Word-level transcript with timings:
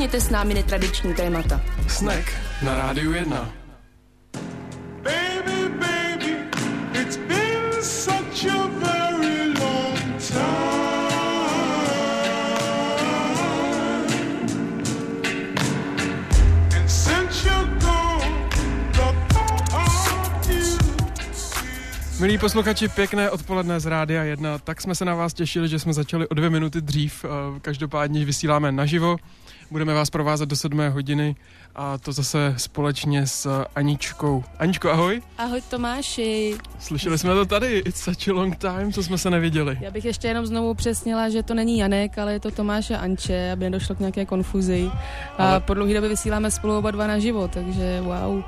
nakousněte 0.00 0.20
s 0.20 0.30
námi 0.30 0.54
netradiční 0.54 1.14
témata. 1.14 1.60
Snack 1.88 2.32
na 2.62 2.74
Rádiu 2.74 3.12
1. 3.12 3.50
Baby, 5.02 5.68
baby, 5.68 6.36
it's 7.00 7.16
been 7.16 7.82
such 7.82 8.46
a 8.50 8.66
very 8.66 9.54
long 9.60 9.98
time. 10.28 11.20
And 16.76 16.90
since 16.90 17.44
you're 17.48 17.80
gone, 17.80 18.48
the 18.92 19.34
thought 19.34 19.72
of 19.74 20.50
you 20.50 20.78
Milí 22.20 22.38
posluchači, 22.38 22.88
pěkné 22.88 23.30
odpoledne 23.30 23.80
z 23.80 23.86
Rádia 23.86 24.22
1. 24.24 24.58
Tak 24.58 24.80
jsme 24.80 24.94
se 24.94 25.04
na 25.04 25.14
vás 25.14 25.34
těšili, 25.34 25.68
že 25.68 25.78
jsme 25.78 25.92
začali 25.92 26.28
o 26.28 26.34
dvě 26.34 26.50
minuty 26.50 26.80
dřív. 26.80 27.24
Eh, 27.24 27.60
Každopádně 27.60 28.24
vysíláme 28.24 28.72
naživo. 28.72 29.16
Budeme 29.70 29.94
vás 29.94 30.10
provázet 30.10 30.48
do 30.48 30.56
sedmé 30.56 30.88
hodiny 30.88 31.36
a 31.74 31.98
to 31.98 32.12
zase 32.12 32.54
společně 32.56 33.26
s 33.26 33.64
Aničkou. 33.74 34.44
Aničko, 34.58 34.90
ahoj. 34.90 35.22
Ahoj 35.38 35.60
Tomáši. 35.70 36.58
Slyšeli 36.78 37.18
jsme 37.18 37.34
to 37.34 37.46
tady. 37.46 37.78
It's 37.78 38.02
such 38.02 38.28
a 38.28 38.32
long 38.32 38.56
time, 38.56 38.92
co 38.92 39.02
jsme 39.02 39.18
se 39.18 39.30
neviděli. 39.30 39.78
Já 39.80 39.90
bych 39.90 40.04
ještě 40.04 40.28
jenom 40.28 40.46
znovu 40.46 40.74
přesnila, 40.74 41.28
že 41.28 41.42
to 41.42 41.54
není 41.54 41.78
Janek, 41.78 42.18
ale 42.18 42.32
je 42.32 42.40
to 42.40 42.50
Tomáš 42.50 42.90
a 42.90 42.96
Anče, 42.98 43.52
aby 43.52 43.64
nedošlo 43.64 43.94
k 43.94 44.00
nějaké 44.00 44.26
konfuzi. 44.26 44.90
A 45.38 45.50
Ale- 45.50 45.60
po 45.60 45.74
dlouhé 45.74 45.94
době 45.94 46.08
vysíláme 46.08 46.50
spolu 46.50 46.78
oba 46.78 46.90
dva 46.90 47.06
naživo, 47.06 47.48
takže 47.48 48.00
wow. 48.00 48.42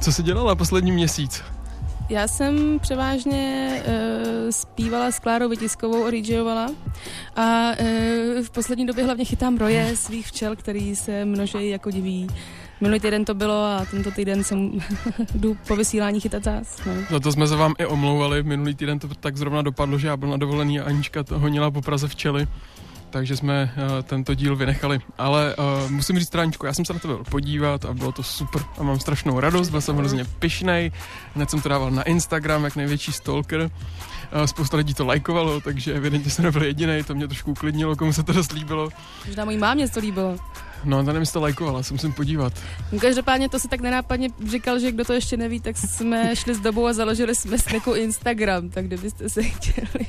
Co 0.00 0.12
jsi 0.12 0.22
dělala 0.22 0.54
poslední 0.54 0.92
měsíc? 0.92 1.42
Já 2.08 2.28
jsem 2.28 2.78
převážně 2.78 3.72
uh, 3.86 3.92
zpívala 4.50 5.10
s 5.10 5.18
Klárou 5.18 5.48
Vytiskovou 5.48 6.04
a 6.04 6.10
DJovala 6.10 6.66
a 7.36 7.70
uh, 7.70 8.44
v 8.44 8.50
poslední 8.50 8.86
době 8.86 9.04
hlavně 9.04 9.24
chytám 9.24 9.56
roje 9.56 9.96
svých 9.96 10.26
včel, 10.26 10.56
který 10.56 10.96
se 10.96 11.24
množejí 11.24 11.70
jako 11.70 11.90
diví. 11.90 12.26
Minulý 12.80 13.00
týden 13.00 13.24
to 13.24 13.34
bylo 13.34 13.64
a 13.64 13.86
tento 13.90 14.10
týden 14.10 14.44
jsem 14.44 14.70
jdu 15.34 15.56
po 15.68 15.76
vysílání 15.76 16.20
chytat 16.20 16.44
zás. 16.44 16.84
No. 16.86 16.92
Za 17.10 17.20
to 17.20 17.32
jsme 17.32 17.48
se 17.48 17.56
vám 17.56 17.74
i 17.78 17.86
omlouvali. 17.86 18.42
Minulý 18.42 18.74
týden 18.74 18.98
to 18.98 19.08
tak 19.08 19.36
zrovna 19.36 19.62
dopadlo, 19.62 19.98
že 19.98 20.08
já 20.08 20.16
byl 20.16 20.28
na 20.28 20.36
dovolený 20.36 20.80
a 20.80 20.84
Anička 20.84 21.22
to 21.22 21.38
honila 21.38 21.70
po 21.70 21.82
Praze 21.82 22.08
včely. 22.08 22.46
Takže 23.10 23.36
jsme 23.36 23.74
uh, 23.76 24.02
tento 24.02 24.34
díl 24.34 24.56
vynechali. 24.56 25.00
Ale 25.18 25.56
uh, 25.56 25.90
musím 25.90 26.18
říct, 26.18 26.28
Tráničko, 26.28 26.66
já 26.66 26.74
jsem 26.74 26.84
se 26.84 26.92
na 26.92 26.98
to 26.98 27.08
byl 27.08 27.24
podívat 27.30 27.84
a 27.84 27.94
bylo 27.94 28.12
to 28.12 28.22
super. 28.22 28.62
A 28.78 28.82
mám 28.82 29.00
strašnou 29.00 29.40
radost, 29.40 29.68
byl 29.68 29.80
jsem 29.80 29.96
hrozně 29.96 30.24
pišnej. 30.24 30.92
Hned 31.34 31.50
jsem 31.50 31.60
to 31.60 31.68
dával 31.68 31.90
na 31.90 32.02
Instagram, 32.02 32.64
jak 32.64 32.76
největší 32.76 33.12
stalker. 33.12 33.60
Uh, 33.60 34.42
spousta 34.44 34.76
lidí 34.76 34.94
to 34.94 35.06
lajkovalo, 35.06 35.60
takže 35.60 35.94
evidentně 35.94 36.30
jsem 36.30 36.44
nebyl 36.44 36.64
jediný. 36.64 37.02
To 37.06 37.14
mě 37.14 37.28
trošku 37.28 37.50
uklidnilo, 37.50 37.96
komu 37.96 38.12
se 38.12 38.22
to 38.22 38.32
dost 38.32 38.52
líbilo. 38.52 38.88
Možná 39.26 39.44
mojí 39.44 39.58
mámě 39.58 39.88
to 39.88 40.00
líbilo. 40.00 40.36
No, 40.84 41.04
ta 41.04 41.12
nevím, 41.12 41.26
to 41.26 41.40
lajkovala, 41.40 41.82
se 41.82 41.94
musím 41.94 42.12
podívat. 42.12 42.52
Každopádně 43.00 43.48
to 43.48 43.58
se 43.58 43.68
tak 43.68 43.80
nenápadně 43.80 44.28
říkal, 44.50 44.78
že 44.78 44.92
kdo 44.92 45.04
to 45.04 45.12
ještě 45.12 45.36
neví, 45.36 45.60
tak 45.60 45.76
jsme 45.76 46.36
šli 46.36 46.54
s 46.54 46.60
dobou 46.60 46.86
a 46.86 46.92
založili 46.92 47.34
jsme 47.34 47.58
Sneku 47.58 47.94
Instagram, 47.94 48.70
tak 48.70 48.84
kdybyste 48.84 49.28
se 49.28 49.42
chtěli 49.42 50.06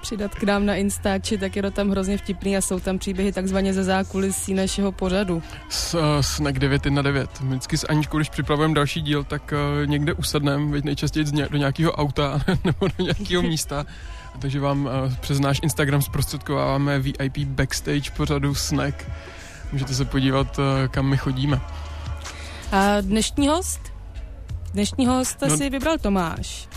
přidat 0.00 0.34
k 0.34 0.42
nám 0.42 0.66
na 0.66 0.74
Instači, 0.74 1.38
tak 1.38 1.56
je 1.56 1.62
to 1.62 1.70
tam 1.70 1.90
hrozně 1.90 2.18
vtipný 2.18 2.56
a 2.56 2.60
jsou 2.60 2.80
tam 2.80 2.98
příběhy 2.98 3.32
takzvaně 3.32 3.74
ze 3.74 3.84
zákulisí 3.84 4.54
našeho 4.54 4.92
pořadu. 4.92 5.42
S, 5.68 5.94
uh, 5.94 6.00
snack 6.20 6.58
9 6.58 6.86
na 6.86 7.02
9. 7.02 7.40
My 7.40 7.48
vždycky 7.48 7.78
s 7.78 7.86
Aničkou, 7.88 8.18
když 8.18 8.30
připravujeme 8.30 8.74
další 8.74 9.00
díl, 9.00 9.24
tak 9.24 9.52
uh, 9.52 9.86
někde 9.86 10.12
usedneme, 10.12 10.80
nejčastěji 10.84 11.24
do 11.50 11.56
nějakého 11.56 11.92
auta 11.92 12.40
nebo 12.64 12.88
do 12.98 13.04
nějakého 13.04 13.42
místa. 13.42 13.86
Takže 14.38 14.60
vám 14.60 14.84
uh, 14.84 15.14
přes 15.20 15.40
náš 15.40 15.60
Instagram 15.62 16.02
zprostředkováváme 16.02 16.98
VIP 16.98 17.38
backstage 17.38 18.10
pořadu 18.16 18.54
Snack. 18.54 19.04
Můžete 19.72 19.94
se 19.94 20.04
podívat, 20.04 20.58
uh, 20.58 20.64
kam 20.88 21.06
my 21.06 21.16
chodíme. 21.16 21.60
A 22.72 23.00
dnešní 23.00 23.48
host? 23.48 23.80
Dnešní 24.72 25.06
hosta 25.06 25.46
No- 25.46 25.56
si 25.56 25.70
vybral 25.70 25.98
Tomáš. 25.98 26.68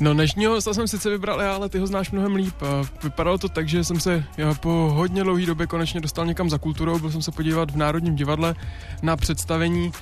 No 0.00 0.14
dnešního 0.14 0.52
hosta 0.52 0.74
jsem 0.74 0.88
sice 0.88 1.10
vybral 1.10 1.40
já, 1.40 1.54
ale 1.54 1.68
ty 1.68 1.78
ho 1.78 1.86
znáš 1.86 2.10
mnohem 2.10 2.34
líp. 2.34 2.54
Vypadalo 3.02 3.38
to 3.38 3.48
tak, 3.48 3.68
že 3.68 3.84
jsem 3.84 4.00
se 4.00 4.24
já, 4.36 4.54
po 4.54 4.68
hodně 4.94 5.22
dlouhé 5.22 5.46
době 5.46 5.66
konečně 5.66 6.00
dostal 6.00 6.26
někam 6.26 6.50
za 6.50 6.58
kulturou. 6.58 6.98
Byl 6.98 7.10
jsem 7.10 7.22
se 7.22 7.30
podívat 7.32 7.70
v 7.70 7.76
Národním 7.76 8.14
divadle 8.16 8.54
na 9.02 9.16
představení 9.16 9.92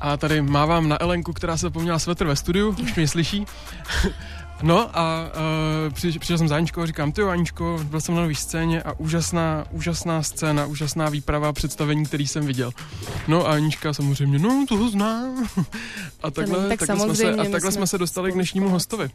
a 0.00 0.16
tady 0.16 0.42
mávám 0.42 0.88
na 0.88 1.02
Elenku, 1.02 1.32
která 1.32 1.56
se 1.56 1.60
zapomněla 1.60 1.98
svetr 1.98 2.26
ve 2.26 2.36
studiu, 2.36 2.76
už 2.82 2.94
mě 2.94 3.08
slyší. 3.08 3.44
No 4.62 4.98
a 4.98 5.30
uh, 5.86 5.92
při, 5.92 6.18
přišel 6.18 6.38
jsem 6.38 6.48
za 6.48 6.56
Aničkou 6.56 6.80
a 6.80 6.86
říkám, 6.86 7.12
ty 7.12 7.20
jo 7.20 7.28
Aničko, 7.28 7.80
byl 7.84 8.00
jsem 8.00 8.14
na 8.14 8.20
nový 8.20 8.34
scéně 8.34 8.82
a 8.82 8.92
úžasná, 8.92 9.64
úžasná 9.70 10.22
scéna, 10.22 10.66
úžasná 10.66 11.08
výprava 11.08 11.52
představení, 11.52 12.06
který 12.06 12.26
jsem 12.26 12.46
viděl. 12.46 12.72
No 13.28 13.46
a 13.46 13.52
Anička 13.52 13.92
samozřejmě, 13.92 14.38
no 14.38 14.64
toho 14.68 14.90
znám. 14.90 15.48
A 16.22 16.30
takhle, 16.30 16.68
tak 16.68 16.78
takhle, 16.78 17.04
jsme 17.04 17.14
se, 17.14 17.32
a 17.32 17.44
takhle 17.44 17.72
jsme 17.72 17.80
jsme 17.80 17.86
se 17.86 17.98
dostali 17.98 18.30
k 18.32 18.34
dnešnímu 18.34 18.68
hostovi. 18.68 19.10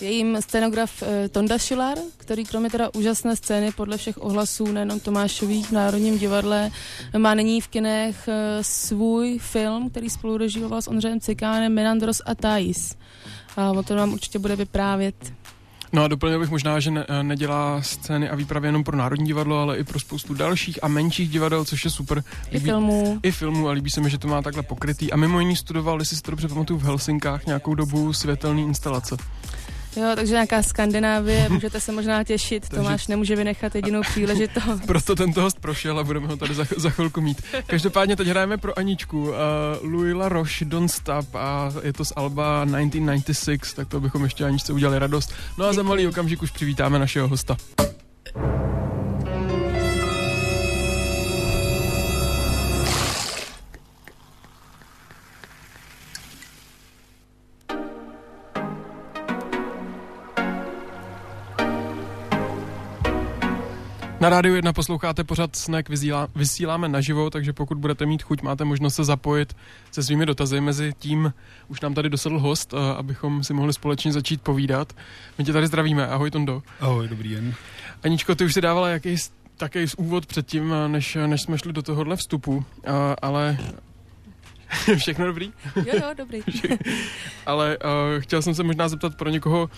Je 0.00 0.10
jim 0.10 0.36
scenograf 0.40 1.02
eh, 1.02 1.28
Tonda 1.28 1.58
Šilar, 1.58 1.98
který 2.16 2.44
kromě 2.44 2.70
teda 2.70 2.94
úžasné 2.94 3.36
scény 3.36 3.72
podle 3.72 3.96
všech 3.96 4.22
ohlasů, 4.22 4.72
nejenom 4.72 5.00
Tomášových 5.00 5.66
v 5.66 5.72
Národním 5.72 6.18
divadle, 6.18 6.70
má 7.18 7.34
nyní 7.34 7.60
v 7.60 7.68
kinech 7.68 8.28
eh, 8.28 8.58
svůj 8.64 9.38
film, 9.38 9.90
který 9.90 10.10
spolu 10.10 10.36
režíroval 10.36 10.82
s 10.82 10.88
Ondřejem 10.88 11.20
Cikánem, 11.20 11.74
Menandros 11.74 12.22
a 12.26 12.34
Thais. 12.34 12.96
A 13.56 13.70
o 13.70 13.82
tom 13.82 13.96
nám 13.96 14.12
určitě 14.12 14.38
bude 14.38 14.56
vyprávět. 14.56 15.32
No 15.92 16.02
a 16.02 16.08
doplnil 16.08 16.40
bych 16.40 16.50
možná, 16.50 16.80
že 16.80 16.90
ne, 16.90 17.06
nedělá 17.22 17.82
scény 17.82 18.28
a 18.28 18.34
výpravy 18.34 18.68
jenom 18.68 18.84
pro 18.84 18.96
Národní 18.96 19.26
divadlo, 19.26 19.58
ale 19.58 19.78
i 19.78 19.84
pro 19.84 20.00
spoustu 20.00 20.34
dalších 20.34 20.84
a 20.84 20.88
menších 20.88 21.28
divadel, 21.30 21.64
což 21.64 21.84
je 21.84 21.90
super. 21.90 22.24
I 22.50 22.60
filmů. 22.60 23.20
I 23.22 23.30
filmů 23.30 23.68
a 23.68 23.72
líbí 23.72 23.90
se 23.90 24.00
mi, 24.00 24.10
že 24.10 24.18
to 24.18 24.28
má 24.28 24.42
takhle 24.42 24.62
pokrytý. 24.62 25.12
A 25.12 25.16
mimo 25.16 25.40
jiný 25.40 25.56
studoval, 25.56 26.00
jestli 26.00 26.16
si 26.16 26.22
to 26.22 26.30
dobře 26.30 26.48
pamatuju, 26.48 26.78
v 26.78 26.82
Helsinkách 26.82 27.46
nějakou 27.46 27.74
dobu 27.74 28.12
světelný 28.12 28.62
instalace. 28.62 29.16
Jo, 29.96 30.12
takže 30.14 30.32
nějaká 30.32 30.62
Skandinávie, 30.62 31.48
můžete 31.48 31.80
se 31.80 31.92
možná 31.92 32.24
těšit. 32.24 32.68
Takže- 32.68 32.76
Tomáš 32.82 33.06
nemůže 33.06 33.36
vynechat 33.36 33.74
jedinou 33.74 34.00
příležitost. 34.00 34.80
Proto 34.86 35.16
tento 35.16 35.42
host 35.42 35.60
prošel 35.60 35.98
a 35.98 36.04
budeme 36.04 36.26
ho 36.26 36.36
tady 36.36 36.54
za, 36.54 36.64
za 36.76 36.90
chvilku 36.90 37.20
mít. 37.20 37.42
Každopádně 37.66 38.16
teď 38.16 38.28
hrajeme 38.28 38.56
pro 38.58 38.78
Aničku. 38.78 39.22
Uh, 39.22 39.34
Louis 39.82 40.14
La 40.14 40.28
Roche, 40.28 40.64
Don't 40.64 40.90
Stop 40.90 41.34
a 41.34 41.72
je 41.82 41.92
to 41.92 42.04
z 42.04 42.12
Alba 42.16 42.64
1996, 42.64 43.74
tak 43.74 43.88
to 43.88 44.00
bychom 44.00 44.24
ještě 44.24 44.44
Aničce 44.44 44.72
udělali 44.72 44.98
radost. 44.98 45.32
No 45.58 45.64
a 45.66 45.72
za 45.72 45.82
malý 45.82 46.06
okamžik 46.06 46.42
už 46.42 46.50
přivítáme 46.50 46.98
našeho 46.98 47.28
hosta. 47.28 47.56
Na 64.20 64.28
rádiu 64.28 64.54
1 64.54 64.72
posloucháte 64.72 65.24
pořád 65.24 65.50
vysílá, 65.88 66.28
vysíláme 66.34 66.88
naživo, 66.88 67.30
takže 67.30 67.52
pokud 67.52 67.78
budete 67.78 68.06
mít 68.06 68.22
chuť, 68.22 68.42
máte 68.42 68.64
možnost 68.64 68.94
se 68.94 69.04
zapojit 69.04 69.56
se 69.90 70.02
svými 70.02 70.26
dotazy. 70.26 70.60
Mezi 70.60 70.92
tím 70.98 71.32
už 71.68 71.80
nám 71.80 71.94
tady 71.94 72.08
dosedl 72.08 72.38
host, 72.38 72.74
eh, 72.74 72.96
abychom 72.96 73.44
si 73.44 73.54
mohli 73.54 73.72
společně 73.72 74.12
začít 74.12 74.42
povídat. 74.42 74.92
My 75.38 75.44
tě 75.44 75.52
tady 75.52 75.66
zdravíme, 75.66 76.06
ahoj 76.06 76.30
Tondo. 76.30 76.62
Ahoj, 76.80 77.08
dobrý 77.08 77.28
den. 77.28 77.54
Aničko, 78.02 78.34
ty 78.34 78.44
už 78.44 78.54
si 78.54 78.60
dávala 78.60 78.88
jaký 78.88 79.16
takový 79.56 79.86
úvod 79.96 80.26
předtím, 80.26 80.72
eh, 80.72 80.88
než, 80.88 81.18
než 81.26 81.42
jsme 81.42 81.58
šli 81.58 81.72
do 81.72 81.82
tohohle 81.82 82.16
vstupu, 82.16 82.64
eh, 82.84 82.90
ale 83.22 83.58
všechno 84.96 85.26
dobrý? 85.26 85.52
Jo, 85.76 85.94
jo, 85.94 86.14
dobrý. 86.16 86.40
Ale 87.46 87.78
uh, 87.78 88.20
chtěl 88.20 88.42
jsem 88.42 88.54
se 88.54 88.62
možná 88.62 88.88
zeptat 88.88 89.14
pro 89.14 89.30
někoho, 89.30 89.62
uh, 89.62 89.70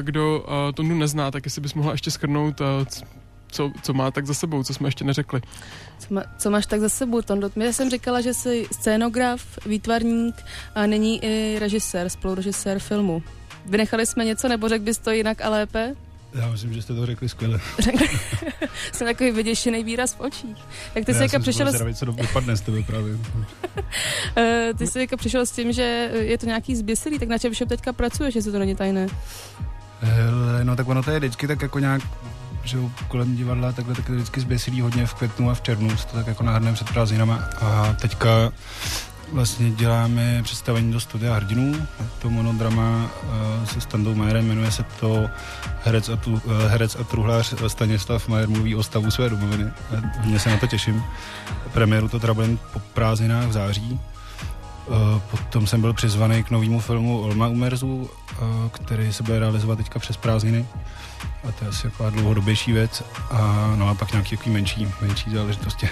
kdo 0.00 0.40
uh, 0.40 0.72
Tondu 0.74 0.94
nezná, 0.94 1.30
tak 1.30 1.44
jestli 1.44 1.60
bys 1.60 1.74
mohla 1.74 1.92
ještě 1.92 2.10
schrnout, 2.10 2.60
uh, 2.60 2.66
co, 3.50 3.72
co 3.82 3.94
má 3.94 4.10
tak 4.10 4.26
za 4.26 4.34
sebou, 4.34 4.62
co 4.64 4.74
jsme 4.74 4.88
ještě 4.88 5.04
neřekli. 5.04 5.40
Co, 5.98 6.14
má, 6.14 6.22
co 6.38 6.50
máš 6.50 6.66
tak 6.66 6.80
za 6.80 6.88
sebou, 6.88 7.22
Tondo? 7.22 7.50
Já 7.56 7.72
jsem 7.72 7.90
říkala, 7.90 8.20
že 8.20 8.34
jsi 8.34 8.66
scénograf, 8.72 9.58
výtvarník 9.66 10.34
a 10.74 10.86
není 10.86 11.24
i 11.24 11.58
režisér, 11.58 12.08
spolurežisér 12.08 12.78
filmu. 12.78 13.22
Vynechali 13.66 14.06
jsme 14.06 14.24
něco, 14.24 14.48
nebo 14.48 14.68
řekl 14.68 14.84
bys 14.84 14.98
to 14.98 15.10
jinak 15.10 15.40
a 15.40 15.48
lépe? 15.48 15.94
Já 16.34 16.48
myslím, 16.50 16.72
že 16.74 16.82
jste 16.82 16.94
to 16.94 17.06
řekli 17.06 17.28
skvěle. 17.28 17.60
Jsem 18.92 19.06
takový 19.06 19.30
vyděšený 19.30 19.84
výraz 19.84 20.14
v 20.14 20.20
očích. 20.20 20.56
Tak 20.94 21.04
ty 21.04 21.12
jsi 21.14 21.18
Já 21.18 21.22
jako 21.22 21.30
jsem 21.30 21.42
přišel, 21.42 21.72
byl 21.72 21.94
s, 21.94 21.98
co 21.98 22.04
do- 22.04 22.12
dopadne 22.12 22.56
z 22.56 22.60
tebe 22.60 22.82
právě. 22.82 23.18
eh, 24.36 24.70
ty 24.78 24.86
jsi 24.86 25.00
jako 25.00 25.16
přišel 25.16 25.46
s 25.46 25.50
tím, 25.50 25.72
že 25.72 26.10
je 26.12 26.38
to 26.38 26.46
nějaký 26.46 26.76
zběsilý, 26.76 27.18
tak 27.18 27.28
na 27.28 27.38
čem 27.38 27.52
všem 27.52 27.68
teďka 27.68 27.92
pracuješ, 27.92 28.34
jestli 28.34 28.52
to 28.52 28.58
není 28.58 28.74
tajné? 28.74 29.06
Hele, 30.00 30.64
no 30.64 30.76
tak 30.76 30.88
ono 30.88 31.02
to 31.02 31.10
je 31.10 31.18
vždycky 31.18 31.46
tak 31.46 31.62
jako 31.62 31.78
nějak 31.78 32.02
že 32.68 32.78
kolem 33.08 33.36
divadla 33.36 33.72
takhle 33.72 33.94
tak 33.94 34.04
je 34.04 34.14
to 34.14 34.16
vždycky 34.16 34.40
zběsilý 34.40 34.80
hodně 34.80 35.06
v 35.06 35.14
květnu 35.14 35.50
a 35.50 35.54
v 35.54 35.60
červnu, 35.60 35.96
se 35.96 36.06
to 36.06 36.16
tak 36.16 36.26
jako 36.26 36.42
nahrneme 36.42 36.74
před 36.74 36.90
prázdninama 36.90 37.44
a 37.60 37.92
teďka 38.00 38.52
vlastně 39.32 39.70
děláme 39.70 40.42
představení 40.42 40.92
do 40.92 41.00
studia 41.00 41.34
hrdinů. 41.34 41.86
To 42.18 42.30
monodrama 42.30 43.10
uh, 43.22 43.64
se 43.64 43.80
Standou 43.80 44.14
Majerem, 44.14 44.48
jmenuje 44.48 44.70
se 44.70 44.82
to 45.00 45.26
Herec 45.84 46.08
a, 46.08 46.16
tu, 46.16 46.32
uh, 46.32 46.40
herec 46.66 46.96
a 46.96 47.04
truhlář 47.04 47.54
Stanislav 47.66 48.28
Majer 48.28 48.48
mluví 48.48 48.74
o 48.74 48.82
stavu 48.82 49.10
své 49.10 49.30
domoviny. 49.30 49.70
Hodně 50.20 50.38
se 50.38 50.50
na 50.50 50.56
to 50.56 50.66
těším. 50.66 51.04
Premiéru 51.72 52.08
to 52.08 52.20
teda 52.20 52.34
bude 52.34 52.48
po 52.72 52.78
prázdninách 52.78 53.46
v 53.46 53.52
září. 53.52 54.00
Uh, 54.86 54.96
potom 55.30 55.66
jsem 55.66 55.80
byl 55.80 55.92
přizvaný 55.92 56.44
k 56.44 56.50
novému 56.50 56.80
filmu 56.80 57.20
Olma 57.20 57.48
Umerzu, 57.48 58.10
který 58.72 59.12
se 59.12 59.22
bude 59.22 59.38
realizovat 59.38 59.76
teďka 59.76 59.98
přes 59.98 60.16
prázdniny. 60.16 60.66
A 61.48 61.52
to 61.52 61.64
je 61.64 61.68
asi 61.68 61.82
taková 61.82 62.10
dlouhodobější 62.10 62.72
věc. 62.72 63.02
A, 63.30 63.72
no 63.76 63.88
a 63.88 63.94
pak 63.94 64.12
nějaký 64.12 64.36
takový 64.36 64.54
menší, 64.54 64.88
menší 65.00 65.30
záležitosti. 65.30 65.88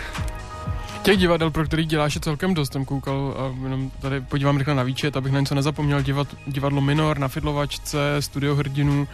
Těch 1.03 1.19
divadel, 1.19 1.51
pro 1.51 1.65
který 1.65 1.85
děláš, 1.85 2.15
je 2.15 2.21
celkem 2.21 2.55
dost. 2.55 2.73
Jsem 2.73 2.85
koukal 2.85 3.35
a 3.39 3.63
jenom 3.63 3.91
tady 3.91 4.21
podívám 4.21 4.57
rychle 4.57 4.75
na 4.75 4.83
výčet, 4.83 5.17
abych 5.17 5.33
na 5.33 5.41
něco 5.41 5.55
nezapomněl. 5.55 6.03
Divad, 6.03 6.29
divadlo 6.47 6.81
Minor 6.81 7.19
na 7.19 7.29
Fidlovačce, 7.29 7.99
Studio 8.21 8.55
hrdinů, 8.55 9.09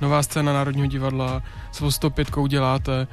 nová 0.00 0.22
scéna 0.22 0.52
Národního 0.52 0.86
divadla, 0.86 1.42
s 1.72 1.90
105 1.90 2.28
děláte. 2.48 3.06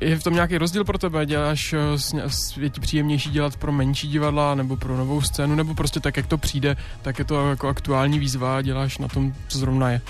Je 0.00 0.18
v 0.18 0.24
tom 0.24 0.34
nějaký 0.34 0.58
rozdíl 0.58 0.84
pro 0.84 0.98
tebe? 0.98 1.26
Děláš, 1.26 1.72
eh, 1.72 1.78
je 2.60 2.70
ti 2.70 2.80
příjemnější 2.80 3.30
dělat 3.30 3.56
pro 3.56 3.72
menší 3.72 4.08
divadla 4.08 4.54
nebo 4.54 4.76
pro 4.76 4.96
novou 4.96 5.20
scénu, 5.20 5.54
nebo 5.54 5.74
prostě 5.74 6.00
tak, 6.00 6.16
jak 6.16 6.26
to 6.26 6.38
přijde, 6.38 6.76
tak 7.02 7.18
je 7.18 7.24
to 7.24 7.50
jako 7.50 7.68
aktuální 7.68 8.18
výzva 8.18 8.56
a 8.56 8.62
děláš 8.62 8.98
na 8.98 9.08
tom, 9.08 9.34
co 9.48 9.58
zrovna 9.58 9.90
je. 9.90 10.00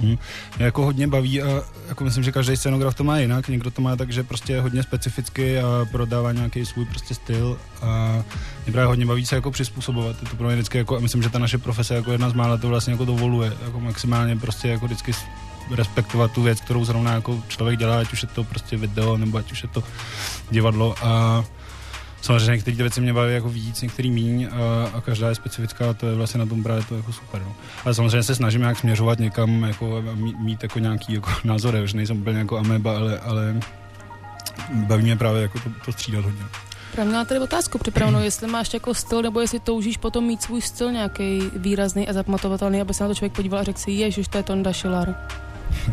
Mě 0.00 0.18
jako 0.58 0.84
hodně 0.84 1.06
baví 1.06 1.42
a 1.42 1.62
jako 1.88 2.04
myslím, 2.04 2.24
že 2.24 2.32
každý 2.32 2.56
scenograf 2.56 2.94
to 2.94 3.04
má 3.04 3.18
jinak. 3.18 3.48
Někdo 3.48 3.70
to 3.70 3.82
má 3.82 3.96
tak, 3.96 4.12
že 4.12 4.22
prostě 4.22 4.60
hodně 4.60 4.82
specificky 4.82 5.60
a 5.60 5.86
prodává 5.90 6.32
nějaký 6.32 6.66
svůj 6.66 6.84
prostě 6.84 7.14
styl 7.14 7.58
a 7.82 8.22
mě 8.64 8.72
právě 8.72 8.86
hodně 8.86 9.06
baví 9.06 9.26
se 9.26 9.34
jako 9.34 9.50
přizpůsobovat. 9.50 10.16
Je 10.22 10.28
to 10.28 10.36
pro 10.36 10.46
mě 10.46 10.56
vždycky 10.56 10.78
jako, 10.78 10.96
a 10.96 11.00
myslím, 11.00 11.22
že 11.22 11.28
ta 11.28 11.38
naše 11.38 11.58
profese 11.58 11.94
jako 11.94 12.12
jedna 12.12 12.30
z 12.30 12.32
mála 12.32 12.56
to 12.56 12.68
vlastně 12.68 12.92
jako 12.92 13.04
dovoluje, 13.04 13.52
jako 13.64 13.80
maximálně 13.80 14.36
prostě 14.36 14.68
jako 14.68 14.86
vždycky 14.86 15.12
respektovat 15.70 16.32
tu 16.32 16.42
věc, 16.42 16.60
kterou 16.60 16.84
zrovna 16.84 17.12
jako 17.12 17.42
člověk 17.48 17.78
dělá, 17.78 18.00
ať 18.00 18.12
už 18.12 18.22
je 18.22 18.28
to 18.28 18.44
prostě 18.44 18.76
video, 18.76 19.16
nebo 19.16 19.38
ať 19.38 19.52
už 19.52 19.62
je 19.62 19.68
to 19.68 19.82
divadlo 20.50 20.94
a 21.02 21.44
Samozřejmě 22.20 22.50
některé 22.50 22.76
ty 22.76 22.82
věci 22.82 23.00
mě 23.00 23.12
baví 23.12 23.34
jako 23.34 23.48
víc, 23.48 23.82
některý 23.82 24.10
míň 24.10 24.48
a, 24.52 24.90
a 24.96 25.00
každá 25.00 25.28
je 25.28 25.34
specifická 25.34 25.94
to 25.94 26.06
je 26.06 26.14
vlastně 26.14 26.38
na 26.38 26.46
tom 26.46 26.62
právě 26.62 26.84
to 26.84 26.96
jako 26.96 27.12
super. 27.12 27.42
No. 27.42 27.54
Ale 27.84 27.94
samozřejmě 27.94 28.22
se 28.22 28.34
snažím 28.34 28.60
nějak 28.60 28.78
směřovat 28.78 29.18
někam 29.18 29.62
jako, 29.62 29.96
a 29.96 30.14
mít, 30.14 30.38
mít 30.38 30.62
jako 30.62 30.78
nějaký 30.78 31.12
jako 31.12 31.30
názor, 31.44 31.80
že 31.84 31.96
nejsem 31.96 32.20
úplně 32.20 32.38
jako 32.38 32.58
ameba, 32.58 32.96
ale, 32.96 33.18
ale 33.18 33.60
baví 34.72 35.02
mě 35.02 35.16
právě 35.16 35.42
jako 35.42 35.58
to, 35.58 35.70
to 35.84 35.92
střídat 35.92 36.24
hodně. 36.24 36.42
Právě 36.92 37.08
měla 37.08 37.24
tady 37.24 37.40
otázku 37.40 37.78
připravenou, 37.78 38.20
jestli 38.20 38.46
máš 38.46 38.74
jako 38.74 38.94
styl, 38.94 39.22
nebo 39.22 39.40
jestli 39.40 39.60
toužíš 39.60 39.96
potom 39.96 40.24
mít 40.24 40.42
svůj 40.42 40.62
styl 40.62 40.92
nějaký 40.92 41.42
výrazný 41.56 42.08
a 42.08 42.12
zapamatovatelný, 42.12 42.80
aby 42.80 42.94
se 42.94 43.04
na 43.04 43.08
to 43.08 43.14
člověk 43.14 43.32
podíval 43.32 43.60
a 43.60 43.64
řekl 43.64 43.78
si, 43.78 43.90
ježiš, 43.90 44.28
to 44.28 44.36
je 44.38 44.42
Tonda 44.42 44.72
Šilar. 44.72 45.14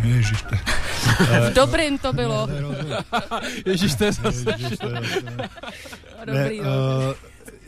Ježiš, 0.03 0.41
to 0.41 0.55
V 1.49 1.53
dobrým 1.53 1.97
to 1.97 2.13
bylo. 2.13 2.47
Ježíš, 3.65 3.95
to 3.95 4.03
je 4.03 4.11
zase... 4.11 4.51
Ježiš, 4.57 4.77
to 4.77 4.89
je, 4.89 4.93
to 4.93 5.07
je. 5.41 5.49
Dobrý, 6.25 6.61
ne, 6.61 6.67
uh, 6.67 7.13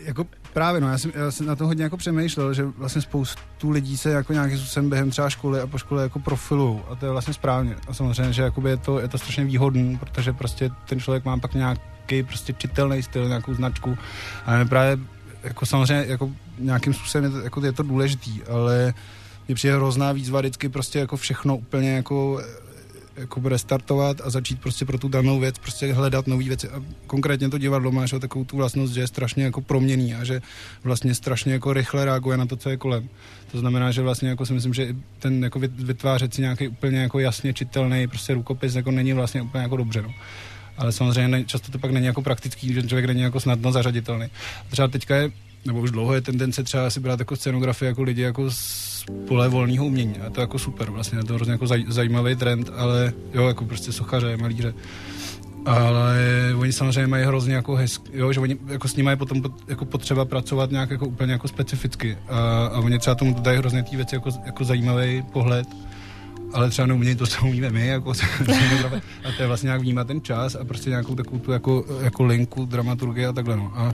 jako 0.05 0.25
právě, 0.53 0.81
no, 0.81 0.91
já 0.91 0.97
jsem, 0.97 1.11
já 1.15 1.31
jsem 1.31 1.45
na 1.45 1.55
to 1.55 1.65
hodně 1.65 1.83
jako 1.83 1.97
přemýšlel, 1.97 2.53
že 2.53 2.63
vlastně 2.63 3.01
spoustu 3.01 3.69
lidí 3.69 3.97
se 3.97 4.09
jako 4.09 4.33
nějakým 4.33 4.57
způsobem 4.57 4.89
během 4.89 5.09
třeba 5.09 5.29
školy 5.29 5.61
a 5.61 5.67
po 5.67 5.77
škole 5.77 6.03
jako 6.03 6.19
profilují 6.19 6.79
a 6.89 6.95
to 6.95 7.05
je 7.05 7.11
vlastně 7.11 7.33
správně. 7.33 7.75
A 7.87 7.93
samozřejmě, 7.93 8.33
že 8.33 8.41
jakoby 8.41 8.69
je 8.69 8.77
to, 8.77 8.99
je 8.99 9.07
to 9.07 9.17
strašně 9.17 9.45
výhodný, 9.45 9.97
protože 9.97 10.33
prostě 10.33 10.69
ten 10.85 10.99
člověk 10.99 11.25
má 11.25 11.37
pak 11.37 11.53
nějaký 11.53 12.23
prostě 12.23 12.53
čitelný 12.53 13.03
styl, 13.03 13.27
nějakou 13.27 13.53
značku 13.53 13.97
a 14.45 14.65
právě 14.65 14.97
jako 15.43 15.65
samozřejmě 15.65 16.05
jako 16.07 16.31
nějakým 16.59 16.93
způsobem 16.93 17.23
je 17.23 17.29
to, 17.29 17.39
jako 17.39 17.65
je 17.65 17.71
to 17.71 17.83
důležitý, 17.83 18.43
ale 18.43 18.93
mě 19.49 19.55
přijde 19.55 19.75
hrozná 19.75 20.11
výzva 20.11 20.39
vždycky 20.39 20.69
prostě 20.69 20.99
jako 20.99 21.17
všechno 21.17 21.57
úplně 21.57 21.89
jako 21.89 22.41
jako 23.19 23.49
restartovat 23.49 24.21
a 24.23 24.29
začít 24.29 24.61
prostě 24.61 24.85
pro 24.85 24.97
tu 24.97 25.07
danou 25.07 25.39
věc 25.39 25.57
prostě 25.57 25.93
hledat 25.93 26.27
nové 26.27 26.43
věci. 26.43 26.69
A 26.69 26.83
konkrétně 27.07 27.49
to 27.49 27.57
divadlo 27.57 27.91
má 27.91 28.05
že, 28.05 28.19
takovou 28.19 28.45
tu 28.45 28.57
vlastnost, 28.57 28.93
že 28.93 29.01
je 29.01 29.07
strašně 29.07 29.43
jako 29.43 29.61
proměný 29.61 30.15
a 30.15 30.23
že 30.23 30.41
vlastně 30.83 31.15
strašně 31.15 31.53
jako 31.53 31.73
rychle 31.73 32.05
reaguje 32.05 32.37
na 32.37 32.45
to, 32.45 32.55
co 32.55 32.69
je 32.69 32.77
kolem. 32.77 33.09
To 33.51 33.59
znamená, 33.59 33.91
že 33.91 34.01
vlastně 34.01 34.29
jako 34.29 34.45
si 34.45 34.53
myslím, 34.53 34.73
že 34.73 34.95
ten 35.19 35.43
jako 35.43 35.59
vyt- 35.59 35.85
vytvářet 35.85 36.33
si 36.33 36.41
nějaký 36.41 36.67
úplně 36.67 36.99
jako 36.99 37.19
jasně 37.19 37.53
čitelný 37.53 38.07
prostě 38.07 38.33
rukopis 38.33 38.75
jako 38.75 38.91
není 38.91 39.13
vlastně 39.13 39.41
úplně 39.41 39.63
jako 39.63 39.77
dobře. 39.77 40.01
No. 40.01 40.13
Ale 40.77 40.91
samozřejmě 40.91 41.43
často 41.43 41.71
to 41.71 41.79
pak 41.79 41.91
není 41.91 42.05
jako 42.05 42.21
praktický, 42.21 42.73
že 42.73 42.83
člověk 42.83 43.05
není 43.05 43.21
jako 43.21 43.39
snadno 43.39 43.71
zařaditelný. 43.71 44.27
Třeba 44.69 44.87
teďka 44.87 45.15
je 45.15 45.31
nebo 45.65 45.79
už 45.79 45.91
dlouho 45.91 46.13
je 46.13 46.21
tendence 46.21 46.63
třeba 46.63 46.89
si 46.89 46.99
brát 46.99 47.19
jako 47.19 47.35
scenografii 47.35 47.87
jako 47.87 48.03
lidi 48.03 48.21
jako 48.21 48.51
z 48.51 49.05
pole 49.27 49.49
volného 49.49 49.85
umění. 49.85 50.15
A 50.17 50.29
to 50.29 50.41
je 50.41 50.43
jako 50.43 50.59
super, 50.59 50.91
vlastně 50.91 51.19
je 51.19 51.23
to 51.23 51.33
hrozně 51.33 51.51
jako 51.51 51.67
zaj, 51.67 51.85
zajímavý 51.87 52.35
trend, 52.35 52.69
ale 52.75 53.13
jo, 53.33 53.47
jako 53.47 53.65
prostě 53.65 53.91
sochaře, 53.91 54.37
malíře. 54.37 54.73
Ale 55.65 56.17
oni 56.55 56.73
samozřejmě 56.73 57.07
mají 57.07 57.25
hrozně 57.25 57.53
jako 57.53 57.75
hezky, 57.75 58.11
jo, 58.13 58.33
že 58.33 58.39
oni 58.39 58.57
jako 58.67 58.87
s 58.87 58.95
nimi 58.95 59.09
je 59.09 59.15
potom 59.15 59.41
pot, 59.41 59.51
jako 59.67 59.85
potřeba 59.85 60.25
pracovat 60.25 60.71
nějak 60.71 60.89
jako 60.89 61.05
úplně 61.05 61.31
jako 61.31 61.47
specificky. 61.47 62.17
A, 62.27 62.65
a 62.65 62.79
oni 62.79 62.99
třeba 62.99 63.15
tomu 63.15 63.33
dodají 63.33 63.57
hrozně 63.57 63.83
ty 63.83 63.95
věci 63.95 64.15
jako, 64.15 64.29
jako 64.45 64.63
zajímavý 64.63 65.23
pohled 65.33 65.67
ale 66.53 66.69
třeba 66.69 66.85
neumějí 66.85 67.15
to, 67.15 67.27
co 67.27 67.45
umíme 67.45 67.69
my, 67.69 67.87
jako 67.87 68.09
a 69.23 69.31
to 69.37 69.41
je 69.41 69.47
vlastně 69.47 69.67
nějak 69.67 69.81
vnímat 69.81 70.07
ten 70.07 70.21
čas 70.21 70.55
a 70.55 70.65
prostě 70.65 70.89
nějakou 70.89 71.15
takovou 71.15 71.39
tu 71.39 71.51
jako, 71.51 71.85
jako 72.01 72.23
linku, 72.23 72.65
dramaturgie 72.65 73.27
a 73.27 73.33
takhle, 73.33 73.57
no. 73.57 73.71
A 73.75 73.93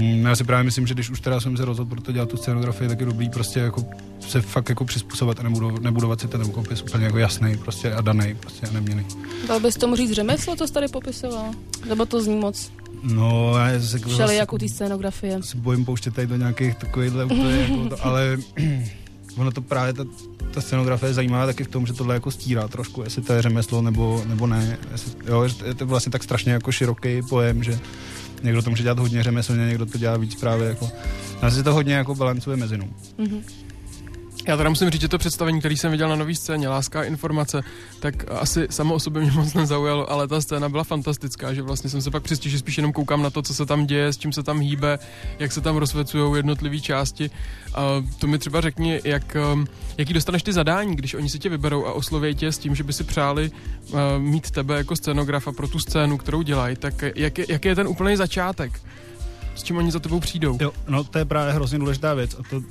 já 0.00 0.36
si 0.36 0.44
právě 0.44 0.64
myslím, 0.64 0.86
že 0.86 0.94
když 0.94 1.10
už 1.10 1.20
teda 1.20 1.40
jsem 1.40 1.56
se 1.56 1.64
rozhodl 1.64 1.90
pro 1.90 2.00
to 2.00 2.12
dělat 2.12 2.28
tu 2.28 2.36
scenografii, 2.36 2.88
tak 2.88 3.00
je 3.00 3.06
dobrý 3.06 3.28
prostě 3.30 3.60
jako 3.60 3.84
se 4.20 4.40
fakt 4.40 4.68
jako 4.68 4.84
přizpůsobovat 4.84 5.40
a 5.40 5.42
nebudovat, 5.42 5.82
nebudovat 5.82 6.20
si 6.20 6.28
ten 6.28 6.40
rukopis 6.40 6.82
úplně 6.82 7.04
jako 7.04 7.18
jasný 7.18 7.56
prostě 7.56 7.92
a 7.92 8.00
daný, 8.00 8.34
prostě 8.40 8.66
a 8.66 8.70
neměný. 8.72 9.06
Dal 9.48 9.60
bys 9.60 9.74
tomu 9.76 9.96
říct 9.96 10.12
řemeslo, 10.12 10.56
to 10.56 10.66
jsi 10.66 10.72
tady 10.72 10.88
popisoval? 10.88 11.50
Nebo 11.88 12.06
to 12.06 12.22
zní 12.22 12.36
moc 12.36 12.70
No, 13.02 13.54
já 13.58 13.80
se 13.80 13.98
šeli 14.16 14.36
jako 14.36 14.58
té 14.58 14.68
scenografie. 14.68 15.42
se 15.42 15.56
bojím 15.56 15.84
pouštět 15.84 16.14
tady 16.14 16.26
do 16.26 16.36
nějakých 16.36 16.74
takovýchhle 16.74 17.24
úplně, 17.24 17.56
jako 17.56 17.88
to, 17.88 18.06
ale 18.06 18.36
ono 19.36 19.50
to 19.50 19.62
právě, 19.62 19.92
ta, 19.92 20.04
ta 20.50 20.60
scenografie 20.60 21.10
je 21.10 21.14
zajímavá 21.14 21.46
taky 21.46 21.64
v 21.64 21.68
tom, 21.68 21.86
že 21.86 21.92
tohle 21.92 22.14
jako 22.14 22.30
stírá 22.30 22.68
trošku, 22.68 23.02
jestli 23.02 23.22
to 23.22 23.32
je 23.32 23.42
řemeslo 23.42 23.82
nebo, 23.82 24.22
nebo 24.26 24.46
ne. 24.46 24.78
Jestli, 24.92 25.12
jo, 25.26 25.48
je 25.64 25.74
to 25.74 25.86
vlastně 25.86 26.12
tak 26.12 26.24
strašně 26.24 26.52
jako 26.52 26.72
široký 26.72 27.22
pojem, 27.28 27.62
že 27.62 27.78
někdo 28.42 28.62
to 28.62 28.70
může 28.70 28.82
dělat 28.82 28.98
hodně 28.98 29.22
řemeslně, 29.22 29.66
někdo 29.66 29.86
to 29.86 29.98
dělá 29.98 30.16
víc 30.16 30.34
právě 30.34 30.68
jako, 30.68 30.90
já 31.42 31.50
si 31.50 31.62
to 31.62 31.74
hodně 31.74 31.94
jako 31.94 32.14
balancuje 32.14 32.56
mezi. 32.56 32.76
Mhm. 33.18 33.42
Já 34.50 34.56
teda 34.56 34.70
musím 34.70 34.90
říct, 34.90 35.00
že 35.00 35.08
to 35.08 35.18
představení, 35.18 35.60
který 35.60 35.76
jsem 35.76 35.90
viděl 35.90 36.08
na 36.08 36.16
nový 36.16 36.34
scéně, 36.34 36.68
Láska 36.68 37.00
a 37.00 37.02
informace, 37.02 37.62
tak 38.00 38.14
asi 38.30 38.66
samo 38.70 38.94
o 38.94 39.00
sobě 39.00 39.22
mě 39.22 39.32
moc 39.32 39.54
nezaujalo, 39.54 40.10
ale 40.10 40.28
ta 40.28 40.40
scéna 40.40 40.68
byla 40.68 40.84
fantastická, 40.84 41.54
že 41.54 41.62
vlastně 41.62 41.90
jsem 41.90 42.02
se 42.02 42.10
pak 42.10 42.22
přistěl, 42.22 42.50
že 42.50 42.58
spíš 42.58 42.76
jenom 42.76 42.92
koukám 42.92 43.22
na 43.22 43.30
to, 43.30 43.42
co 43.42 43.54
se 43.54 43.66
tam 43.66 43.86
děje, 43.86 44.12
s 44.12 44.18
čím 44.18 44.32
se 44.32 44.42
tam 44.42 44.60
hýbe, 44.60 44.98
jak 45.38 45.52
se 45.52 45.60
tam 45.60 45.76
rozvecují 45.76 46.36
jednotlivé 46.36 46.80
části. 46.80 47.30
A 47.74 48.04
to 48.18 48.26
mi 48.26 48.38
třeba 48.38 48.60
řekni, 48.60 49.00
jak, 49.04 49.36
um, 49.52 49.66
jaký 49.98 50.12
dostaneš 50.12 50.42
ty 50.42 50.52
zadání, 50.52 50.96
když 50.96 51.14
oni 51.14 51.28
si 51.28 51.38
tě 51.38 51.48
vyberou 51.48 51.86
a 51.86 51.92
osloví 51.92 52.34
tě 52.34 52.52
s 52.52 52.58
tím, 52.58 52.74
že 52.74 52.84
by 52.84 52.92
si 52.92 53.04
přáli 53.04 53.50
uh, 53.50 53.98
mít 54.18 54.50
tebe 54.50 54.76
jako 54.76 54.96
scenografa 54.96 55.52
pro 55.52 55.68
tu 55.68 55.78
scénu, 55.78 56.18
kterou 56.18 56.42
dělají, 56.42 56.76
tak 56.76 57.04
jak 57.14 57.38
je, 57.38 57.46
jaký 57.48 57.68
je 57.68 57.74
ten 57.74 57.88
úplný 57.88 58.16
začátek? 58.16 58.80
S 59.54 59.62
čím 59.62 59.76
oni 59.76 59.90
za 59.90 59.98
tebou 59.98 60.20
přijdou? 60.20 60.58
Jo, 60.60 60.72
no 60.88 61.04
to 61.04 61.18
je 61.18 61.24
právě 61.24 61.52
hrozně 61.52 61.78
důležitá 61.78 62.14
věc 62.14 62.36
a 62.38 62.42
to 62.50 62.62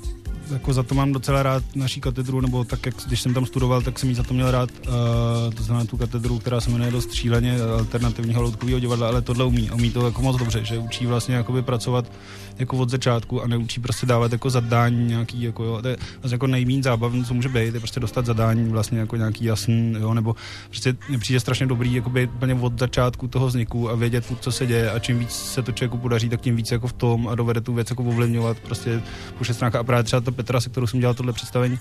jako 0.51 0.73
za 0.73 0.83
to 0.83 0.95
mám 0.95 1.13
docela 1.13 1.43
rád 1.43 1.63
naší 1.75 2.01
katedru, 2.01 2.41
nebo 2.41 2.63
tak, 2.63 2.85
jak 2.85 2.95
když 3.07 3.21
jsem 3.21 3.33
tam 3.33 3.45
studoval, 3.45 3.81
tak 3.81 3.99
jsem 3.99 4.09
jí 4.09 4.15
za 4.15 4.23
to 4.23 4.33
měl 4.33 4.51
rád, 4.51 4.69
uh, 4.71 5.53
to 5.53 5.63
znamená 5.63 5.85
tu 5.85 5.97
katedru, 5.97 6.39
která 6.39 6.61
se 6.61 6.69
jmenuje 6.69 6.91
dost 6.91 7.13
šíleně 7.13 7.61
alternativního 7.61 8.41
loutkového 8.41 8.79
divadla, 8.79 9.07
ale 9.07 9.21
tohle 9.21 9.45
umí, 9.45 9.71
umí 9.71 9.91
to 9.91 10.05
jako 10.05 10.21
moc 10.21 10.37
dobře, 10.37 10.65
že 10.65 10.77
učí 10.77 11.05
vlastně 11.05 11.35
jakoby 11.35 11.61
pracovat 11.61 12.11
jako 12.59 12.77
od 12.77 12.89
začátku 12.89 13.43
a 13.43 13.47
neučí 13.47 13.81
prostě 13.81 14.05
dávat 14.05 14.31
jako 14.31 14.49
zadání 14.49 15.07
nějaký, 15.07 15.41
jako 15.41 15.63
jo, 15.63 15.81
to 15.81 15.87
je 15.87 15.97
vlastně 16.21 16.35
jako 16.35 16.47
nejméně 16.47 16.83
zábavný, 16.83 17.25
co 17.25 17.33
může 17.33 17.49
být, 17.49 17.73
je 17.73 17.79
prostě 17.79 17.99
dostat 17.99 18.25
zadání 18.25 18.69
vlastně 18.69 18.99
jako 18.99 19.15
nějaký 19.15 19.45
jasný, 19.45 19.95
jo, 19.99 20.13
nebo 20.13 20.35
prostě 20.69 20.95
mně 21.09 21.17
přijde 21.17 21.39
strašně 21.39 21.65
dobrý 21.65 21.93
jako 21.93 22.09
být 22.09 22.29
úplně 22.35 22.53
od 22.53 22.79
začátku 22.79 23.27
toho 23.27 23.47
vzniku 23.47 23.89
a 23.89 23.95
vědět, 23.95 24.33
co 24.39 24.51
se 24.51 24.67
děje 24.67 24.91
a 24.91 24.99
čím 24.99 25.19
víc 25.19 25.31
se 25.31 25.61
to 25.61 25.71
člověku 25.71 25.97
podaří, 25.97 26.29
tak 26.29 26.41
tím 26.41 26.55
víc 26.55 26.71
jako 26.71 26.87
v 26.87 26.93
tom 26.93 27.27
a 27.27 27.35
dovede 27.35 27.61
tu 27.61 27.73
věc 27.73 27.89
jako 27.89 28.03
ovlivňovat 28.03 28.59
prostě 28.59 29.01
po. 29.37 29.45
A 29.79 29.83
právě 29.83 30.03
třeba 30.03 30.21
ta 30.21 30.31
Petra, 30.39 30.61
se 30.61 30.69
kterou 30.69 30.87
jsem 30.87 30.99
dělal 30.99 31.13
tohle 31.13 31.33
představení, 31.33 31.79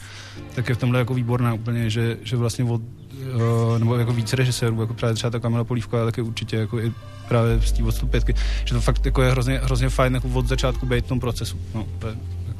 tak 0.54 0.68
je 0.68 0.74
v 0.74 0.78
tomhle 0.78 0.98
jako 0.98 1.14
výborná 1.14 1.54
úplně, 1.54 1.90
že, 1.90 2.16
že 2.22 2.36
vlastně 2.36 2.64
od, 2.64 2.80
uh, 3.34 3.78
nebo 3.78 3.96
jako 3.96 4.12
víc 4.12 4.32
režisérů, 4.32 4.80
jako 4.80 4.94
právě 4.94 5.14
třeba 5.14 5.30
ta 5.30 5.38
Kamila 5.38 5.64
Polívková, 5.64 6.04
taky 6.04 6.22
určitě 6.22 6.56
jako 6.56 6.80
i 6.80 6.92
právě 7.28 7.60
z 7.62 7.72
té 7.72 7.82
odstupětky, 7.82 8.34
že 8.64 8.74
to 8.74 8.80
fakt 8.80 9.06
jako 9.06 9.22
je 9.22 9.30
hrozně, 9.30 9.60
hrozně 9.62 9.88
fajn 9.88 10.14
jako 10.14 10.28
od 10.28 10.46
začátku 10.46 10.86
být 10.86 11.04
v 11.04 11.08
tom 11.08 11.20
procesu. 11.20 11.58
No, 11.74 11.86
to 11.98 12.08
je, 12.08 12.16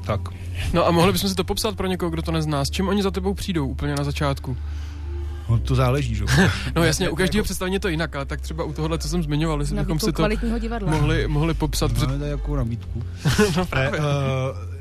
tak. 0.07 0.21
No 0.73 0.87
a 0.87 0.90
mohli 0.90 1.12
bychom 1.12 1.31
si 1.31 1.35
to 1.37 1.45
popsat 1.45 1.76
pro 1.76 1.87
někoho, 1.87 2.11
kdo 2.11 2.23
to 2.23 2.33
nezná. 2.33 2.64
S 2.64 2.71
čím 2.71 2.88
oni 2.88 3.02
za 3.02 3.11
tebou 3.11 3.35
přijdou 3.35 3.67
úplně 3.69 3.95
na 3.95 4.05
začátku? 4.05 4.57
No 5.49 5.59
to 5.59 5.75
záleží, 5.75 6.14
že? 6.14 6.25
jo. 6.25 6.49
No 6.76 6.85
jasně, 6.85 7.09
u 7.11 7.17
každého 7.17 7.38
Jako- 7.40 7.45
představení 7.45 7.75
je 7.75 7.81
to 7.81 7.88
jinak, 7.88 8.17
ale 8.17 8.26
tak 8.26 8.40
třeba 8.40 8.64
u 8.64 8.73
tohohle, 8.73 8.99
co 8.99 9.09
jsem 9.09 9.23
zmiňoval, 9.23 9.61
jestli 9.61 9.76
bychom 9.76 9.99
si 10.00 10.12
to 10.12 10.28
divadla. 10.59 10.90
mohli, 10.90 11.28
mohli 11.28 11.55
popsat 11.55 11.93
před... 11.93 12.07
Máme 12.07 12.19
tady 12.19 12.31
jako 12.38 12.57
nabídku. 12.57 13.02
No 13.57 13.67
Ne, 13.75 13.90
uh, 13.90 13.97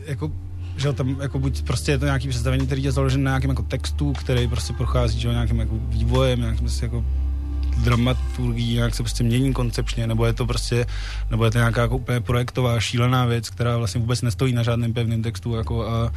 jako 0.06 0.32
že 0.78 0.94
tam 0.94 1.18
jako 1.22 1.40
buď 1.40 1.62
prostě 1.62 1.92
je 1.92 1.98
to 1.98 2.06
nějaký 2.06 2.28
představení, 2.28 2.66
který 2.66 2.84
je 2.84 2.92
založen 2.92 3.24
na 3.24 3.32
nějakém 3.32 3.50
jako 3.50 3.64
textu, 3.64 4.14
který 4.14 4.48
prostě 4.48 4.74
prochází 4.74 5.20
že 5.20 5.28
nějakým 5.28 5.60
jako 5.60 5.76
vývojem, 5.90 6.40
nějakým 6.40 6.60
prostě 6.60 6.86
jako 6.86 7.06
dramaturgií, 7.78 8.74
nějak 8.74 8.96
se 8.96 9.04
prostě 9.04 9.24
mění 9.24 9.54
koncepčně, 9.54 10.08
nebo 10.08 10.26
je 10.26 10.34
to 10.34 10.46
prostě, 10.46 10.86
nebo 11.32 11.46
je 11.46 11.52
to 11.52 11.58
nějaká 11.58 11.82
jako 11.82 11.98
úplně 11.98 12.20
projektová, 12.20 12.80
šílená 12.80 13.26
věc, 13.26 13.50
která 13.50 13.78
vlastně 13.78 14.02
vůbec 14.02 14.22
nestojí 14.22 14.54
na 14.54 14.64
žádném 14.64 14.94
pevném 14.94 15.24
textu, 15.24 15.56
jako 15.56 15.88
a, 15.88 16.12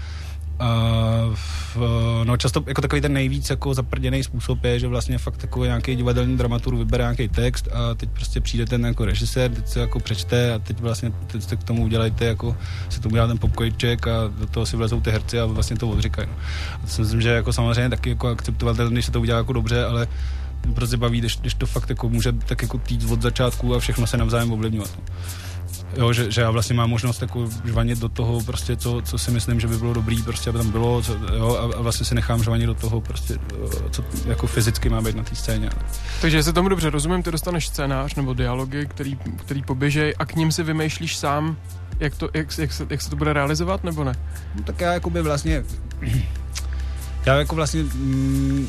a 0.60 1.30
v, 1.34 1.76
no 2.24 2.36
často 2.36 2.64
jako 2.66 2.80
takový 2.80 3.00
ten 3.00 3.12
nejvíc 3.12 3.50
jako 3.50 3.74
zaprděný 3.74 4.24
způsob 4.24 4.64
je, 4.64 4.78
že 4.78 4.88
vlastně 4.88 5.18
fakt 5.18 5.36
takový 5.36 5.66
nějaký 5.66 5.96
divadelní 5.96 6.36
dramatur 6.36 6.76
vybere 6.76 7.04
nějaký 7.04 7.28
text 7.28 7.68
a 7.72 7.94
teď 7.94 8.10
prostě 8.10 8.40
přijde 8.40 8.66
ten 8.66 8.86
jako 8.86 9.04
režisér, 9.04 9.50
teď 9.50 9.68
se 9.68 9.80
jako 9.80 10.00
přečte 10.00 10.54
a 10.54 10.58
teď 10.58 10.80
vlastně 10.80 11.12
teď 11.26 11.42
se 11.42 11.56
k 11.56 11.64
tomu 11.64 11.84
udělejte 11.84 12.24
jako 12.24 12.56
si 12.88 13.00
tomu 13.00 13.12
udělá 13.12 13.26
ten 13.26 13.38
popcornček 13.38 14.06
a 14.06 14.30
do 14.38 14.46
toho 14.46 14.66
si 14.66 14.76
vlezou 14.76 15.00
ty 15.00 15.10
herci 15.10 15.40
a 15.40 15.46
vlastně 15.46 15.76
to 15.76 15.88
odříkají. 15.88 16.28
No. 16.28 16.34
A 16.74 16.78
to 16.78 16.86
si 16.86 17.00
myslím, 17.00 17.20
že 17.20 17.28
jako 17.28 17.52
samozřejmě 17.52 17.90
taky 17.90 18.10
jako 18.10 18.28
akceptovatelné, 18.28 18.92
když 18.92 19.04
se 19.04 19.12
to 19.12 19.20
udělá 19.20 19.38
jako 19.38 19.52
dobře, 19.52 19.84
ale 19.84 20.08
prostě 20.74 20.96
baví, 20.96 21.18
když, 21.18 21.36
když 21.36 21.54
to 21.54 21.66
fakt 21.66 21.90
jako 21.90 22.08
může 22.08 22.32
tak 22.32 22.62
jako 22.62 22.78
týct 22.78 23.10
od 23.10 23.22
začátku 23.22 23.74
a 23.74 23.78
všechno 23.78 24.06
se 24.06 24.16
navzájem 24.16 24.52
ovlivňovat. 24.52 24.90
No. 24.96 25.04
Jo, 25.96 26.12
že, 26.12 26.30
že, 26.30 26.40
já 26.40 26.50
vlastně 26.50 26.74
mám 26.74 26.90
možnost 26.90 27.22
jako 27.22 27.48
žvanit 27.64 27.98
do 27.98 28.08
toho 28.08 28.40
prostě, 28.40 28.76
co, 28.76 29.02
co 29.04 29.18
si 29.18 29.30
myslím, 29.30 29.60
že 29.60 29.66
by 29.66 29.76
bylo 29.76 29.94
dobrý, 29.94 30.22
prostě, 30.22 30.50
aby 30.50 30.58
tam 30.58 30.70
bylo, 30.70 31.02
co, 31.02 31.16
jo, 31.36 31.56
a, 31.56 31.78
a, 31.78 31.82
vlastně 31.82 32.06
si 32.06 32.14
nechám 32.14 32.42
žvanit 32.42 32.66
do 32.66 32.74
toho 32.74 33.00
prostě, 33.00 33.38
co 33.90 34.04
jako 34.26 34.46
fyzicky 34.46 34.88
má 34.88 35.00
být 35.00 35.16
na 35.16 35.22
té 35.22 35.34
scéně. 35.34 35.70
Takže 36.20 36.36
jestli 36.36 36.52
tomu 36.52 36.68
dobře 36.68 36.90
rozumím, 36.90 37.22
ty 37.22 37.30
dostaneš 37.30 37.66
scénář 37.66 38.14
nebo 38.14 38.34
dialogy, 38.34 38.86
který, 38.86 39.18
který 39.36 39.62
poběžej 39.62 40.14
a 40.18 40.24
k 40.26 40.36
ním 40.36 40.52
si 40.52 40.62
vymýšlíš 40.62 41.16
sám, 41.16 41.56
jak, 42.00 42.14
to, 42.14 42.28
jak, 42.34 42.58
jak, 42.58 42.72
se, 42.72 42.86
jak 42.90 43.02
se 43.02 43.10
to 43.10 43.16
bude 43.16 43.32
realizovat, 43.32 43.84
nebo 43.84 44.04
ne? 44.04 44.12
No, 44.54 44.62
tak 44.62 44.80
já 44.80 44.92
jako 44.92 45.10
by 45.10 45.22
vlastně, 45.22 45.64
já 47.26 47.34
jako 47.36 47.54
vlastně, 47.54 47.82
mm, 47.82 48.68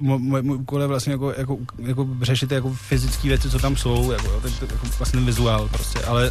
mo- 0.00 0.18
můj 0.42 0.56
úkol 0.56 0.80
je 0.80 0.86
vlastně 0.86 1.12
jako, 1.12 1.32
jako, 1.36 1.56
jako 1.78 2.06
řešit 2.22 2.50
jako 2.52 2.70
fyzické 2.74 3.28
věci, 3.28 3.50
co 3.50 3.58
tam 3.58 3.76
jsou, 3.76 4.10
jako, 4.12 4.26
jo, 4.26 4.40
ten, 4.40 4.52
jako 4.60 4.86
vlastně 4.98 5.20
vizuál 5.20 5.68
prostě, 5.68 5.98
ale 5.98 6.30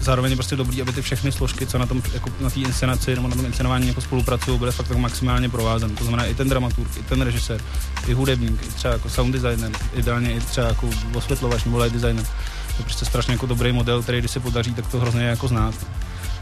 zároveň 0.00 0.30
je 0.32 0.36
prostě 0.36 0.56
dobrý, 0.56 0.82
aby 0.82 0.92
ty 0.92 1.02
všechny 1.02 1.32
složky, 1.32 1.66
co 1.66 1.78
na 1.78 1.86
tom, 1.86 2.02
jako 2.14 2.30
na 2.40 2.50
té 2.50 2.60
inscenaci 2.60 3.14
nebo 3.14 3.28
na 3.28 3.36
tom 3.36 3.44
inscenování 3.46 3.88
jako 3.88 4.00
spolupracují, 4.00 4.58
byly 4.58 4.72
fakt 4.72 4.88
tak 4.88 4.96
maximálně 4.96 5.48
provázané. 5.48 5.94
To 5.94 6.04
znamená 6.04 6.24
i 6.24 6.34
ten 6.34 6.48
dramaturg, 6.48 6.96
i 6.96 7.02
ten 7.02 7.20
režisér, 7.22 7.60
i 8.06 8.12
hudebník, 8.12 8.62
i 8.62 8.66
třeba 8.68 8.94
jako 8.94 9.10
sound 9.10 9.32
designer, 9.34 9.70
ideálně 9.94 10.32
i 10.32 10.40
třeba 10.40 10.66
jako 10.66 10.90
osvětlovač 11.14 11.64
nebo 11.64 11.78
light 11.78 11.92
designer. 11.94 12.24
To 12.24 12.76
je 12.78 12.84
prostě 12.84 13.04
strašně 13.04 13.32
jako 13.34 13.46
dobrý 13.46 13.72
model, 13.72 14.02
který 14.02 14.18
když 14.18 14.30
se 14.30 14.40
podaří, 14.40 14.74
tak 14.74 14.86
to 14.86 15.00
hrozně 15.00 15.22
jako 15.24 15.48
znát. 15.48 15.74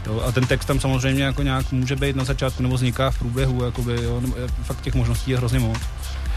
Jo, 0.05 0.21
a 0.27 0.31
ten 0.31 0.45
text 0.47 0.65
tam 0.65 0.79
samozřejmě 0.79 1.23
jako 1.23 1.43
nějak 1.43 1.71
může 1.71 1.95
být 1.95 2.15
na 2.15 2.23
začátku 2.23 2.63
nebo 2.63 2.75
vzniká 2.75 3.11
v 3.11 3.19
průběhu, 3.19 3.63
jakoby, 3.65 4.03
jo, 4.03 4.21
nebo, 4.21 4.35
je- 4.37 4.47
fakt 4.63 4.81
těch 4.81 4.95
možností 4.95 5.31
je 5.31 5.37
hrozně 5.37 5.59
moc. 5.59 5.77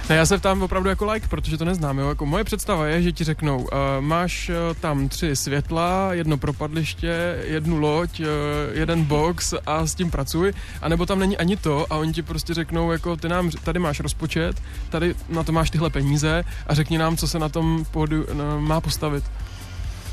Ne, 0.08 0.16
já 0.16 0.26
se 0.26 0.38
ptám 0.38 0.62
opravdu 0.62 0.88
jako 0.88 1.12
like, 1.12 1.28
protože 1.28 1.58
to 1.58 1.64
neznám. 1.64 1.98
Jo? 1.98 2.08
Jako 2.08 2.26
moje 2.26 2.44
představa 2.44 2.86
je, 2.86 3.02
že 3.02 3.12
ti 3.12 3.24
řeknou, 3.24 3.58
uh, 3.58 3.68
máš 4.00 4.48
uh, 4.48 4.54
tam 4.80 5.08
tři 5.08 5.36
světla, 5.36 6.14
jedno 6.14 6.36
propadliště, 6.36 7.38
jednu 7.44 7.78
loď, 7.78 8.20
uh, 8.20 8.26
jeden 8.72 9.04
box 9.04 9.54
a 9.66 9.86
s 9.86 9.94
tím 9.94 10.10
pracuj, 10.10 10.52
anebo 10.82 11.06
tam 11.06 11.18
není 11.18 11.38
ani 11.38 11.56
to 11.56 11.86
a 11.90 11.96
oni 11.96 12.12
ti 12.12 12.22
prostě 12.22 12.54
řeknou, 12.54 12.92
jako 12.92 13.16
ty 13.16 13.28
nám, 13.28 13.50
tady 13.50 13.78
máš 13.78 14.00
rozpočet, 14.00 14.62
tady 14.90 15.14
na 15.28 15.42
to 15.42 15.52
máš 15.52 15.70
tyhle 15.70 15.90
peníze 15.90 16.44
a 16.66 16.74
řekni 16.74 16.98
nám, 16.98 17.16
co 17.16 17.28
se 17.28 17.38
na 17.38 17.48
tom 17.48 17.84
podu, 17.90 18.26
no, 18.32 18.60
má 18.60 18.80
postavit. 18.80 19.24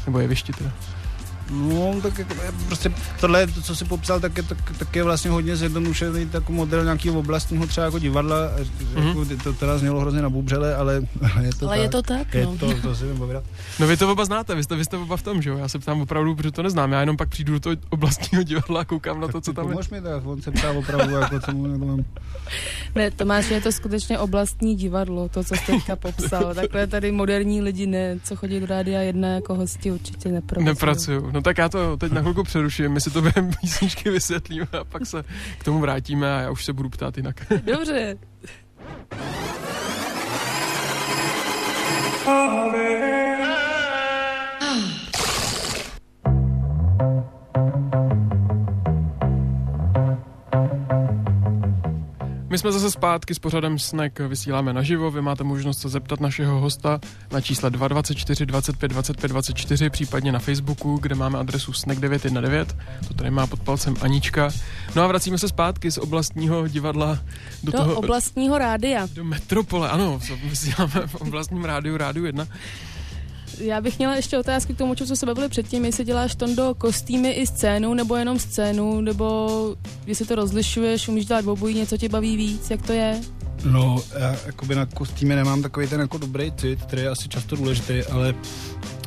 Nebo 0.06 0.20
jevišti 0.20 0.54
teda. 0.54 0.72
No, 1.52 2.02
tak 2.02 2.20
jako, 2.20 2.34
prostě 2.68 2.94
tohle, 3.20 3.48
to, 3.48 3.62
co 3.62 3.76
si 3.76 3.86
popsal, 3.86 4.20
tak 4.20 4.38
je, 4.38 4.44
tak, 4.44 4.58
tak 4.80 4.96
je 4.96 5.04
vlastně 5.04 5.32
hodně 5.32 5.56
zjednodušený 5.56 6.30
takový 6.30 6.58
model 6.58 6.84
nějakého 6.84 7.20
oblastního 7.20 7.68
třeba 7.68 7.86
jako 7.86 8.00
divadla. 8.00 8.52
Mm-hmm. 8.96 9.08
Jako, 9.08 9.26
to 9.44 9.54
teda 9.54 9.78
znělo 9.78 10.00
hrozně 10.00 10.22
nabubřele, 10.22 10.76
ale, 10.76 11.02
ale 11.36 11.46
je 11.46 11.52
to 11.60 11.68
Ale 11.68 11.76
tak. 11.76 11.84
je 11.84 11.90
to 11.90 12.02
tak, 12.02 12.34
Je 12.34 12.46
no. 12.46 12.58
to, 12.58 12.82
to 12.82 12.96
si 12.96 13.06
povědat. 13.18 13.44
No 13.80 13.88
vy 13.88 13.98
to 13.98 14.12
oba 14.12 14.26
znáte, 14.26 14.56
vy 14.56 14.64
jste, 14.64 14.76
vy 14.76 14.86
jste 14.86 14.98
oba 14.98 15.18
v 15.18 15.24
tom, 15.24 15.42
že 15.42 15.50
jo? 15.50 15.58
Já 15.58 15.68
se 15.68 15.80
ptám 15.80 16.02
opravdu, 16.02 16.36
protože 16.36 16.52
to 16.52 16.64
neznám. 16.64 16.92
Já 16.92 17.00
jenom 17.00 17.18
pak 17.18 17.30
přijdu 17.30 17.54
do 17.54 17.60
toho 17.60 17.76
oblastního 17.90 18.44
divadla 18.44 18.82
a 18.82 18.86
koukám 18.86 19.22
na 19.22 19.28
to, 19.28 19.42
co 19.42 19.54
tam 19.54 19.66
je. 19.66 19.72
Pomož 19.72 19.90
mi, 19.90 20.02
tak 20.02 20.26
on 20.26 20.42
se 20.42 20.52
ptá 20.52 20.72
opravdu, 20.72 21.14
jako 21.16 21.40
co 21.40 21.52
mu 21.52 21.72
jako 21.72 21.86
mám. 21.86 22.06
Ne, 22.96 23.12
Tomáš, 23.12 23.50
je 23.50 23.62
to 23.62 23.72
skutečně 23.72 24.20
oblastní 24.20 24.76
divadlo, 24.76 25.30
to, 25.30 25.44
co 25.44 25.56
jste 25.56 25.72
teďka 25.72 25.96
popsal. 25.96 26.54
Takhle 26.54 26.88
tady 26.88 27.12
moderní 27.12 27.62
lidi, 27.62 27.88
ne, 27.88 28.20
co 28.24 28.36
chodí 28.36 28.60
do 28.60 28.66
rádia 28.66 29.02
jedna 29.02 29.28
jako 29.28 29.56
hosti, 29.56 29.92
určitě 29.92 30.30
nepracují. 30.30 30.66
Nepracuju. 30.66 31.32
No 31.32 31.39
tak 31.42 31.58
já 31.58 31.70
to 31.70 31.98
teď 31.98 32.12
na 32.12 32.22
chvilku 32.22 32.44
přeruším, 32.44 32.92
my 32.92 33.02
si 33.02 33.10
to 33.10 33.22
během 33.22 33.52
písničky 33.62 34.10
vysvětlíme 34.10 34.68
a 34.80 34.84
pak 34.84 35.06
se 35.06 35.24
k 35.58 35.64
tomu 35.64 35.80
vrátíme 35.80 36.38
a 36.38 36.42
já 36.42 36.52
už 36.52 36.66
se 36.66 36.74
budu 36.74 36.90
ptát 36.90 37.18
jinak. 37.18 37.36
Dobře. 37.64 38.18
My 52.50 52.58
jsme 52.58 52.72
zase 52.72 52.92
zpátky 52.92 53.36
s 53.36 53.40
pořadem 53.40 53.80
Snack, 53.80 54.20
vysíláme 54.20 54.74
naživo, 54.74 55.12
vy 55.12 55.22
máte 55.22 55.44
možnost 55.44 55.80
se 55.80 55.90
zeptat 55.90 56.20
našeho 56.20 56.60
hosta 56.60 57.00
na 57.32 57.42
čísle 57.42 57.70
224 57.70 58.46
25 58.46 58.88
25 58.88 59.28
24, 59.28 59.90
případně 59.90 60.32
na 60.32 60.40
Facebooku, 60.40 60.98
kde 61.02 61.16
máme 61.16 61.40
adresu 61.40 61.74
Snack 61.74 62.00
919, 62.00 62.76
to 63.08 63.14
tady 63.14 63.32
má 63.32 63.48
pod 63.48 63.60
palcem 63.60 63.96
Anička. 64.02 64.50
No 64.96 65.04
a 65.04 65.08
vracíme 65.08 65.38
se 65.38 65.48
zpátky 65.48 65.92
z 65.92 65.98
oblastního 65.98 66.68
divadla 66.68 67.20
do, 67.64 67.72
Do 67.72 67.78
toho... 67.78 67.96
oblastního 67.96 68.58
rádia. 68.58 69.08
Do 69.14 69.24
metropole, 69.24 69.90
ano, 69.90 70.20
vysíláme 70.44 71.08
v 71.08 71.16
oblastním 71.16 71.66
rádiu, 71.66 71.98
rádiu 71.98 72.26
1. 72.26 72.48
Já 73.60 73.82
bych 73.82 73.98
měla 73.98 74.16
ještě 74.16 74.38
otázky 74.38 74.74
k 74.74 74.78
tomu, 74.78 74.96
co 74.96 75.16
se 75.16 75.26
bavili 75.26 75.50
předtím, 75.50 75.86
jestli 75.86 76.06
děláš 76.06 76.36
do 76.36 76.76
kostýmy 76.78 77.32
i 77.32 77.48
scénu, 77.48 77.94
nebo 77.94 78.16
jenom 78.16 78.40
scénu, 78.40 79.02
nebo 79.02 79.50
jestli 80.08 80.26
to 80.26 80.36
rozlišuješ, 80.36 81.08
umíš 81.08 81.26
dělat 81.26 81.48
obojí, 81.48 81.76
něco 81.76 81.98
tě 81.98 82.10
baví 82.10 82.38
víc, 82.38 82.70
jak 82.70 82.82
to 82.82 82.94
je? 82.94 83.22
No, 83.64 84.04
já 84.20 84.36
jakoby 84.46 84.76
na 84.76 84.86
kostýmy 84.86 85.36
nemám 85.36 85.62
takový 85.62 85.88
ten 85.88 86.00
jako 86.00 86.18
dobrý 86.18 86.52
cit, 86.52 86.82
který 86.82 87.02
je 87.02 87.10
asi 87.10 87.30
často 87.30 87.56
důležitý, 87.56 88.04
ale 88.12 88.36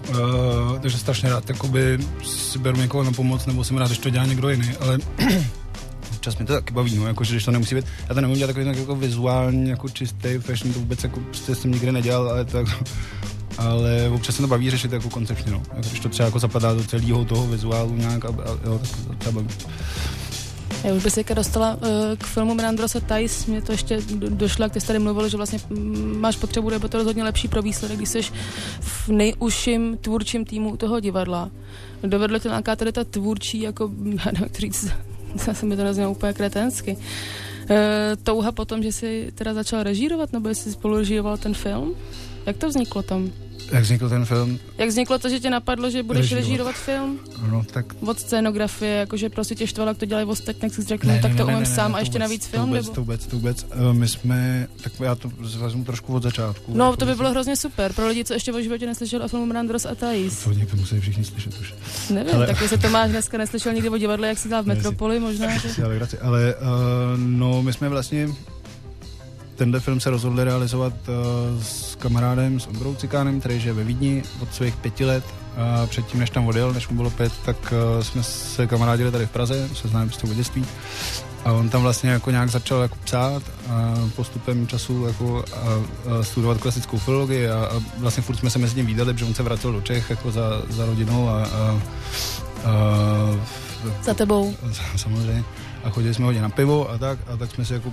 uh, 0.09 0.79
takže 0.81 0.99
strašně 0.99 1.31
rád 1.31 1.49
jakoby 1.49 1.99
si 2.25 2.59
beru 2.59 2.77
někoho 2.77 3.05
na 3.05 3.13
pomoc, 3.13 3.47
nebo 3.47 3.65
jsem 3.65 3.77
rád, 3.77 3.87
když 3.87 3.99
to 3.99 4.11
dělá 4.11 4.27
někdo 4.27 4.49
jiný, 4.49 4.71
ale 4.81 4.99
občas 6.13 6.39
mi 6.39 6.45
to 6.45 6.53
taky 6.53 6.75
baví, 6.75 6.97
no, 6.97 7.07
jakože 7.07 7.35
když 7.35 7.45
to 7.45 7.51
nemusí 7.51 7.75
být, 7.75 7.85
já 8.09 8.15
to 8.15 8.21
nemůžu 8.21 8.39
dělat 8.39 8.49
takový 8.49 8.67
tak 8.67 8.77
jako 8.77 8.97
vizuální, 8.97 9.71
jako 9.71 9.89
čistý 9.89 10.39
fashion, 10.39 10.75
to 10.75 10.81
vůbec 10.81 11.05
jako 11.05 11.21
prostě 11.21 11.55
jsem 11.55 11.73
nikdy 11.73 11.93
nedělal, 11.93 12.31
ale 12.31 12.45
to 12.45 12.59
jako, 12.59 12.85
ale 13.59 14.11
občas 14.15 14.37
se 14.37 14.43
to 14.43 14.49
baví 14.49 14.71
řešit 14.71 14.93
jako 14.93 15.11
koncepčně, 15.11 15.53
no. 15.53 15.63
Jako, 15.77 15.89
když 15.89 16.01
to 16.01 16.09
třeba 16.09 16.27
jako 16.27 16.39
zapadá 16.39 16.75
do 16.75 16.85
celého 16.85 17.25
toho 17.25 17.47
vizuálu 17.47 17.95
nějak, 17.95 18.25
a, 18.25 18.29
a 18.29 18.59
jo, 18.65 18.79
tak 18.79 18.91
to 19.07 19.15
třeba 19.19 19.33
baví. 19.33 19.49
Já 20.85 20.95
už 20.95 21.03
bych 21.03 21.13
se 21.13 21.25
dostala 21.35 21.75
uh, 21.75 21.89
k 22.19 22.27
filmu 22.27 22.55
Brandrosa 22.55 23.01
Tice, 23.01 23.51
mě 23.51 23.63
to 23.63 23.73
ještě 23.73 24.01
do- 24.15 24.31
došlo, 24.31 24.65
jak 24.65 24.75
jsi 24.75 24.87
tady 24.87 24.99
mluvil, 24.99 25.29
že 25.29 25.37
vlastně 25.37 25.59
mm, 25.71 26.17
máš 26.21 26.37
potřebu, 26.37 26.71
nebo 26.71 26.89
to 26.89 26.99
rozhodně 26.99 27.25
lepší 27.25 27.49
pro 27.49 27.63
výsledek, 27.63 27.99
když 27.99 28.09
jsi 28.09 28.23
v 28.81 29.09
nejužším 29.09 29.99
tvůrčím 30.01 30.45
týmu 30.45 30.77
toho 30.77 31.01
divadla. 31.01 31.51
Dovedlo 32.03 32.39
tě 32.39 32.49
nějaká 32.49 32.77
tady 32.77 32.93
ta 32.93 33.05
tvůrčí, 33.05 33.61
jako, 33.61 33.91
já 34.05 34.25
nevím, 34.25 34.43
jak 34.43 34.53
to 34.53 34.59
říct, 34.59 34.89
zase 35.35 35.67
mi 35.67 35.77
to 35.77 35.85
neznělo 35.85 36.11
úplně 36.11 36.33
kretensky. 36.33 36.97
Uh, 36.97 37.77
touha 38.23 38.53
potom, 38.53 38.83
že 38.83 38.93
jsi 38.93 39.33
teda 39.35 39.55
začal 39.55 39.83
režírovat, 39.83 40.33
nebo 40.33 40.49
jsi 40.49 40.73
spolu 40.73 40.97
režíroval 40.97 41.37
ten 41.37 41.55
film? 41.55 41.95
Jak 42.47 42.57
to 42.57 42.69
vzniklo 42.69 43.03
tam? 43.03 43.31
Jak 43.73 43.83
vznikl 43.83 44.09
ten 44.09 44.25
film? 44.25 44.59
Jak 44.79 44.89
vzniklo 44.89 45.19
to, 45.19 45.29
že 45.29 45.41
tě 45.41 45.51
napadlo, 45.51 45.91
že 45.91 46.03
budeš 46.03 46.21
Režírovat. 46.33 46.45
režírovat 46.45 46.75
film? 46.75 47.19
No, 47.51 47.65
tak 47.73 47.87
Od 48.07 48.21
scénografie, 48.21 48.97
jakože 48.97 49.29
prostě 49.29 49.55
tě 49.55 49.67
štvalo, 49.67 49.91
jak 49.91 49.99
to 49.99 50.05
dělají 50.07 50.27
ostatní, 50.27 50.61
tak 50.61 50.75
jsi 50.75 50.83
řekl, 50.83 51.07
no, 51.09 51.19
tak 51.23 51.37
to 51.37 51.47
umím 51.47 51.67
sám 51.67 51.95
a 51.95 51.99
ještě 51.99 52.13
vůbec, 52.13 52.21
navíc 52.29 52.43
to 52.47 52.51
film, 52.51 52.67
vůbec, 52.69 52.85
nebo? 52.85 52.95
To 52.95 53.01
vůbec, 53.01 53.27
to 53.27 53.37
vůbec. 53.37 53.67
Uh, 53.77 53.93
my 53.93 54.09
jsme, 54.09 54.69
tak 54.83 54.93
já 55.01 55.15
to 55.15 55.31
vezmu 55.59 55.85
trošku 55.85 56.15
od 56.15 56.23
začátku. 56.23 56.73
No, 56.75 56.85
Jako 56.85 56.97
to 56.97 57.07
by 57.07 57.15
bylo 57.15 57.31
hrozně 57.31 57.57
super. 57.57 57.93
Pro 57.93 58.07
lidi, 58.09 58.25
co 58.25 58.35
ještě 58.35 58.53
o 58.53 58.61
životě 58.61 58.87
neslyšeli 58.87 59.25
o 59.25 59.29
filmu 59.29 59.47
Brandros 59.49 59.87
a 59.87 59.95
Thais. 59.95 60.45
To 60.45 60.53
někdo 60.53 60.77
musí 60.77 61.01
všichni 61.01 61.25
slyšet 61.25 61.61
už. 61.61 61.75
Nevím, 62.11 62.35
Ale- 62.35 62.47
tak 62.47 62.61
jestli 62.63 62.79
Tomáš 62.79 63.11
dneska 63.11 63.39
neslyšel 63.39 63.73
nikdy 63.73 63.89
o 63.89 63.99
divadle, 63.99 64.29
jak 64.29 64.39
si 64.39 64.49
dělal 64.49 64.63
v 64.63 64.67
Ne, 64.67 64.75
Metropoli, 64.75 65.21
možná, 65.21 65.59
že... 65.59 65.69
Si 65.69 65.83
ale, 65.83 66.01
ale 66.23 66.55
uh, 66.55 66.61
no, 67.17 67.63
my 67.63 67.73
jsme 67.73 67.89
vlastně 67.89 68.29
tenhle 69.57 69.81
film 69.81 70.01
se 70.01 70.11
rozhodli 70.11 70.45
realizovat 70.45 70.93
uh, 70.93 71.63
s 71.63 71.95
kamarádem, 71.95 72.61
s 72.61 72.67
Ondrou 72.67 72.95
Cikánem, 72.95 73.41
který 73.41 73.61
žije 73.61 73.73
ve 73.73 73.85
Vídni 73.85 74.23
od 74.41 74.55
svých 74.55 74.77
pěti 74.77 75.05
let. 75.05 75.25
A 75.57 75.87
předtím, 75.87 76.21
než 76.21 76.31
tam 76.31 76.47
odjel, 76.47 76.73
než 76.73 76.89
mu 76.89 76.97
bylo 76.97 77.11
pět, 77.11 77.33
tak 77.45 77.57
uh, 77.73 78.03
jsme 78.03 78.23
se 78.23 78.67
kamarádili 78.67 79.13
tady 79.13 79.27
v 79.27 79.31
Praze, 79.31 79.69
se 79.75 79.89
známe 79.89 80.07
prostě 80.07 80.27
od 80.27 80.37
dětství. 80.37 80.65
A 81.45 81.53
on 81.53 81.69
tam 81.69 81.83
vlastně 81.83 82.11
jako 82.11 82.31
nějak 82.31 82.51
začal 82.51 82.83
jako 82.83 82.97
psát 83.05 83.43
a 83.71 83.95
postupem 84.17 84.67
času 84.67 85.07
jako 85.07 85.45
a, 85.53 85.59
a 85.59 86.23
studovat 86.23 86.59
klasickou 86.59 86.99
filologii 86.99 87.49
a, 87.49 87.65
a, 87.65 87.83
vlastně 87.99 88.23
furt 88.23 88.37
jsme 88.37 88.51
se 88.51 88.59
mezi 88.59 88.75
tím 88.75 88.87
výdali, 88.87 89.13
protože 89.13 89.25
on 89.25 89.35
se 89.35 89.43
vracel 89.43 89.73
do 89.73 89.81
Čech 89.81 90.11
jako 90.11 90.31
za, 90.31 90.63
za 90.69 90.87
rodinou 90.87 91.29
a, 91.29 91.45
a, 91.45 91.81
a 92.65 92.73
Za 94.03 94.15
tebou. 94.15 94.55
samozřejmě. 94.97 95.45
A 95.85 95.91
chodili 95.91 96.15
jsme 96.15 96.25
hodně 96.25 96.43
na 96.43 96.49
pivo 96.49 96.91
a 96.91 96.99
tak, 96.99 97.19
a 97.27 97.37
tak 97.37 97.51
jsme 97.51 97.65
si 97.65 97.75
jako 97.75 97.93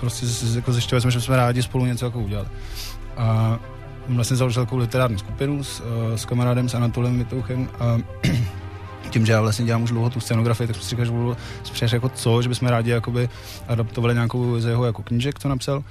prostě 0.00 0.26
z- 0.26 0.56
jako 0.56 0.72
zjišťovali 0.72 1.00
jsme, 1.02 1.10
že 1.10 1.20
jsme 1.20 1.36
rádi 1.36 1.62
spolu 1.62 1.86
něco 1.86 2.04
jako 2.04 2.20
udělat. 2.20 2.46
A 3.16 3.58
vlastně 4.08 4.36
založil 4.36 4.64
takovou 4.64 4.80
literární 4.80 5.18
skupinu 5.18 5.64
s, 5.64 5.82
eh, 6.14 6.18
s 6.18 6.24
kamarádem, 6.24 6.68
s 6.68 6.74
Anatolem 6.74 7.18
Vitouchem 7.18 7.68
a 7.80 7.98
tím, 9.10 9.26
že 9.26 9.32
já 9.32 9.40
vlastně 9.40 9.64
dělám 9.64 9.82
už 9.82 9.90
dlouho 9.90 10.10
tu 10.10 10.20
scenografii, 10.20 10.66
tak 10.66 10.76
jsme 10.76 10.82
si 10.84 10.90
říkali, 10.90 11.06
že 11.06 11.12
budu 11.12 11.36
spíš 11.64 11.92
jako 11.92 12.08
co, 12.08 12.42
že 12.42 12.48
bychom 12.48 12.68
rádi 12.68 12.90
jakoby 12.90 13.28
adaptovali 13.68 14.14
nějakou 14.14 14.60
z 14.60 14.64
jeho 14.64 14.84
jako 14.84 15.02
knížek, 15.02 15.38
co 15.38 15.48
napsal. 15.48 15.84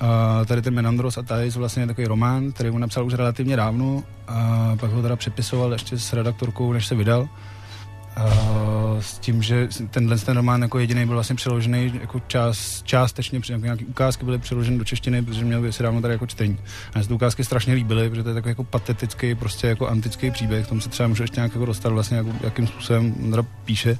A 0.00 0.40
tady 0.44 0.62
ten 0.62 0.74
Menandros 0.74 1.18
a 1.18 1.22
Thais 1.22 1.56
vlastně 1.56 1.82
je 1.82 1.86
takový 1.86 2.06
román, 2.06 2.52
který 2.52 2.70
on 2.70 2.80
napsal 2.80 3.06
už 3.06 3.14
relativně 3.14 3.56
dávno 3.56 4.02
a 4.28 4.72
pak 4.80 4.90
ho 4.90 5.02
teda 5.02 5.16
přepisoval 5.16 5.72
ještě 5.72 5.98
s 5.98 6.12
redaktorkou, 6.12 6.72
než 6.72 6.86
se 6.86 6.94
vydal. 6.94 7.28
A 8.16 8.24
s 9.00 9.18
tím, 9.18 9.42
že 9.42 9.68
tenhle 9.90 10.18
ten 10.18 10.36
román 10.36 10.62
jako 10.62 10.78
jediný 10.78 11.06
byl 11.06 11.14
vlastně 11.14 11.36
přeložený 11.36 11.92
jako 12.00 12.20
čas, 12.26 12.82
částečně, 12.82 13.40
jako 13.48 13.64
nějaké 13.64 13.84
ukázky 13.84 14.24
byly 14.24 14.38
přeloženy 14.38 14.78
do 14.78 14.84
češtiny, 14.84 15.22
protože 15.22 15.44
měl 15.44 15.62
by 15.62 15.72
si 15.72 15.82
dávno 15.82 16.00
tady 16.00 16.14
jako 16.14 16.26
čtení. 16.26 16.58
A 16.94 17.02
se 17.02 17.08
ty 17.08 17.14
ukázky 17.14 17.44
strašně 17.44 17.74
líbily, 17.74 18.10
protože 18.10 18.22
to 18.22 18.28
je 18.28 18.34
takový 18.34 18.50
jako 18.50 18.64
patetický, 18.64 19.34
prostě 19.34 19.66
jako 19.66 19.88
antický 19.88 20.30
příběh, 20.30 20.66
k 20.66 20.68
tomu 20.68 20.80
se 20.80 20.88
třeba 20.88 21.08
můžu 21.08 21.22
ještě 21.22 21.40
nějak 21.40 21.52
jako 21.52 21.66
dostat 21.66 21.92
vlastně, 21.92 22.16
jako, 22.16 22.32
jakým 22.40 22.66
způsobem 22.66 23.14
píše. 23.64 23.98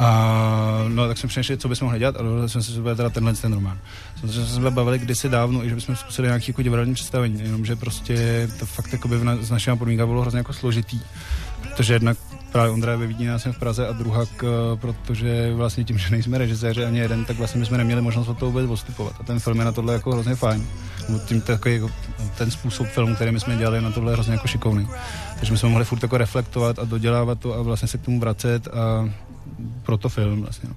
A 0.00 0.84
no, 0.88 1.08
tak 1.08 1.18
jsme 1.18 1.28
přemýšleli, 1.28 1.58
co 1.58 1.68
bychom 1.68 1.86
mohli 1.86 1.98
dělat 1.98 2.16
a 2.16 2.22
dohodli 2.22 2.48
jsme 2.48 2.62
si, 2.62 2.72
že 2.72 2.80
bude 2.80 2.94
teda 2.94 3.10
tenhle 3.10 3.34
ten 3.34 3.52
román. 3.52 3.78
Samozřejmě 4.20 4.46
jsme 4.46 4.64
se 4.64 4.70
bavili 4.70 4.98
kdysi 4.98 5.28
dávno, 5.28 5.64
i 5.64 5.68
že 5.68 5.74
bychom 5.74 5.96
zkusili 5.96 6.28
nějaký 6.28 6.50
jako 6.50 6.62
divadelní 6.62 6.94
představení, 6.94 7.40
jenomže 7.42 7.76
prostě 7.76 8.48
to 8.58 8.66
fakt 8.66 8.92
jako 8.92 9.08
by 9.08 9.24
na, 9.24 9.36
s 9.36 9.50
našimi 9.50 9.96
bylo 9.96 10.20
hrozně 10.20 10.38
jako 10.38 10.52
složitý, 10.52 11.00
protože 11.62 11.92
jednak 11.92 12.16
právě 12.52 12.70
Ondra 12.70 12.92
je 12.92 13.06
Vídni, 13.06 13.26
já 13.26 13.38
jsem 13.38 13.52
v 13.52 13.58
Praze 13.58 13.88
a 13.88 13.92
druhá, 13.92 14.24
protože 14.80 15.54
vlastně 15.54 15.84
tím, 15.84 15.98
že 15.98 16.10
nejsme 16.10 16.38
režiséři 16.38 16.84
ani 16.84 16.98
jeden, 16.98 17.24
tak 17.24 17.38
vlastně 17.38 17.60
my 17.60 17.66
jsme 17.66 17.78
neměli 17.78 18.02
možnost 18.02 18.28
od 18.28 18.38
toho 18.38 18.52
vůbec 18.52 18.70
odstupovat. 18.70 19.14
A 19.20 19.22
ten 19.22 19.40
film 19.40 19.58
je 19.58 19.64
na 19.64 19.72
tohle 19.72 19.92
jako 19.92 20.12
hrozně 20.12 20.34
fajn. 20.34 20.66
Nebo 21.08 21.18
tím 21.18 21.40
takový, 21.40 21.74
jako, 21.74 21.90
ten 22.38 22.50
způsob 22.50 22.86
filmu, 22.86 23.14
který 23.14 23.32
my 23.32 23.40
jsme 23.40 23.56
dělali, 23.56 23.80
na 23.80 23.90
tohle 23.90 24.12
hrozně 24.12 24.32
jako 24.32 24.48
šikovný. 24.48 24.88
Takže 25.38 25.52
my 25.52 25.58
jsme 25.58 25.68
mohli 25.68 25.84
furt 25.84 26.02
jako 26.02 26.18
reflektovat 26.18 26.78
a 26.78 26.84
dodělávat 26.84 27.38
to 27.38 27.54
a 27.54 27.62
vlastně 27.62 27.88
se 27.88 27.98
k 27.98 28.04
tomu 28.04 28.20
vracet 28.20 28.68
a 28.68 29.10
proto 29.82 30.08
film 30.08 30.42
vlastně. 30.42 30.68
no. 30.68 30.74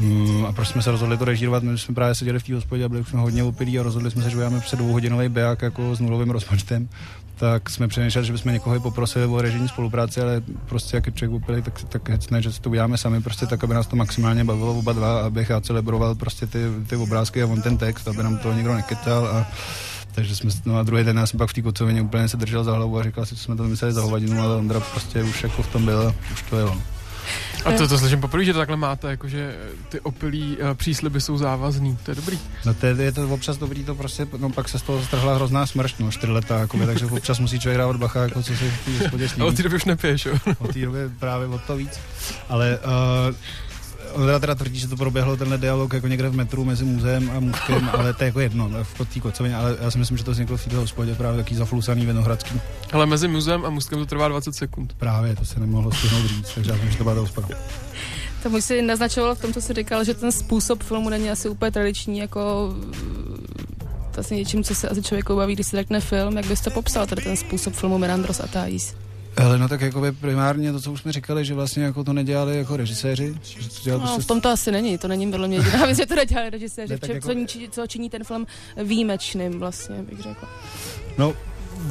Mm, 0.00 0.46
a 0.46 0.52
proč 0.52 0.68
jsme 0.68 0.82
se 0.82 0.90
rozhodli 0.90 1.16
to 1.16 1.24
režírovat? 1.24 1.62
My 1.62 1.78
jsme 1.78 1.94
právě 1.94 2.14
seděli 2.14 2.38
v 2.38 2.42
té 2.42 2.54
hospodě 2.54 2.84
a 2.84 2.88
byli 2.88 3.04
jsme 3.04 3.20
hodně 3.20 3.44
opilí 3.44 3.78
a 3.78 3.82
rozhodli 3.82 4.10
jsme 4.10 4.22
se, 4.22 4.30
že 4.30 4.36
uděláme 4.36 4.60
před 4.60 4.76
dvouhodinový 4.76 5.28
beják 5.28 5.62
jako 5.62 5.96
s 5.96 6.00
nulovým 6.00 6.30
rozpočtem. 6.30 6.88
Tak 7.36 7.70
jsme 7.70 7.88
přemýšleli, 7.88 8.26
že 8.26 8.32
bychom 8.32 8.52
někoho 8.52 8.80
poprosili 8.80 9.26
o 9.26 9.40
režijní 9.40 9.68
spolupráci, 9.68 10.20
ale 10.20 10.42
prostě 10.66 10.96
jak 10.96 11.06
je 11.06 11.12
člověk 11.12 11.42
opilý, 11.42 11.62
tak, 11.62 11.84
tak 11.84 12.08
hecne, 12.08 12.42
že 12.42 12.60
to 12.60 12.70
uděláme 12.70 12.98
sami, 12.98 13.20
prostě 13.20 13.46
tak, 13.46 13.64
aby 13.64 13.74
nás 13.74 13.86
to 13.86 13.96
maximálně 13.96 14.44
bavilo 14.44 14.74
oba 14.74 14.92
dva, 14.92 15.20
abych 15.20 15.50
já 15.50 15.60
celebroval 15.60 16.14
prostě 16.14 16.46
ty, 16.46 16.58
ty 16.86 16.96
obrázky 16.96 17.42
a 17.42 17.46
on 17.46 17.62
ten 17.62 17.76
text, 17.76 18.08
aby 18.08 18.22
nám 18.22 18.38
to 18.38 18.52
nikdo 18.52 18.74
neketal 18.74 19.26
a 19.26 19.46
takže 20.14 20.36
jsme, 20.36 20.50
no 20.64 20.78
a 20.78 20.82
druhý 20.82 21.04
den 21.04 21.16
já 21.16 21.26
jsem 21.26 21.38
pak 21.38 21.50
v 21.50 21.52
té 21.52 21.62
kocovině 21.62 22.02
úplně 22.02 22.28
se 22.28 22.36
držel 22.36 22.64
za 22.64 22.72
hlavu 22.74 22.98
a 22.98 23.02
říkal 23.02 23.26
si, 23.26 23.36
co 23.36 23.42
jsme 23.42 23.56
to 23.56 23.64
mysleli 23.64 23.94
za 23.94 24.02
hovadinu, 24.02 24.42
ale 24.42 24.56
Ondra 24.56 24.80
prostě 24.80 25.22
už 25.22 25.42
jako 25.42 25.62
v 25.62 25.72
tom 25.72 25.84
byl 25.84 26.14
už 26.32 26.42
to 26.42 26.58
jelo. 26.58 26.93
A 27.64 27.72
to, 27.72 27.88
to 27.88 27.98
slyším 27.98 28.20
poprvé, 28.20 28.44
že 28.44 28.52
to 28.52 28.58
takhle 28.58 28.76
máte, 28.76 29.10
jakože 29.10 29.56
ty 29.88 30.00
opilí 30.00 30.56
uh, 30.56 30.74
přísliby 30.74 31.20
jsou 31.20 31.38
závazný. 31.38 31.98
To 32.04 32.10
je 32.10 32.14
dobrý. 32.14 32.38
No 32.66 32.74
to 32.74 32.86
je, 32.86 32.94
je 33.02 33.12
to 33.12 33.28
občas 33.28 33.56
dobrý, 33.56 33.84
to 33.84 33.94
prostě, 33.94 34.26
no 34.38 34.50
pak 34.50 34.68
se 34.68 34.78
z 34.78 34.82
toho 34.82 35.02
strhla 35.04 35.34
hrozná 35.34 35.66
smršť, 35.66 35.98
no, 35.98 36.10
čtyři 36.10 36.32
leta, 36.32 36.58
jakoby, 36.58 36.86
takže 36.86 37.06
občas 37.06 37.38
musí 37.38 37.60
člověk 37.60 37.78
dávat 37.78 37.96
bacha, 37.96 38.22
jako 38.22 38.42
co 38.42 38.56
se 38.56 38.70
v 38.70 38.84
té 38.84 38.98
hospodě 38.98 39.24
A 39.24 39.28
sníví. 39.28 39.48
od 39.48 39.56
té 39.56 39.62
doby 39.62 39.76
už 39.76 39.84
nepiješ, 39.84 40.26
jo? 40.26 40.34
Od 40.58 40.72
té 40.72 40.80
doby 40.80 40.98
právě 41.18 41.46
o 41.46 41.58
to 41.58 41.76
víc. 41.76 42.00
Ale 42.48 42.78
uh, 43.28 43.34
Ondra 44.14 44.38
teda 44.38 44.54
tvrdí, 44.54 44.78
že 44.78 44.88
to 44.88 44.96
proběhlo 44.96 45.36
tenhle 45.36 45.58
dialog 45.58 45.92
jako 45.92 46.08
někde 46.08 46.28
v 46.28 46.34
metru 46.34 46.64
mezi 46.64 46.84
muzeem 46.84 47.30
a 47.36 47.40
můstkem, 47.40 47.90
ale 47.92 48.14
to 48.14 48.24
je 48.24 48.26
jako 48.26 48.40
jedno, 48.40 48.70
v 48.82 49.14
té 49.14 49.20
kocovině, 49.20 49.56
ale 49.56 49.76
já 49.80 49.90
si 49.90 49.98
myslím, 49.98 50.18
že 50.18 50.24
to 50.24 50.30
vzniklo 50.30 50.56
v 50.56 50.66
té 50.66 50.76
hospodě 50.76 51.14
právě 51.14 51.42
taký 51.42 51.54
zaflusaný 51.54 52.06
vinohradský. 52.06 52.60
Ale 52.92 53.06
mezi 53.06 53.28
muzeem 53.28 53.64
a 53.64 53.70
můstkem 53.70 53.98
to 53.98 54.06
trvá 54.06 54.28
20 54.28 54.54
sekund. 54.54 54.92
Právě, 54.92 55.36
to 55.36 55.44
se 55.44 55.60
nemohlo 55.60 55.92
stihnout 55.92 56.26
říct, 56.26 56.54
takže 56.54 56.70
já 56.70 56.74
myslím, 56.74 56.92
že 56.92 56.98
to 56.98 57.04
byla 57.04 57.14
ta 57.14 57.20
hospoda. 57.20 57.48
To 58.42 58.50
už 58.50 58.64
si 58.64 58.82
naznačoval 58.82 59.34
v 59.34 59.40
tom, 59.40 59.52
co 59.52 59.60
jsi 59.60 59.74
říkal, 59.74 60.04
že 60.04 60.14
ten 60.14 60.32
způsob 60.32 60.82
filmu 60.82 61.08
není 61.08 61.30
asi 61.30 61.48
úplně 61.48 61.70
tradiční, 61.70 62.18
jako 62.18 62.74
to 64.10 64.20
asi 64.20 64.36
něčím, 64.36 64.64
co 64.64 64.74
se 64.74 64.88
asi 64.88 65.02
člověku 65.02 65.36
baví, 65.36 65.54
když 65.54 65.66
si 65.66 65.76
řekne 65.76 66.00
film. 66.00 66.36
Jak 66.36 66.46
bys 66.46 66.60
to 66.60 66.70
popsal, 66.70 67.06
tady 67.06 67.22
ten 67.22 67.36
způsob 67.36 67.74
filmu 67.74 67.98
Mirandros 67.98 68.40
a 68.40 68.46
Thais? 68.46 68.94
Ale 69.36 69.58
no 69.58 69.68
tak 69.68 69.80
jako 69.80 70.02
primárně 70.20 70.72
to, 70.72 70.80
co 70.80 70.92
už 70.92 71.00
jsme 71.00 71.12
říkali, 71.12 71.44
že 71.44 71.54
vlastně 71.54 71.84
jako 71.84 72.04
to 72.04 72.12
nedělali 72.12 72.58
jako 72.58 72.76
režiséři, 72.76 73.34
že 73.42 73.68
to 73.68 73.74
dělali 73.84 74.02
No, 74.02 74.06
prostě 74.06 74.22
v 74.22 74.26
tom 74.26 74.40
to 74.40 74.48
asi 74.48 74.72
není, 74.72 74.98
to 74.98 75.08
není 75.08 75.30
podle 75.30 75.48
mě 75.48 75.56
jediná 75.56 75.86
věc, 75.86 75.98
že 75.98 76.06
to 76.06 76.14
nedělali 76.14 76.50
režiséři, 76.50 76.92
Ne, 77.02 77.14
jako- 77.14 77.28
co, 77.28 77.34
činí, 77.46 77.68
co 77.70 77.86
činí 77.86 78.10
ten 78.10 78.24
film 78.24 78.46
výjimečným 78.84 79.58
vlastně, 79.58 79.96
bych 80.02 80.20
řekla. 80.20 80.48
No, 81.18 81.32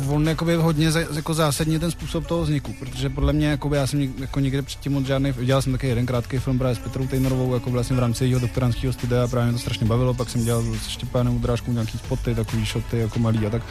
on 0.10 0.28
jakoby 0.28 0.56
hodně 0.56 0.92
za, 0.92 1.00
jako 1.00 1.34
zásadně 1.34 1.80
ten 1.80 1.92
způsob 1.92 2.28
toho 2.28 2.42
vzniku, 2.44 2.74
protože 2.80 3.10
podle 3.10 3.34
mě 3.34 3.48
jakoby, 3.48 3.78
já 3.78 3.88
jsem 3.88 4.00
nik, 4.00 4.20
jako 4.20 4.40
nikdy 4.40 4.62
předtím 4.62 4.98
od 4.98 5.06
žádný, 5.06 5.34
dělal 5.42 5.62
jsem 5.62 5.72
taky 5.72 5.88
jeden 5.88 6.06
krátký 6.06 6.38
film 6.40 6.58
právě 6.60 6.76
s 6.76 6.80
Petrou 6.80 7.08
Tejnorovou, 7.08 7.54
jako 7.54 7.70
vlastně 7.72 7.96
v 7.96 8.00
rámci 8.00 8.26
jeho 8.26 8.40
doktorantského 8.42 8.94
studia 8.94 9.24
a 9.24 9.28
právě 9.28 9.46
mě 9.46 9.54
to 9.54 9.60
strašně 9.60 9.86
bavilo, 9.86 10.14
pak 10.14 10.30
jsem 10.30 10.44
dělal 10.46 10.64
s 10.84 10.88
Štěpánem 10.88 11.36
Udrážkou 11.36 11.72
nějaký 11.72 11.98
spoty, 11.98 12.36
takový 12.36 12.66
šoty 12.66 12.98
jako 12.98 13.20
malý 13.20 13.46
a 13.46 13.50
tak, 13.50 13.64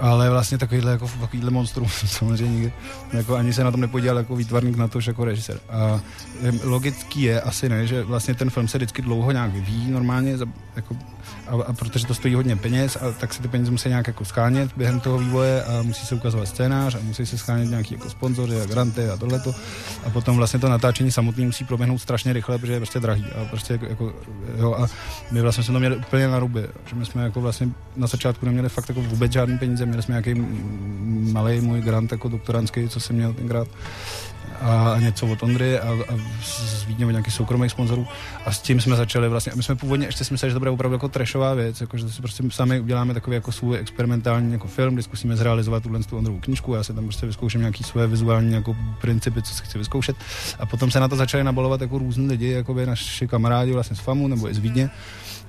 ale 0.00 0.30
vlastně 0.30 0.58
takovýhle, 0.58 0.92
jako, 0.92 1.10
takovýhle 1.20 1.50
monstrum 1.50 1.88
samozřejmě 2.06 2.54
nikdy, 2.54 2.72
jako 3.12 3.36
ani 3.36 3.52
se 3.52 3.64
na 3.64 3.70
tom 3.70 3.80
nepodíval 3.80 4.16
jako 4.16 4.36
výtvarník 4.36 4.76
na 4.76 4.88
to, 4.88 4.98
jako 5.06 5.24
režisér. 5.24 5.60
A 5.68 6.00
em, 6.42 6.60
logický 6.64 7.22
je 7.22 7.40
asi 7.40 7.68
ne, 7.68 7.86
že 7.86 8.02
vlastně 8.02 8.34
ten 8.34 8.50
film 8.50 8.68
se 8.68 8.78
vždycky 8.78 9.02
dlouho 9.02 9.32
nějak 9.32 9.52
vyvíjí 9.52 9.90
normálně, 9.90 10.38
jako 10.76 10.96
a, 11.46 11.62
a 11.66 11.72
protože 11.72 12.06
to 12.06 12.14
stojí 12.14 12.34
hodně 12.34 12.56
peněz, 12.56 12.96
a 12.96 13.12
tak 13.12 13.34
se 13.34 13.42
ty 13.42 13.48
peníze 13.48 13.70
musí 13.70 13.88
nějak 13.88 14.06
jako 14.06 14.24
schánět 14.24 14.70
během 14.76 15.00
toho 15.00 15.18
vývoje 15.18 15.64
a 15.64 15.82
musí 15.82 16.06
se 16.06 16.14
ukazovat 16.14 16.48
scénář 16.48 16.94
a 16.94 16.98
musí 17.02 17.26
se 17.26 17.38
schánět 17.38 17.70
nějaký 17.70 17.94
jako 17.94 18.10
sponzory 18.10 18.60
a 18.60 18.66
granty 18.66 19.08
a 19.08 19.16
tohleto. 19.16 19.54
A 20.06 20.10
potom 20.10 20.36
vlastně 20.36 20.60
to 20.60 20.68
natáčení 20.68 21.10
samotné 21.12 21.44
musí 21.44 21.64
proběhnout 21.64 21.98
strašně 21.98 22.32
rychle, 22.32 22.58
protože 22.58 22.72
je 22.72 22.80
prostě 22.80 23.00
drahý. 23.00 23.24
A 23.24 23.44
prostě 23.44 23.72
jako, 23.72 23.86
jako 23.86 24.12
jo, 24.58 24.74
a 24.74 24.86
my 25.30 25.40
vlastně 25.40 25.64
jsme 25.64 25.72
to 25.72 25.78
měli 25.78 25.96
úplně 25.96 26.28
na 26.28 26.38
ruby, 26.38 26.68
že 26.86 26.96
my 26.96 27.06
jsme 27.06 27.22
jako 27.22 27.40
vlastně 27.40 27.68
na 27.96 28.06
začátku 28.06 28.46
neměli 28.46 28.68
fakt 28.68 28.88
jako 28.88 29.02
vůbec 29.02 29.32
žádný 29.32 29.58
peníze, 29.58 29.75
měli 29.84 30.02
jsme 30.02 30.12
nějaký 30.12 30.46
malý 31.32 31.60
můj 31.60 31.80
grant 31.80 32.12
jako 32.12 32.28
doktorantský, 32.28 32.88
co 32.88 33.00
jsem 33.00 33.16
měl 33.16 33.32
tenkrát 33.32 33.68
a 34.60 34.96
něco 35.00 35.26
od 35.26 35.42
Ondry 35.42 35.78
a, 35.78 35.90
a 35.90 36.16
z 36.42 36.84
Vídně 36.84 37.06
od 37.06 37.10
nějakých 37.10 37.34
soukromých 37.34 37.70
sponzorů. 37.70 38.06
A 38.46 38.52
s 38.52 38.60
tím 38.60 38.80
jsme 38.80 38.96
začali 38.96 39.28
vlastně, 39.28 39.52
a 39.52 39.56
my 39.56 39.62
jsme 39.62 39.74
původně 39.74 40.06
ještě 40.06 40.24
si 40.24 40.34
mysleli, 40.34 40.50
že 40.50 40.54
to 40.54 40.58
bude 40.58 40.70
opravdu 40.70 40.94
jako 40.94 41.08
trashová 41.08 41.54
věc, 41.54 41.80
jako, 41.80 41.98
že 41.98 42.08
si 42.08 42.22
prostě 42.22 42.44
sami 42.50 42.80
uděláme 42.80 43.14
takový 43.14 43.34
jako 43.34 43.52
svůj 43.52 43.78
experimentální 43.78 44.52
jako 44.52 44.68
film, 44.68 44.94
kdy 44.94 45.02
zkusíme 45.02 45.36
zrealizovat 45.36 45.82
tuhle 45.82 46.02
tu 46.02 46.16
Ondrovou 46.16 46.40
knížku, 46.40 46.74
já 46.74 46.82
se 46.82 46.92
tam 46.92 47.04
prostě 47.04 47.26
vyzkouším 47.26 47.60
nějaký 47.60 47.84
své 47.84 48.06
vizuální 48.06 48.52
jako 48.52 48.76
principy, 49.00 49.42
co 49.42 49.54
si 49.54 49.62
chci 49.62 49.78
vyzkoušet. 49.78 50.16
A 50.58 50.66
potom 50.66 50.90
se 50.90 51.00
na 51.00 51.08
to 51.08 51.16
začali 51.16 51.44
nabalovat 51.44 51.80
jako 51.80 51.98
různí 51.98 52.28
lidi, 52.28 52.50
jako 52.50 52.74
by 52.74 52.86
naši 52.86 53.28
kamarádi 53.28 53.72
vlastně 53.72 53.96
z 53.96 54.00
FAMu 54.00 54.28
nebo 54.28 54.50
i 54.50 54.54
z 54.54 54.58
Vídně, 54.58 54.90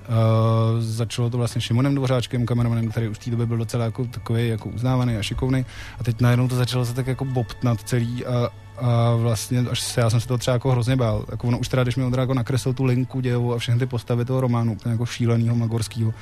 Uh, 0.07 0.81
začalo 0.81 1.29
to 1.29 1.37
vlastně 1.37 1.61
Šimonem 1.61 1.95
Dvořáčkem, 1.95 2.45
kameramanem, 2.45 2.91
který 2.91 3.07
už 3.07 3.17
v 3.17 3.23
té 3.23 3.31
době 3.31 3.45
byl 3.45 3.57
docela 3.57 3.85
jako 3.85 4.05
takový 4.05 4.47
jako 4.47 4.69
uznávaný 4.69 5.17
a 5.17 5.23
šikovný. 5.23 5.65
A 5.99 6.03
teď 6.03 6.21
najednou 6.21 6.47
to 6.47 6.55
začalo 6.55 6.85
se 6.85 6.93
tak 6.93 7.07
jako 7.07 7.25
bobtnat 7.25 7.81
celý 7.81 8.25
a, 8.25 8.49
a 8.77 9.15
vlastně 9.15 9.59
až 9.59 9.79
se, 9.79 10.01
já 10.01 10.09
jsem 10.09 10.19
se 10.19 10.27
to 10.27 10.37
třeba 10.37 10.53
jako 10.53 10.71
hrozně 10.71 10.95
bál. 10.95 11.25
Jako 11.31 11.47
ono 11.47 11.59
už 11.59 11.67
teda, 11.67 11.83
když 11.83 11.95
mi 11.95 12.03
Ondra 12.03 12.21
jako 12.21 12.33
nakreslil 12.33 12.73
tu 12.73 12.83
linku 12.83 13.19
dějovou 13.19 13.53
a 13.53 13.57
všechny 13.57 13.79
ty 13.79 13.85
postavy 13.85 14.25
toho 14.25 14.41
románu, 14.41 14.73
úplně 14.73 14.91
jako 14.91 15.05
šílenýho, 15.05 15.55
magorského, 15.55 16.13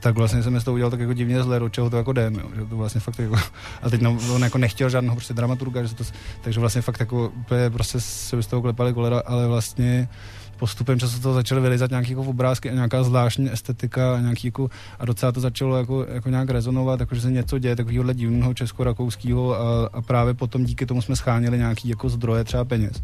tak 0.00 0.14
vlastně 0.14 0.42
jsem 0.42 0.60
z 0.60 0.64
toho 0.64 0.74
udělal 0.74 0.90
tak 0.90 1.00
jako 1.00 1.12
divně 1.12 1.42
zle, 1.42 1.58
do 1.58 1.68
čeho 1.68 1.90
to 1.90 1.96
jako 1.96 2.12
jde, 2.12 2.32
jo, 2.34 2.48
že 2.54 2.64
to 2.64 2.76
vlastně 2.76 3.00
fakt 3.00 3.18
jako, 3.18 3.36
a 3.82 3.90
teď 3.90 4.00
no, 4.00 4.18
on 4.34 4.42
jako 4.42 4.58
nechtěl 4.58 4.90
žádného 4.90 5.16
prostě 5.16 5.34
dramaturga, 5.34 5.84
že 5.84 5.94
to, 5.94 6.04
takže 6.40 6.60
vlastně 6.60 6.82
fakt 6.82 7.00
jako 7.00 7.32
úplně 7.36 7.70
prostě 7.70 8.00
se 8.00 8.42
z 8.42 8.46
toho 8.46 8.62
klepali 8.62 8.92
kolera, 8.92 9.22
ale 9.26 9.48
vlastně 9.48 10.08
postupem 10.62 10.98
času 10.98 11.20
to 11.20 11.34
začaly 11.34 11.60
vylizat 11.60 11.90
nějaké 11.90 12.10
jako 12.10 12.22
obrázky 12.22 12.70
a 12.70 12.74
nějaká 12.74 13.02
zvláštní 13.02 13.52
estetika 13.52 14.14
a, 14.14 14.20
nějaký 14.20 14.46
jako, 14.46 14.70
a 14.98 15.04
docela 15.04 15.32
to 15.32 15.40
začalo 15.40 15.76
jako, 15.76 16.06
jako 16.08 16.28
nějak 16.28 16.50
rezonovat, 16.50 17.00
jako, 17.00 17.14
že 17.14 17.20
se 17.20 17.30
něco 17.30 17.58
děje 17.58 17.76
takového 17.76 18.12
divného 18.12 18.54
česko-rakouského 18.54 19.54
a, 19.54 19.86
a, 19.92 20.02
právě 20.02 20.34
potom 20.34 20.64
díky 20.64 20.86
tomu 20.86 21.02
jsme 21.02 21.16
schánili 21.16 21.58
nějaký 21.58 21.88
jako 21.88 22.08
zdroje 22.08 22.44
třeba 22.44 22.64
peněz. 22.64 23.02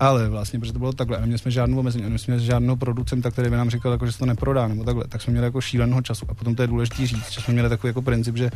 Ale 0.00 0.28
vlastně, 0.28 0.58
protože 0.58 0.72
to 0.72 0.78
bylo 0.78 0.92
takhle, 0.92 1.16
a 1.16 1.20
neměli 1.20 1.38
jsme 1.38 1.50
žádnou 1.50 1.78
omezení, 1.78 2.04
a 2.04 2.18
jsme 2.18 2.38
žádného 2.40 2.76
producenta, 2.76 3.30
který 3.30 3.50
by 3.50 3.56
nám 3.56 3.70
říkal, 3.70 3.92
jako, 3.92 4.06
že 4.06 4.12
se 4.12 4.18
to 4.18 4.26
neprodá 4.26 4.68
nebo 4.68 4.84
takhle, 4.84 5.04
tak 5.08 5.22
jsme 5.22 5.30
měli 5.30 5.46
jako 5.46 5.60
šíleného 5.60 6.02
času. 6.02 6.26
A 6.28 6.34
potom 6.34 6.54
to 6.54 6.62
je 6.62 6.68
důležité 6.68 7.06
říct, 7.06 7.30
že 7.30 7.40
jsme 7.40 7.52
měli 7.52 7.68
takový 7.68 7.88
jako 7.88 8.02
princip, 8.02 8.36
že 8.36 8.50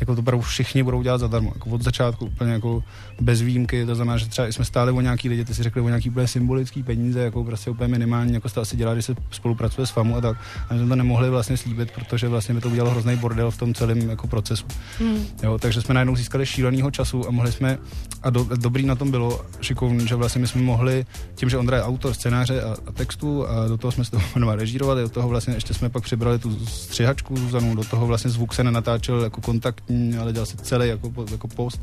jako 0.00 0.14
to 0.14 0.20
opravdu 0.20 0.42
všichni 0.42 0.82
budou 0.82 1.02
dělat 1.02 1.18
zadarmo. 1.18 1.52
Jako 1.54 1.70
od 1.70 1.82
začátku 1.82 2.26
úplně 2.26 2.52
jako 2.52 2.82
bez 3.20 3.40
výjimky, 3.40 3.86
to 3.86 3.94
znamená, 3.94 4.18
že 4.18 4.26
třeba 4.26 4.48
jsme 4.48 4.64
stáli 4.64 4.92
o 4.92 5.00
nějaký 5.00 5.28
lidi, 5.28 5.44
ty 5.44 5.54
si 5.54 5.62
řekli 5.62 5.80
o 5.80 5.88
nějaký 5.88 6.12
symbolický 6.24 6.82
peníze, 6.82 7.20
jako 7.20 7.44
prostě 7.44 7.70
úplně 7.70 7.85
minimální, 7.88 8.34
jako 8.34 8.48
to 8.48 8.60
asi 8.60 8.76
dělá, 8.76 8.92
když 8.92 9.04
se 9.04 9.14
spolupracuje 9.30 9.86
s 9.86 9.90
FAMu 9.90 10.16
a 10.16 10.20
tak. 10.20 10.36
A 10.68 10.74
my 10.74 10.80
jsme 10.80 10.88
to 10.88 10.96
nemohli 10.96 11.30
vlastně 11.30 11.56
slíbit, 11.56 11.90
protože 11.90 12.28
vlastně 12.28 12.54
by 12.54 12.60
to 12.60 12.68
udělalo 12.68 12.90
hrozný 12.90 13.16
bordel 13.16 13.50
v 13.50 13.56
tom 13.56 13.74
celém 13.74 14.10
jako 14.10 14.26
procesu. 14.26 14.66
Hmm. 14.98 15.24
Jo, 15.42 15.58
takže 15.58 15.82
jsme 15.82 15.94
najednou 15.94 16.16
získali 16.16 16.46
šílenýho 16.46 16.90
času 16.90 17.28
a 17.28 17.30
mohli 17.30 17.52
jsme, 17.52 17.78
a 18.22 18.30
do, 18.30 18.48
dobrý 18.56 18.86
na 18.86 18.94
tom 18.94 19.10
bylo 19.10 19.44
šikovný, 19.60 20.08
že 20.08 20.14
vlastně 20.14 20.40
my 20.40 20.48
jsme 20.48 20.62
mohli, 20.62 21.06
tím, 21.34 21.50
že 21.50 21.58
Ondra 21.58 21.76
je 21.76 21.82
autor 21.82 22.14
scénáře 22.14 22.62
a, 22.62 22.76
a 22.86 22.92
textu 22.92 23.48
a 23.48 23.68
do 23.68 23.76
toho 23.76 23.92
jsme 23.92 24.04
se 24.04 24.10
to 24.10 24.20
režírovat, 24.56 24.98
do 24.98 25.08
toho 25.08 25.28
vlastně 25.28 25.54
ještě 25.54 25.74
jsme 25.74 25.88
pak 25.88 26.02
přibrali 26.02 26.38
tu 26.38 26.66
střihačku 26.66 27.36
Zuzanu, 27.36 27.74
do 27.74 27.84
toho 27.84 28.06
vlastně 28.06 28.30
zvuk 28.30 28.54
se 28.54 28.64
nenatáčel 28.64 29.24
jako 29.24 29.40
kontaktní, 29.40 30.16
ale 30.18 30.32
dělal 30.32 30.46
se 30.46 30.56
celý 30.56 30.88
jako, 30.88 31.12
jako 31.30 31.48
post, 31.48 31.80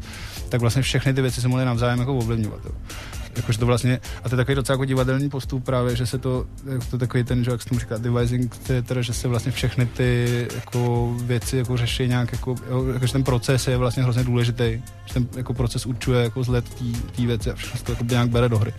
tak 0.50 0.62
vlastně 0.62 0.82
všechny 0.82 1.14
ty 1.14 1.22
věci 1.22 1.42
se 1.42 1.48
mohly 1.48 1.66
navzájem 1.66 2.00
jako 2.00 2.18
ovlivňovat. 2.18 2.60
Jo. 2.66 2.72
Jakože 3.36 3.60
to 3.60 3.66
vlastně, 3.66 4.00
a 4.24 4.30
to 4.30 4.36
je 4.36 4.38
takový 4.38 4.56
docela 4.56 4.74
jako 4.74 4.86
divadelní 4.86 5.30
postup 5.30 5.64
právě, 5.64 5.96
že 5.96 6.06
se 6.06 6.18
to, 6.18 6.46
to 6.90 6.98
takový 6.98 7.24
ten, 7.24 7.44
že 7.44 7.52
jak 7.52 7.62
se 7.62 7.70
tomu 7.70 7.80
říká, 7.80 7.98
devising 7.98 8.58
teda, 8.86 9.02
že 9.02 9.14
se 9.14 9.28
vlastně 9.28 9.52
všechny 9.52 9.86
ty 9.86 10.48
jako 10.56 11.14
věci 11.24 11.58
jako 11.58 11.78
řeší 11.78 12.08
nějak, 12.08 12.32
jako, 12.32 12.56
jako, 12.94 13.06
že 13.06 13.14
ten 13.14 13.24
proces 13.24 13.68
je 13.68 13.78
vlastně 13.78 14.04
hrozně 14.04 14.24
důležitý, 14.24 14.82
že 15.06 15.14
ten 15.14 15.28
jako 15.38 15.54
proces 15.54 15.86
určuje 15.86 16.24
jako 16.24 16.44
zlet 16.44 16.66
té 17.16 17.26
věci 17.26 17.52
a 17.52 17.56
všechno 17.56 17.78
se 17.78 17.86
to 17.86 17.92
jako 17.92 18.04
nějak 18.04 18.30
bere 18.30 18.50
do 18.50 18.58
hry. 18.60 18.74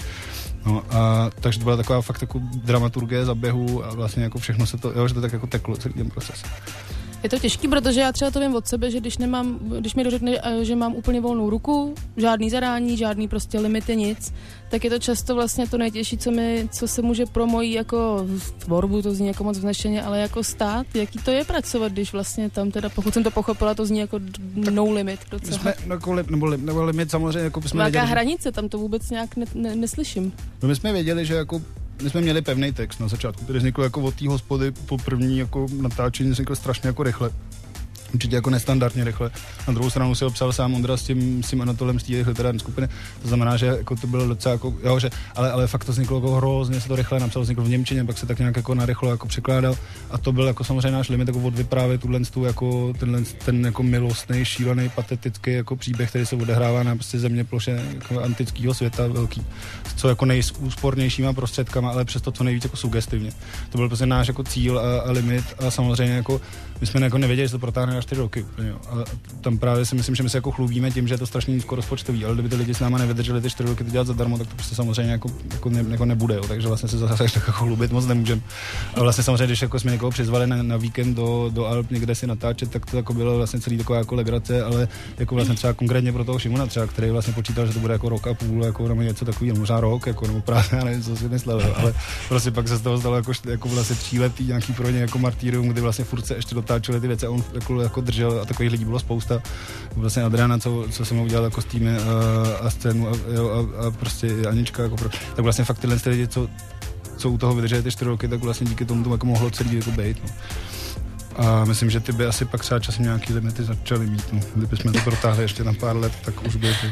No 0.66 0.82
a 0.90 1.30
takže 1.40 1.58
to 1.58 1.64
byla 1.64 1.76
taková 1.76 2.02
fakt 2.02 2.20
jako 2.20 2.40
dramaturgie 2.64 3.24
zaběhu 3.24 3.84
a 3.84 3.94
vlastně 3.94 4.22
jako 4.22 4.38
všechno 4.38 4.66
se 4.66 4.76
to, 4.76 4.92
jo, 4.96 5.08
že 5.08 5.14
to 5.14 5.20
tak 5.20 5.32
jako 5.32 5.46
teklo 5.46 5.76
celý 5.76 5.94
ten 5.94 6.10
proces. 6.10 6.44
Je 7.24 7.30
to 7.30 7.38
těžký, 7.38 7.68
protože 7.68 8.00
já 8.00 8.12
třeba 8.12 8.30
to 8.30 8.40
vím 8.40 8.54
od 8.54 8.66
sebe, 8.66 8.90
že 8.90 9.00
když 9.00 9.18
nemám, 9.18 9.58
když 9.80 9.94
mi 9.94 10.04
dořekne, 10.04 10.38
eh, 10.42 10.64
že 10.64 10.76
mám 10.76 10.94
úplně 10.94 11.20
volnou 11.20 11.50
ruku, 11.50 11.94
žádný 12.16 12.50
zadání, 12.50 12.96
žádný 12.96 13.28
prostě 13.28 13.60
limity, 13.60 13.96
nic, 13.96 14.34
tak 14.70 14.84
je 14.84 14.90
to 14.90 14.98
často 14.98 15.34
vlastně 15.34 15.68
to 15.68 15.78
nejtěžší, 15.78 16.18
co, 16.18 16.30
mi, 16.30 16.68
co 16.72 16.88
se 16.88 17.02
může 17.02 17.26
pro 17.26 17.46
moji 17.46 17.72
jako 17.72 18.26
tvorbu, 18.58 19.02
to 19.02 19.14
zní 19.14 19.26
jako 19.26 19.44
moc 19.44 19.58
vznešeně, 19.58 20.02
ale 20.02 20.18
jako 20.18 20.44
stát, 20.44 20.87
jaký 20.94 21.18
to 21.18 21.30
je 21.30 21.44
pracovat, 21.44 21.92
když 21.92 22.12
vlastně 22.12 22.50
tam 22.50 22.70
teda, 22.70 22.88
pokud 22.88 23.14
jsem 23.14 23.22
to 23.24 23.30
pochopila, 23.30 23.74
to 23.74 23.87
zní 23.87 23.98
jako 23.98 24.20
no 24.54 24.92
limit 24.92 25.20
docela. 25.30 25.58
jsme, 25.58 25.74
no, 25.87 25.94
jako 25.94 26.14
nebo, 26.14 26.56
nebo 26.56 26.84
limit 26.84 27.10
samozřejmě, 27.10 27.44
jako 27.44 27.62
jsme 27.62 27.78
Nějaká 27.78 27.90
věděli, 27.90 28.10
hranice, 28.10 28.52
tam 28.52 28.68
to 28.68 28.78
vůbec 28.78 29.10
nějak 29.10 29.37
ne, 29.37 29.46
ne, 29.54 29.76
neslyším. 29.76 30.32
No 30.62 30.68
my 30.68 30.76
jsme 30.76 30.92
věděli, 30.92 31.26
že 31.26 31.34
jako 31.34 31.62
my 32.02 32.11
jsme 32.11 32.20
měli 32.20 32.42
pevný 32.42 32.72
text 32.72 33.00
na 33.00 33.09
začátku, 33.09 33.44
který 33.44 33.59
vznikl 33.59 33.83
jako 33.83 34.00
od 34.00 34.14
té 34.14 34.28
hospody 34.28 34.70
po 34.70 34.98
první 34.98 35.38
jako 35.38 35.66
natáčení, 35.80 36.30
vznikl 36.30 36.57
strašně 36.57 36.87
jako 36.87 37.02
rychle 37.02 37.30
určitě 38.14 38.37
jako 38.37 38.50
nestandardně 38.50 39.05
rychle. 39.05 39.31
Na 39.68 39.74
druhou 39.74 39.90
stranu 39.90 40.14
si 40.14 40.24
ho 40.24 40.31
psal 40.31 40.53
sám 40.53 40.74
Ondra 40.74 40.96
s 40.96 41.03
tím, 41.03 41.42
s 41.42 41.50
tím 41.50 41.62
Anatolem 41.62 42.00
z 42.00 42.03
té 42.03 42.12
literární 42.12 42.61
skupiny. 42.61 42.88
To 43.22 43.29
znamená, 43.29 43.57
že 43.57 43.66
jako 43.66 43.96
to 43.96 44.07
bylo 44.07 44.29
docela 44.29 44.53
jako, 44.53 44.74
jo, 44.85 44.98
že, 44.98 45.11
ale, 45.37 45.53
ale 45.53 45.66
fakt 45.66 45.85
to 45.85 45.92
vzniklo 45.92 46.16
jako 46.16 46.31
hrozně, 46.31 46.81
se 46.81 46.88
to 46.88 46.96
rychle 46.96 47.20
napsal, 47.20 47.42
vzniklo 47.42 47.64
v 47.64 47.68
Němčině, 47.68 48.05
pak 48.05 48.18
se 48.18 48.27
tak 48.27 48.38
nějak 48.38 48.57
jako 48.57 48.74
narychlo 48.74 49.11
jako 49.11 49.27
překládal. 49.27 49.77
A 50.11 50.18
to 50.18 50.33
byl 50.33 50.46
jako 50.46 50.64
samozřejmě 50.64 50.90
náš 50.90 51.09
limit, 51.09 51.29
jako 51.29 51.40
odvyprávět 51.40 52.00
tuhle 52.00 52.20
tu, 52.20 52.44
jako 52.44 52.92
tenhle, 52.98 53.22
ten 53.44 53.64
jako 53.64 53.83
milostný, 53.83 54.44
šílený, 54.44 54.88
patetický 54.88 55.53
jako 55.53 55.77
příběh, 55.77 56.09
který 56.09 56.27
se 56.27 56.37
odehrává 56.37 56.83
na 56.83 56.94
prostě 56.94 57.18
země 57.18 57.44
ploše 57.44 57.83
jako 57.94 58.22
antického 58.22 58.74
světa 58.74 59.07
velký, 59.07 59.46
co 59.96 60.09
jako 60.09 60.24
nejúspornějšíma 60.24 61.33
prostředkama, 61.33 61.90
ale 61.90 62.05
přesto 62.05 62.33
co 62.33 62.44
nejvíc 62.44 62.64
jako 62.64 62.77
sugestivně. 62.77 63.31
To 63.70 63.79
byl 63.79 63.88
prostě 63.88 64.07
náš 64.07 64.29
jako 64.29 64.44
cíl 64.44 64.79
a, 64.79 65.00
a 65.00 65.11
limit 65.11 65.44
a 65.59 65.70
samozřejmě 65.70 66.14
jako 66.14 66.40
my 66.80 66.87
jsme 66.87 67.00
jako 67.00 67.18
nevěděli, 67.18 67.48
že 67.48 67.52
to 67.52 67.58
protáhne 67.58 67.94
na 67.94 68.02
čtyři 68.02 68.20
roky. 68.20 68.46
Jo. 68.68 68.76
A 68.90 68.94
tam 69.40 69.58
právě 69.58 69.87
si 69.87 69.94
myslím, 69.94 70.14
že 70.14 70.22
my 70.22 70.30
se 70.30 70.38
jako 70.38 70.50
chlubíme 70.50 70.90
tím, 70.90 71.08
že 71.08 71.14
je 71.14 71.18
to 71.18 71.26
strašně 71.26 71.54
nízko 71.54 71.76
rozpočtový, 71.76 72.24
ale 72.24 72.34
kdyby 72.34 72.48
ty 72.48 72.56
lidi 72.56 72.74
s 72.74 72.80
náma 72.80 72.98
nevydrželi 72.98 73.40
ty 73.40 73.50
čtyři 73.50 73.68
roky 73.68 73.84
to 73.84 73.90
dělat 73.90 74.06
zadarmo, 74.06 74.38
tak 74.38 74.46
to 74.46 74.54
prostě 74.54 74.74
samozřejmě 74.74 75.12
jako, 75.12 75.28
jako, 75.52 75.70
ne, 75.70 75.84
jako 75.88 76.04
nebude. 76.04 76.34
Jo. 76.34 76.44
Takže 76.48 76.68
vlastně 76.68 76.88
se 76.88 76.98
zase 76.98 77.24
tak 77.24 77.34
jako 77.34 77.52
chlubit 77.52 77.92
moc 77.92 78.06
nemůžeme. 78.06 78.40
A 78.94 79.00
vlastně 79.00 79.24
samozřejmě, 79.24 79.46
když 79.46 79.62
jako 79.62 79.80
jsme 79.80 79.92
někoho 79.92 80.10
přizvali 80.10 80.46
na, 80.46 80.62
na 80.62 80.76
víkend 80.76 81.14
do, 81.14 81.50
do 81.54 81.66
Alp 81.66 81.90
někde 81.90 82.14
si 82.14 82.26
natáčet, 82.26 82.70
tak 82.70 82.87
to 82.87 82.96
jako 82.96 83.14
bylo 83.14 83.37
vlastně 83.37 83.60
celý 83.60 83.78
taková 83.78 83.98
jako 83.98 84.14
legrace, 84.14 84.62
ale 84.62 84.88
jako 85.18 85.34
vlastně 85.34 85.54
třeba 85.54 85.72
konkrétně 85.72 86.12
pro 86.12 86.24
toho 86.24 86.38
Šimona, 86.38 86.66
třeba, 86.66 86.87
který 86.87 87.10
vlastně 87.10 87.32
počítal, 87.32 87.66
že 87.66 87.72
to 87.72 87.80
bude 87.80 87.92
jako 87.92 88.08
rok 88.08 88.26
a 88.26 88.34
půl, 88.34 88.64
jako 88.64 88.88
nebo 88.88 89.02
něco 89.02 89.24
takového, 89.24 89.56
možná 89.56 89.80
rok, 89.80 90.06
jako, 90.06 90.26
nebo 90.26 90.40
právě, 90.40 90.84
nevím, 90.84 91.02
co 91.02 91.16
si 91.16 91.28
myslel, 91.28 91.74
ale 91.76 91.94
prostě 92.28 92.50
pak 92.50 92.68
se 92.68 92.76
z 92.76 92.80
toho 92.80 92.98
stalo 92.98 93.16
jako, 93.16 93.32
jako 93.48 93.68
vlastně 93.68 93.96
tříletý 93.96 94.46
nějaký 94.46 94.72
pro 94.72 94.90
ně 94.90 95.00
jako 95.00 95.18
martýrium, 95.18 95.68
kdy 95.68 95.80
vlastně 95.80 96.04
furt 96.04 96.26
se 96.26 96.34
ještě 96.34 96.54
dotáčeli 96.64 97.00
ty 97.00 97.09
věci 97.09 97.27
a 97.27 97.31
on 97.31 97.44
jako, 97.55 97.81
jako 97.81 98.00
držel 98.00 98.40
a 98.42 98.44
takových 98.44 98.72
lidí 98.72 98.85
bylo 98.85 98.98
spousta. 98.98 99.42
Vlastně 99.96 100.22
Adriana, 100.22 100.59
co, 100.59 100.87
co 100.90 101.05
jsem 101.05 101.20
udělal 101.20 101.44
jako 101.44 101.61
s 101.61 101.64
týmy 101.64 101.96
a, 101.96 102.66
a 102.66 102.70
scénu 102.70 103.09
a, 103.09 103.11
a, 103.11 103.87
a, 103.87 103.90
prostě 103.90 104.46
Anička, 104.48 104.83
jako 104.83 104.96
pro, 104.96 105.09
tak 105.09 105.44
vlastně 105.44 105.64
fakt 105.64 105.79
tyhle 105.79 105.96
lidi, 106.07 106.29
co, 106.29 106.48
co 107.16 107.31
u 107.31 107.38
toho 107.38 107.55
vydrželi 107.55 107.83
ty 107.83 107.90
čtyři 107.90 108.11
roky, 108.11 108.29
tak 108.29 108.40
vlastně 108.40 108.66
díky 108.66 108.85
tomu 108.85 109.05
to 109.05 109.11
jako 109.11 109.27
mohlo 109.27 109.50
celý 109.50 109.77
jako 109.77 109.90
být. 109.90 110.22
No. 110.24 110.31
A 111.37 111.64
myslím, 111.64 111.90
že 111.90 112.00
ty 112.00 112.12
by 112.12 112.27
asi 112.27 112.44
pak 112.44 112.61
třeba 112.61 112.81
časem 112.81 113.05
nějaký 113.05 113.33
limity 113.33 113.64
začaly 113.64 114.07
mít. 114.07 114.33
No. 114.33 114.40
Kdybychom 114.57 114.92
to 114.92 115.00
protáhli 115.00 115.42
ještě 115.42 115.64
na 115.64 115.72
pár 115.72 115.96
let, 115.96 116.12
tak 116.24 116.46
už 116.46 116.57
by 116.57 116.68
to... 116.68 116.87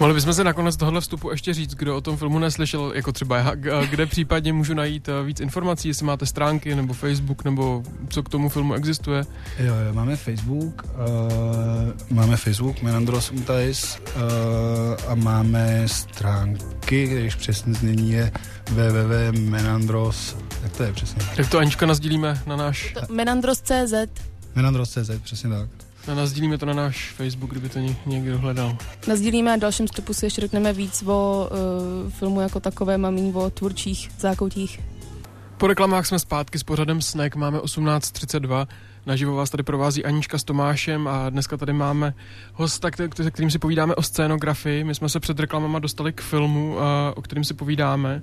Mohli 0.00 0.14
bychom 0.14 0.34
se 0.34 0.44
nakonec 0.44 0.76
tohle 0.76 1.00
vstupu 1.00 1.30
ještě 1.30 1.54
říct, 1.54 1.74
kdo 1.74 1.96
o 1.96 2.00
tom 2.00 2.16
filmu 2.16 2.38
neslyšel, 2.38 2.92
jako 2.94 3.12
třeba 3.12 3.36
já, 3.36 3.54
kde 3.90 4.06
případně 4.06 4.52
můžu 4.52 4.74
najít 4.74 5.08
eh, 5.08 5.22
víc 5.22 5.40
informací, 5.40 5.88
jestli 5.88 6.06
máte 6.06 6.26
stránky 6.26 6.74
nebo 6.74 6.94
Facebook, 6.94 7.44
nebo 7.44 7.82
co 8.08 8.22
k 8.22 8.28
tomu 8.28 8.48
filmu 8.48 8.74
existuje. 8.74 9.24
Jo, 9.58 9.74
jo 9.74 9.94
máme 9.94 10.16
Facebook, 10.16 10.82
uh, 10.84 12.16
máme 12.16 12.36
Facebook 12.36 12.82
Menandros 12.82 13.30
Utais 13.30 13.98
uh, 14.16 14.22
a 15.08 15.14
máme 15.14 15.82
stránky, 15.86 17.06
když 17.06 17.34
přesně 17.34 17.74
znění 17.74 18.12
je 18.12 18.32
www.menandros, 18.70 20.36
jak 20.62 20.76
to 20.76 20.82
je 20.82 20.92
přesně? 20.92 21.22
Tak 21.36 21.48
to 21.48 21.58
Anička 21.58 21.86
nazdílíme 21.86 22.42
na 22.46 22.56
náš... 22.56 22.94
Menandros.cz 23.10 23.94
Menandros.cz, 24.54 25.10
přesně 25.22 25.50
tak. 25.50 25.68
A 26.08 26.14
nazdílíme 26.14 26.58
to 26.58 26.66
na 26.66 26.72
náš 26.72 27.10
Facebook, 27.16 27.50
kdyby 27.50 27.68
to 27.68 27.78
někdo 28.06 28.38
hledal. 28.38 28.76
Nazdílíme 29.08 29.52
a 29.52 29.56
dalším 29.56 29.86
vstupu 29.86 30.14
si 30.14 30.26
ještě 30.26 30.40
řekneme 30.40 30.72
víc 30.72 31.02
o 31.06 31.48
uh, 32.04 32.10
filmu 32.10 32.40
jako 32.40 32.60
takové, 32.60 32.98
mamí 32.98 33.32
o 33.34 33.50
tvůrčích 33.50 34.10
zákoutích. 34.18 34.80
Po 35.58 35.66
reklamách 35.66 36.06
jsme 36.06 36.18
zpátky 36.18 36.58
s 36.58 36.62
pořadem 36.62 37.02
Snack, 37.02 37.36
máme 37.36 37.58
18.32. 37.58 38.66
Naživo 39.06 39.34
vás 39.34 39.50
tady 39.50 39.62
provází 39.62 40.04
Anička 40.04 40.38
s 40.38 40.44
Tomášem 40.44 41.08
a 41.08 41.30
dneska 41.30 41.56
tady 41.56 41.72
máme 41.72 42.14
hosta, 42.54 42.90
se 43.22 43.30
kterým 43.30 43.50
si 43.50 43.58
povídáme 43.58 43.94
o 43.94 44.02
scénografii. 44.02 44.84
My 44.84 44.94
jsme 44.94 45.08
se 45.08 45.20
před 45.20 45.40
reklamama 45.40 45.78
dostali 45.78 46.12
k 46.12 46.20
filmu, 46.20 46.74
uh, 46.74 46.80
o 47.14 47.22
kterým 47.22 47.44
si 47.44 47.54
povídáme. 47.54 48.22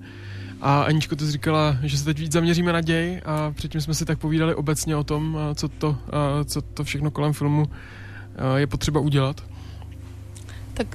A 0.61 0.81
Aničko, 0.81 1.15
ty 1.15 1.25
jsi 1.25 1.31
říkala, 1.31 1.77
že 1.83 1.97
se 1.97 2.05
teď 2.05 2.19
víc 2.19 2.31
zaměříme 2.31 2.73
na 2.73 2.81
děj 2.81 3.21
a 3.25 3.51
předtím 3.51 3.81
jsme 3.81 3.93
si 3.93 4.05
tak 4.05 4.19
povídali 4.19 4.55
obecně 4.55 4.95
o 4.95 5.03
tom, 5.03 5.37
co 5.55 5.67
to, 5.67 5.97
co 6.45 6.61
to 6.61 6.83
všechno 6.83 7.11
kolem 7.11 7.33
filmu 7.33 7.65
je 8.55 8.67
potřeba 8.67 8.99
udělat. 8.99 9.43
Tak 10.79 10.87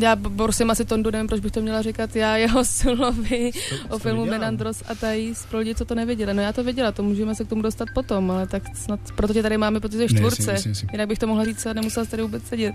já 0.00 0.16
prosím 0.16 0.70
asi 0.70 0.84
Tondu, 0.84 1.10
nevím, 1.10 1.26
proč 1.26 1.40
bych 1.40 1.52
to 1.52 1.60
měla 1.60 1.82
říkat 1.82 2.16
já 2.16 2.36
jeho 2.36 2.64
slovy 2.80 3.50
o 3.88 3.98
filmu 3.98 4.26
Menandros 4.26 4.82
a 4.88 4.94
Thais 4.94 5.46
pro 5.46 5.58
lidi, 5.58 5.74
co 5.74 5.84
to 5.84 5.94
nevěděli. 5.94 6.34
No 6.34 6.42
já 6.42 6.52
to 6.52 6.64
věděla, 6.64 6.92
to 6.92 7.02
můžeme 7.02 7.34
se 7.34 7.44
k 7.44 7.48
tomu 7.48 7.62
dostat 7.62 7.88
potom, 7.94 8.30
ale 8.30 8.46
tak 8.46 8.62
snad, 8.76 9.00
proto 9.14 9.32
tě 9.34 9.42
tady 9.42 9.58
máme, 9.58 9.80
protože 9.80 10.08
jsi 10.08 10.14
čtvůrce. 10.14 10.54
Jinak 10.92 11.08
bych 11.08 11.18
to 11.18 11.26
mohla 11.26 11.44
říct 11.44 11.66
a 11.66 11.72
nemusela 11.72 12.06
tady 12.06 12.22
vůbec 12.22 12.46
sedět. 12.46 12.74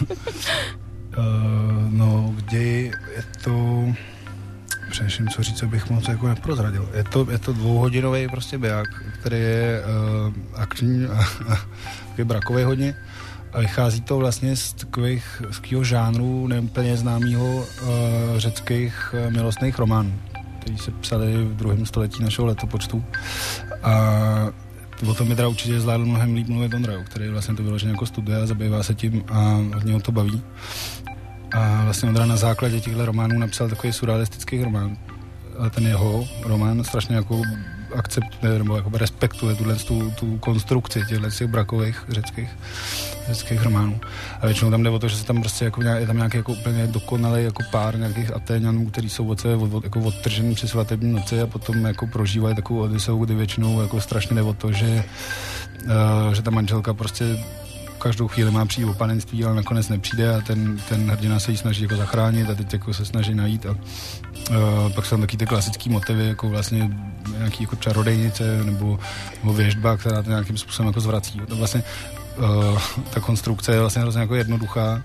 uh, 0.00 0.16
no, 1.90 2.34
ději 2.50 2.92
je 3.16 3.24
to 3.44 3.84
přemýšlím, 4.90 5.28
co 5.28 5.42
říct, 5.42 5.62
abych 5.62 5.90
moc 5.90 6.08
jako 6.08 6.28
neprozradil. 6.28 6.88
Je 6.94 7.04
to, 7.04 7.26
je 7.30 7.38
to 7.38 7.52
dvouhodinový 7.52 8.28
prostě 8.28 8.58
běh, 8.58 9.12
který 9.20 9.36
je 9.36 9.82
uh, 10.26 10.34
akční 10.54 11.06
a, 11.06 11.24
a 11.52 11.58
je 12.18 12.24
brakový 12.24 12.64
hodně. 12.64 12.94
A 13.56 13.60
vychází 13.60 14.00
to 14.00 14.16
vlastně 14.16 14.56
z 14.56 14.72
takových 14.72 15.42
z 15.50 15.54
takového 15.54 15.84
žánru 15.84 16.46
neúplně 16.46 16.96
známého 16.96 17.56
uh, 17.56 17.88
řeckých 18.36 19.14
uh, 19.14 19.32
milostných 19.32 19.78
románů, 19.78 20.20
který 20.60 20.78
se 20.78 20.90
psali 20.90 21.44
v 21.44 21.56
druhém 21.56 21.86
století 21.86 22.22
našeho 22.22 22.46
letopočtu. 22.46 23.04
A 23.82 23.92
o 25.08 25.14
tom 25.14 25.28
by 25.28 25.34
teda 25.36 25.48
určitě 25.48 25.80
zvládl 25.80 26.06
mnohem 26.06 26.34
líp 26.34 26.48
mluvit 26.48 26.74
Ondra, 26.74 27.04
který 27.04 27.28
vlastně 27.28 27.54
to 27.54 27.62
vyloženě 27.62 27.92
jako 27.92 28.06
studuje 28.06 28.42
a 28.42 28.46
zabývá 28.46 28.82
se 28.82 28.94
tím 28.94 29.24
a 29.28 29.40
hodně 29.74 29.92
ho 29.92 30.00
to 30.00 30.12
baví. 30.12 30.42
A 31.52 31.84
vlastně 31.84 32.08
Ondra 32.08 32.26
na 32.26 32.36
základě 32.36 32.80
těchto 32.80 33.06
románů 33.06 33.38
napsal 33.38 33.68
takový 33.68 33.92
surrealistický 33.92 34.64
román, 34.64 34.96
a 35.58 35.70
ten 35.70 35.86
jeho 35.86 36.28
román 36.42 36.84
strašně 36.84 37.16
jako 37.16 37.42
akceptuje 37.96 38.58
nebo 38.58 38.76
jako 38.76 38.90
respektuje 38.98 39.54
tuhle 39.54 39.74
tu, 39.76 40.10
tu 40.10 40.38
konstrukci 40.38 41.04
těchto 41.08 41.30
těch 41.30 41.46
brakových 41.46 42.04
řeckých, 42.08 42.50
řeckých 43.28 43.62
románů. 43.62 44.00
A 44.40 44.46
většinou 44.46 44.70
tam 44.70 44.82
jde 44.82 44.90
o 44.90 44.98
to, 44.98 45.08
že 45.08 45.16
se 45.16 45.24
tam 45.24 45.40
prostě 45.40 45.64
jako 45.64 45.82
nějak, 45.82 46.00
je 46.00 46.06
tam 46.06 46.16
nějaký 46.16 46.36
jako 46.36 46.52
úplně 46.52 46.86
dokonalý 46.86 47.44
jako 47.44 47.62
pár 47.70 47.98
nějakých 47.98 48.34
Atéňanů, 48.34 48.90
který 48.90 49.10
jsou 49.10 49.28
od 49.28 49.40
sebe 49.40 49.56
od, 49.56 49.74
od, 49.74 49.84
jako 49.84 50.00
odtržený 50.00 50.54
při 50.54 50.68
svatební 50.68 51.12
noci 51.12 51.40
a 51.40 51.46
potom 51.46 51.84
jako 51.84 52.06
prožívají 52.06 52.56
takovou 52.56 52.80
odiseu, 52.80 53.24
kdy 53.24 53.34
většinou 53.34 53.82
jako 53.82 54.00
strašně 54.00 54.36
jde 54.36 54.42
o 54.42 54.52
to, 54.52 54.72
že, 54.72 55.04
uh, 55.84 56.32
že 56.34 56.42
ta 56.42 56.50
manželka 56.50 56.94
prostě 56.94 57.38
každou 58.06 58.28
chvíli 58.28 58.50
má 58.50 58.66
přijít 58.66 58.86
o 58.86 58.94
panenství, 58.94 59.44
ale 59.44 59.54
nakonec 59.54 59.88
nepřijde 59.88 60.34
a 60.34 60.40
ten, 60.40 60.78
ten 60.88 61.10
hrdina 61.10 61.40
se 61.40 61.50
jí 61.50 61.56
snaží 61.56 61.82
jako 61.82 61.96
zachránit 61.96 62.50
a 62.50 62.54
teď 62.54 62.72
jako 62.72 62.94
se 62.94 63.04
snaží 63.04 63.34
najít 63.34 63.66
a 63.66 63.70
uh, 63.70 64.92
pak 64.94 65.06
jsou 65.06 65.10
tam 65.10 65.20
taky 65.20 65.36
ty 65.36 65.46
klasické 65.46 65.90
motivy, 65.90 66.28
jako 66.28 66.48
vlastně 66.48 66.90
nějaký 67.38 67.62
jako 67.62 67.76
čarodejnice 67.76 68.64
nebo, 68.64 68.98
nebo 69.42 69.54
věžba, 69.54 69.96
která 69.96 70.22
to 70.22 70.30
nějakým 70.30 70.56
způsobem 70.56 70.86
jako 70.86 71.00
zvrací. 71.00 71.40
To 71.48 71.56
vlastně 71.56 71.82
uh, 72.38 72.78
ta 73.10 73.20
konstrukce 73.20 73.72
je 73.72 73.80
vlastně 73.80 74.02
hrozně 74.02 74.20
jako 74.20 74.34
jednoduchá 74.34 75.02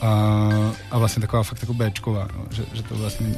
a, 0.00 0.50
a 0.90 0.98
vlastně 0.98 1.20
taková 1.20 1.42
fakt 1.42 1.62
jako 1.62 1.74
Bčková, 1.74 2.28
no, 2.36 2.44
že, 2.50 2.64
že 2.72 2.82
to 2.82 2.94
vlastně 2.94 3.34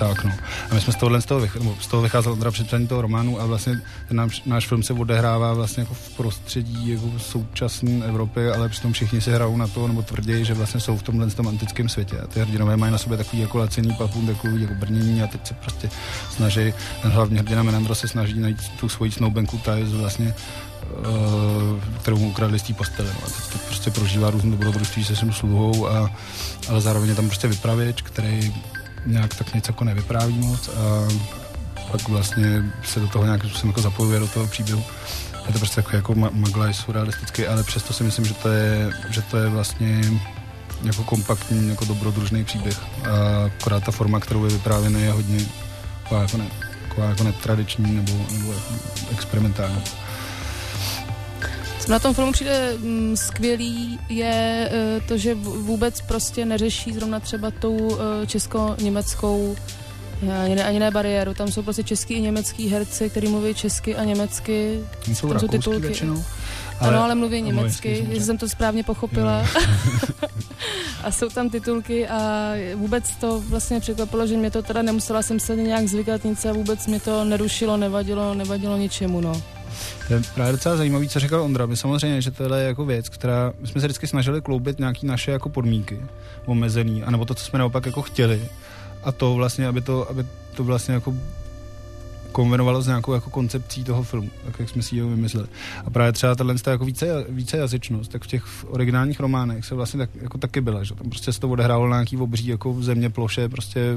tak, 0.00 0.24
no. 0.24 0.32
A 0.70 0.74
my 0.74 0.80
jsme 0.80 0.92
z 0.92 0.96
tohohle 0.96 1.22
z 1.22 1.24
toho, 1.24 1.40
vych, 1.40 1.56
z 1.80 1.86
toho 1.86 2.02
vycházel 2.02 2.32
Ondra 2.32 2.50
při 2.50 2.64
psaní 2.64 2.86
toho 2.86 3.02
románu 3.02 3.40
a 3.40 3.46
vlastně 3.46 3.80
ten 4.08 4.16
náš, 4.16 4.42
náš 4.46 4.66
film 4.66 4.82
se 4.82 4.92
odehrává 4.92 5.52
vlastně 5.52 5.80
jako 5.80 5.94
v 5.94 6.16
prostředí 6.16 6.90
jako 6.90 7.18
současné 7.18 8.06
Evropy, 8.06 8.48
ale 8.48 8.68
přitom 8.68 8.92
všichni 8.92 9.20
se 9.20 9.34
hrajou 9.34 9.56
na 9.56 9.66
to, 9.66 9.88
nebo 9.88 10.02
tvrdí, 10.02 10.44
že 10.44 10.54
vlastně 10.54 10.80
jsou 10.80 10.96
v 10.96 11.02
tomhle 11.02 11.30
tom 11.30 11.48
antickém 11.48 11.88
světě. 11.88 12.18
A 12.18 12.26
ty 12.26 12.40
hrdinové 12.40 12.76
mají 12.76 12.92
na 12.92 12.98
sobě 12.98 13.18
takový 13.18 13.42
jako 13.42 13.58
lacený 13.58 13.94
papun, 13.94 14.26
takový 14.26 14.62
jako 14.62 14.74
brnění 14.74 15.22
a 15.22 15.26
teď 15.26 15.46
se 15.46 15.54
prostě 15.54 15.90
snaží, 16.30 16.74
ten 17.02 17.10
hlavní 17.10 17.38
hrdina 17.38 17.62
Menandro 17.62 17.94
se 17.94 18.08
snaží 18.08 18.40
najít 18.40 18.68
tu 18.68 18.88
svoji 18.88 19.12
snoubenku, 19.12 19.58
ta 19.58 19.76
je 19.76 19.84
vlastně 19.84 20.34
kterou 22.00 22.18
mu 22.18 22.28
ukradli 22.28 22.58
z 22.58 22.62
té 22.62 22.74
postele. 22.74 23.10
No. 23.14 23.20
A 23.26 23.30
teď, 23.30 23.46
teď, 23.52 23.60
prostě 23.62 23.90
prožívá 23.90 24.30
různé 24.30 24.50
dobrodružství 24.50 25.04
se 25.04 25.16
svým 25.16 25.32
sluhou, 25.32 25.88
a, 25.88 26.10
ale 26.68 26.80
zároveň 26.80 27.08
je 27.08 27.14
tam 27.14 27.26
prostě 27.26 27.48
vypravěč, 27.48 28.02
který 28.02 28.54
nějak 29.06 29.34
tak 29.34 29.54
něco 29.54 29.72
jako 29.72 29.84
nevypráví 29.84 30.38
moc 30.38 30.68
a 30.68 31.08
pak 31.90 32.08
vlastně 32.08 32.72
se 32.84 33.00
do 33.00 33.08
toho 33.08 33.24
nějakým 33.24 33.50
způsobem 33.50 33.70
jako 33.70 33.80
zapojuje 33.80 34.20
do 34.20 34.28
toho 34.28 34.46
příběhu. 34.46 34.84
Je 35.46 35.52
to 35.52 35.58
prostě 35.58 35.80
jako, 35.80 35.96
jako 35.96 36.14
magla 36.14 36.66
je 36.66 36.74
surrealistický, 36.74 37.46
ale 37.46 37.62
přesto 37.62 37.92
si 37.92 38.04
myslím, 38.04 38.24
že 38.24 38.34
to 38.34 38.48
je, 38.48 38.92
že 39.10 39.22
to 39.22 39.36
je 39.36 39.48
vlastně 39.48 40.00
jako 40.82 41.04
kompaktní, 41.04 41.68
jako 41.68 41.84
dobrodružný 41.84 42.44
příběh. 42.44 42.80
A 42.82 43.44
akorát 43.46 43.84
ta 43.84 43.92
forma, 43.92 44.20
kterou 44.20 44.44
je 44.44 44.50
vyprávěný, 44.50 45.02
je 45.02 45.12
hodně 45.12 45.46
jako, 46.10 46.36
ne, 46.36 46.46
jako 47.08 47.24
netradiční 47.24 47.92
nebo, 47.96 48.12
nebo 48.32 48.52
jako 48.52 48.74
experimentální. 49.10 49.82
Na 51.90 51.98
tom 51.98 52.14
filmu 52.14 52.32
přijde 52.32 52.74
mm, 52.78 53.16
skvělý, 53.16 53.98
je 54.08 54.70
e, 54.72 55.00
to, 55.08 55.16
že 55.16 55.34
vůbec 55.34 56.00
prostě 56.00 56.44
neřeší 56.44 56.92
zrovna 56.92 57.20
třeba 57.20 57.50
tou 57.50 57.98
e, 58.22 58.26
česko-německou 58.26 59.56
ani 60.44 60.54
ne, 60.54 60.64
ani 60.64 60.78
ne 60.78 60.90
bariéru. 60.90 61.34
Tam 61.34 61.48
jsou 61.48 61.62
prostě 61.62 61.82
český 61.82 62.14
i 62.14 62.20
německý 62.20 62.68
herci, 62.68 63.10
kteří 63.10 63.28
mluví 63.28 63.54
česky 63.54 63.96
a 63.96 64.04
německy. 64.04 64.80
Jsou 65.12 65.28
tam 65.28 65.40
jsou 65.40 65.48
titulky. 65.48 65.80
Většinou. 65.80 66.24
Ale, 66.80 66.92
ano, 66.92 67.04
ale 67.04 67.14
mluví 67.14 67.42
německy, 67.42 67.88
jestli 67.88 68.20
jsem 68.20 68.38
to 68.38 68.48
správně 68.48 68.84
pochopila. 68.84 69.46
a 71.04 71.10
jsou 71.10 71.28
tam 71.28 71.50
titulky 71.50 72.08
a 72.08 72.52
vůbec 72.74 73.10
to 73.16 73.40
vlastně 73.40 73.80
překvapilo, 73.80 74.26
že 74.26 74.36
mě 74.36 74.50
to 74.50 74.62
teda 74.62 74.82
nemusela 74.82 75.22
jsem 75.22 75.40
se 75.40 75.56
nějak 75.56 75.88
zvykat 75.88 76.24
nic 76.24 76.44
a 76.44 76.52
vůbec 76.52 76.86
mě 76.86 77.00
to 77.00 77.24
nerušilo, 77.24 77.76
nevadilo, 77.76 78.34
nevadilo 78.34 78.76
ničemu, 78.76 79.20
no. 79.20 79.42
To 80.08 80.14
je 80.14 80.22
právě 80.34 80.52
docela 80.52 80.76
zajímavý, 80.76 81.08
co 81.08 81.20
říkal 81.20 81.42
Ondra. 81.42 81.66
My 81.66 81.76
samozřejmě, 81.76 82.22
že 82.22 82.30
tohle 82.30 82.60
je 82.60 82.66
jako 82.66 82.84
věc, 82.84 83.08
která 83.08 83.52
my 83.60 83.68
jsme 83.68 83.80
se 83.80 83.86
vždycky 83.86 84.06
snažili 84.06 84.40
kloubit 84.40 84.78
nějaký 84.78 85.06
naše 85.06 85.30
jako 85.30 85.48
podmínky 85.48 86.00
omezený, 86.46 87.02
anebo 87.02 87.24
to, 87.24 87.34
co 87.34 87.44
jsme 87.44 87.58
naopak 87.58 87.86
jako 87.86 88.02
chtěli. 88.02 88.48
A 89.02 89.12
to 89.12 89.34
vlastně, 89.34 89.68
aby 89.68 89.80
to, 89.80 90.10
aby 90.10 90.26
to 90.54 90.64
vlastně 90.64 90.94
jako 90.94 91.14
konvenovalo 92.32 92.82
s 92.82 92.86
nějakou 92.86 93.12
jako 93.12 93.30
koncepcí 93.30 93.84
toho 93.84 94.02
filmu, 94.02 94.30
tak 94.46 94.60
jak 94.60 94.68
jsme 94.68 94.82
si 94.82 95.00
ho 95.00 95.08
vymysleli. 95.08 95.48
A 95.84 95.90
právě 95.90 96.12
třeba 96.12 96.34
tahle 96.34 96.54
jako 96.66 96.84
více, 96.84 97.24
více 97.28 97.56
jazyčnost, 97.56 98.12
tak 98.12 98.24
v 98.24 98.26
těch 98.26 98.44
originálních 98.68 99.20
románech 99.20 99.64
se 99.64 99.74
vlastně 99.74 99.98
tak, 99.98 100.10
jako 100.22 100.38
taky 100.38 100.60
byla, 100.60 100.84
že 100.84 100.94
tam 100.94 101.10
prostě 101.10 101.32
se 101.32 101.40
to 101.40 101.48
odehrálo 101.48 101.88
na 101.88 101.96
nějaký 101.96 102.16
obří 102.16 102.46
jako 102.46 102.72
v 102.72 102.84
země 102.84 103.10
ploše, 103.10 103.48
prostě 103.48 103.94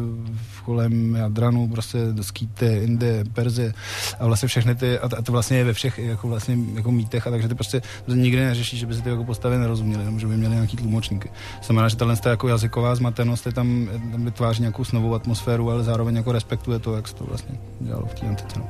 v 0.51 0.61
kolem 0.61 1.15
Jadranu, 1.15 1.67
prostě 1.67 1.99
Skýty, 2.21 2.81
Indie, 2.83 3.23
Perzie 3.33 3.73
a 4.19 4.25
vlastně 4.25 4.47
všechny 4.47 4.75
ty, 4.75 4.99
a 4.99 5.21
to 5.21 5.31
vlastně 5.31 5.57
je 5.57 5.63
ve 5.63 5.73
všech 5.73 5.99
jako 5.99 6.27
vlastně 6.27 6.57
jako 6.73 6.91
mítech, 6.91 7.27
a 7.27 7.31
takže 7.31 7.47
ty 7.47 7.55
prostě 7.55 7.81
nikdy 8.07 8.41
neřeší, 8.41 8.77
že 8.77 8.85
by 8.85 8.95
si 8.95 9.01
ty 9.01 9.09
jako 9.09 9.23
postavy 9.23 9.57
nerozuměli, 9.57 10.05
nebo 10.05 10.19
že 10.19 10.27
by 10.27 10.37
měli 10.37 10.55
nějaký 10.55 10.77
tlumočníky. 10.77 11.29
Znamená, 11.63 11.89
že 11.89 11.95
tahle 11.95 12.15
jako 12.25 12.47
jazyková 12.47 12.95
zmatenost 12.95 13.45
je 13.45 13.51
tam, 13.51 13.89
tam 14.11 14.25
vytváří 14.25 14.61
nějakou 14.61 14.83
novou 14.93 15.13
atmosféru, 15.13 15.71
ale 15.71 15.83
zároveň 15.83 16.15
jako 16.15 16.31
respektuje 16.31 16.79
to, 16.79 16.95
jak 16.95 17.07
se 17.07 17.15
to 17.15 17.23
vlastně 17.23 17.59
dělalo 17.79 18.05
v 18.05 18.13
té 18.13 18.22
antice. 18.27 18.59
No. 18.59 18.67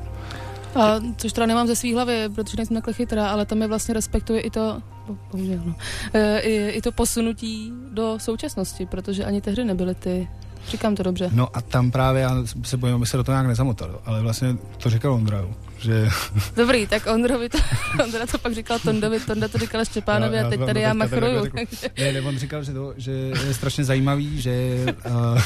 A, 0.82 1.00
což 1.16 1.32
teda 1.32 1.46
nemám 1.46 1.66
ze 1.66 1.76
svý 1.76 1.94
hlavy, 1.94 2.28
protože 2.34 2.56
nejsem 2.56 2.74
takhle 2.74 2.92
chytrá, 2.92 3.30
ale 3.30 3.46
tam 3.46 3.62
je 3.62 3.68
vlastně 3.68 3.94
respektuje 3.94 4.40
i 4.40 4.50
to, 4.50 4.82
bohužel, 5.32 5.60
no, 5.64 5.74
e, 6.12 6.38
i, 6.38 6.68
i 6.68 6.82
to 6.82 6.92
posunutí 6.92 7.72
do 7.90 8.18
současnosti, 8.18 8.86
protože 8.86 9.24
ani 9.24 9.40
tehdy 9.40 9.64
nebyly 9.64 9.94
ty 9.94 10.28
Říkám 10.68 10.94
to 10.94 11.02
dobře. 11.02 11.30
No 11.32 11.48
a 11.56 11.60
tam 11.60 11.90
právě 11.90 12.22
já 12.22 12.30
se 12.62 12.76
bojím, 12.76 12.96
aby 12.96 13.06
se 13.06 13.16
do 13.16 13.24
toho 13.24 13.34
nějak 13.34 13.46
nezamotal, 13.46 14.00
ale 14.04 14.22
vlastně 14.22 14.56
to 14.78 14.90
říkal 14.90 15.12
Ondra, 15.12 15.44
že... 15.84 16.08
Dobrý, 16.56 16.86
tak 16.86 17.06
Ondrovi 17.06 17.48
to, 17.48 17.58
Ondra 18.04 18.26
to 18.26 18.38
pak 18.38 18.54
říkal 18.54 18.78
Tondovi, 18.78 19.20
Tonda 19.20 19.48
to 19.48 19.58
říkal 19.58 19.84
Štěpánovi 19.84 20.38
a 20.38 20.48
teď 20.48 20.60
tady 20.60 20.80
já 20.80 20.94
machruju. 20.94 21.44
Ne, 21.98 22.12
ne, 22.12 22.20
on 22.20 22.38
říkal, 22.38 22.64
že, 22.64 22.72
to, 22.72 22.94
že 22.96 23.10
je 23.46 23.54
strašně 23.54 23.84
zajímavý, 23.84 24.40
že 24.40 24.84
uh, 25.06 25.42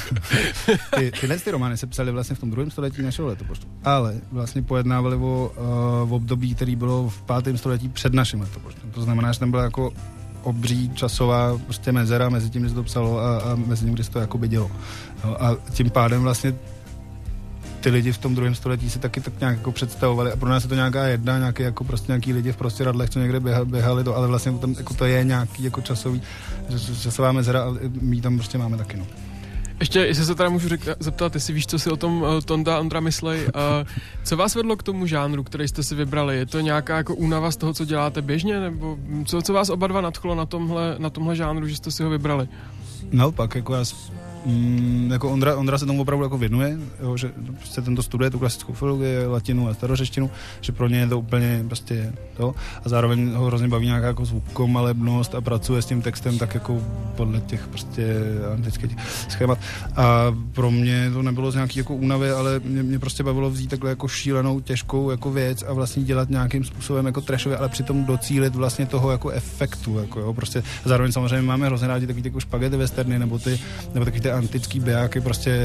ty, 0.96 1.12
tyhle 1.20 1.38
ty 1.38 1.50
romány 1.50 1.76
se 1.76 1.86
psaly 1.86 2.12
vlastně 2.12 2.36
v 2.36 2.38
tom 2.38 2.50
druhém 2.50 2.70
století 2.70 3.02
našeho 3.02 3.28
letopočtu, 3.28 3.66
ale 3.84 4.20
vlastně 4.32 4.62
pojednávali 4.62 5.16
o, 5.16 5.52
uh, 6.00 6.08
v 6.08 6.12
období, 6.12 6.54
který 6.54 6.76
bylo 6.76 7.08
v 7.08 7.22
pátém 7.22 7.58
století 7.58 7.88
před 7.88 8.14
naším 8.14 8.40
letopočtem. 8.40 8.90
To 8.90 9.02
znamená, 9.02 9.32
že 9.32 9.40
tam 9.40 9.50
byla 9.50 9.62
jako 9.62 9.92
obří 10.42 10.90
časová 10.94 11.58
prostě 11.58 11.92
mezera 11.92 12.28
mezi 12.28 12.50
tím, 12.50 12.62
kdy 12.62 12.68
se 12.68 12.74
to 12.74 12.82
psalo 12.82 13.18
a, 13.18 13.38
a 13.38 13.54
mezi 13.54 13.84
tím, 13.84 13.94
kdy 13.94 14.04
se 14.04 14.10
to 14.10 14.18
jakoby 14.18 14.48
dělo. 14.48 14.70
No, 15.24 15.42
a 15.44 15.56
tím 15.72 15.90
pádem 15.90 16.22
vlastně 16.22 16.54
ty 17.80 17.90
lidi 17.90 18.12
v 18.12 18.18
tom 18.18 18.34
druhém 18.34 18.54
století 18.54 18.90
si 18.90 18.98
taky 18.98 19.20
tak 19.20 19.40
nějak 19.40 19.56
jako 19.56 19.72
představovali 19.72 20.32
a 20.32 20.36
pro 20.36 20.48
nás 20.48 20.62
je 20.62 20.68
to 20.68 20.74
nějaká 20.74 21.04
jedna, 21.04 21.38
nějaký 21.38 21.62
jako 21.62 21.84
prostě 21.84 22.12
nějaký 22.12 22.32
lidi 22.32 22.52
v 22.52 22.56
prostě 22.56 22.84
radlech, 22.84 23.10
co 23.10 23.18
někde 23.18 23.40
běhali, 23.40 23.66
běhali 23.66 24.04
to, 24.04 24.16
ale 24.16 24.26
vlastně 24.26 24.52
tam, 24.52 24.74
jako 24.78 24.94
to 24.94 25.04
je 25.04 25.24
nějaký 25.24 25.64
jako 25.64 25.80
časový, 25.80 26.22
časová 27.02 27.32
mezera 27.32 27.62
a 27.62 27.74
my 28.00 28.20
tam 28.20 28.36
prostě 28.38 28.58
máme 28.58 28.76
taky, 28.76 28.96
no. 28.96 29.06
Ještě, 29.80 29.98
jestli 29.98 30.24
se 30.24 30.34
teda 30.34 30.48
můžu 30.48 30.68
řek, 30.68 30.80
zeptat, 31.00 31.34
jestli 31.34 31.54
víš, 31.54 31.66
co 31.66 31.78
si 31.78 31.90
o 31.90 31.96
tom 31.96 32.22
uh, 32.22 32.40
Tonda 32.44 32.78
Andra 32.78 33.00
myslej. 33.00 33.40
Uh, 33.40 33.50
co 34.24 34.36
vás 34.36 34.54
vedlo 34.54 34.76
k 34.76 34.82
tomu 34.82 35.06
žánru, 35.06 35.44
který 35.44 35.68
jste 35.68 35.82
si 35.82 35.94
vybrali? 35.94 36.36
Je 36.36 36.46
to 36.46 36.60
nějaká 36.60 36.96
jako 36.96 37.14
únava 37.14 37.50
z 37.50 37.56
toho, 37.56 37.74
co 37.74 37.84
děláte 37.84 38.22
běžně? 38.22 38.60
Nebo 38.60 38.98
co, 39.24 39.42
co 39.42 39.52
vás 39.52 39.70
oba 39.70 39.86
dva 39.86 40.00
nadchlo 40.00 40.34
na 40.34 40.46
tomhle, 40.46 40.94
na 40.98 41.10
tomhle 41.10 41.36
žánru, 41.36 41.66
že 41.66 41.76
jste 41.76 41.90
si 41.90 42.02
ho 42.02 42.10
vybrali? 42.10 42.48
Naopak, 43.12 43.54
jako 43.54 43.74
já 43.74 43.84
Mm, 44.46 45.08
jako 45.12 45.30
Ondra, 45.30 45.56
Ondra 45.56 45.78
se 45.78 45.86
tomu 45.86 46.02
opravdu 46.02 46.24
jako 46.24 46.38
věnuje, 46.38 46.78
jo, 47.02 47.16
že 47.16 47.32
prostě 47.56 47.80
tento 47.80 48.02
studuje 48.02 48.30
tu 48.30 48.38
klasickou 48.38 48.72
filologii, 48.72 49.26
latinu 49.26 49.68
a 49.68 49.74
starořeštinu, 49.74 50.30
že 50.60 50.72
pro 50.72 50.88
ně 50.88 50.98
je 50.98 51.06
to 51.06 51.18
úplně 51.18 51.64
prostě 51.68 52.12
to. 52.36 52.54
A 52.84 52.88
zároveň 52.88 53.32
ho 53.34 53.46
hrozně 53.46 53.68
baví 53.68 53.86
nějaká 53.86 54.06
jako 54.06 54.24
zvukomalebnost 54.24 55.34
a 55.34 55.40
pracuje 55.40 55.82
s 55.82 55.86
tím 55.86 56.02
textem 56.02 56.38
tak 56.38 56.54
jako 56.54 56.82
podle 57.16 57.40
těch 57.40 57.68
prostě 57.68 58.14
antických 58.54 58.96
schémat. 59.28 59.58
A 59.96 60.34
pro 60.52 60.70
mě 60.70 61.10
to 61.12 61.22
nebylo 61.22 61.50
z 61.50 61.54
nějaký 61.54 61.78
jako 61.78 61.94
únavy, 61.94 62.30
ale 62.30 62.60
mě, 62.64 62.82
mě 62.82 62.98
prostě 62.98 63.22
bavilo 63.22 63.50
vzít 63.50 63.70
takhle 63.70 63.90
jako 63.90 64.08
šílenou, 64.08 64.60
těžkou 64.60 65.10
jako 65.10 65.30
věc 65.30 65.62
a 65.62 65.72
vlastně 65.72 66.02
dělat 66.02 66.30
nějakým 66.30 66.64
způsobem 66.64 67.06
jako 67.06 67.20
trashově, 67.20 67.58
ale 67.58 67.68
přitom 67.68 68.04
docílit 68.04 68.54
vlastně 68.54 68.86
toho 68.86 69.10
jako 69.10 69.30
efektu, 69.30 69.98
jako 69.98 70.20
jo, 70.20 70.34
prostě. 70.34 70.62
Zároveň 70.84 71.12
samozřejmě 71.12 71.46
máme 71.46 71.66
hrozně 71.66 71.88
rádi 71.88 72.06
takový 72.06 72.22
jako 72.24 72.40
špagety 72.40 72.76
westerny 72.76 73.18
nebo 73.18 73.38
ty, 73.38 73.60
nebo 73.94 74.04
takový 74.04 74.27
ty 74.28 74.32
antický 74.32 74.80
bijáky 74.80 75.20
prostě 75.20 75.58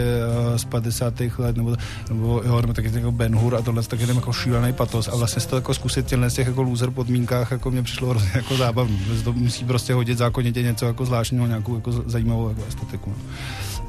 uh, 0.51 0.57
z 0.57 0.65
50. 0.65 1.13
let, 1.37 1.57
nebo, 1.57 1.75
nebo, 2.09 2.41
jo, 2.45 2.61
nebo 2.61 2.73
taky 2.73 2.91
jako 2.93 3.11
Ben 3.11 3.35
Hur 3.35 3.55
a 3.55 3.61
tohle, 3.61 3.83
taky 3.83 4.07
ten 4.07 4.15
jako 4.15 4.33
šílený 4.33 4.73
patos 4.73 5.07
a 5.07 5.15
vlastně 5.15 5.41
to 5.41 5.55
jako 5.55 5.73
zkusit 5.73 6.05
těchto 6.05 6.29
těch 6.29 6.47
jako 6.47 6.61
loser 6.61 6.91
podmínkách 6.91 7.51
jako 7.51 7.71
mě 7.71 7.83
přišlo 7.83 8.09
hrozně 8.09 8.31
jako 8.33 8.57
zábavný, 8.57 9.01
to 9.23 9.33
musí 9.33 9.65
prostě 9.65 9.93
hodit 9.93 10.17
zákonitě 10.17 10.61
něco 10.61 10.85
jako 10.85 11.05
zvláštního, 11.05 11.47
nějakou 11.47 11.75
jako 11.75 11.91
zajímavou 11.91 12.49
jako 12.49 12.61
estetiku. 12.67 13.15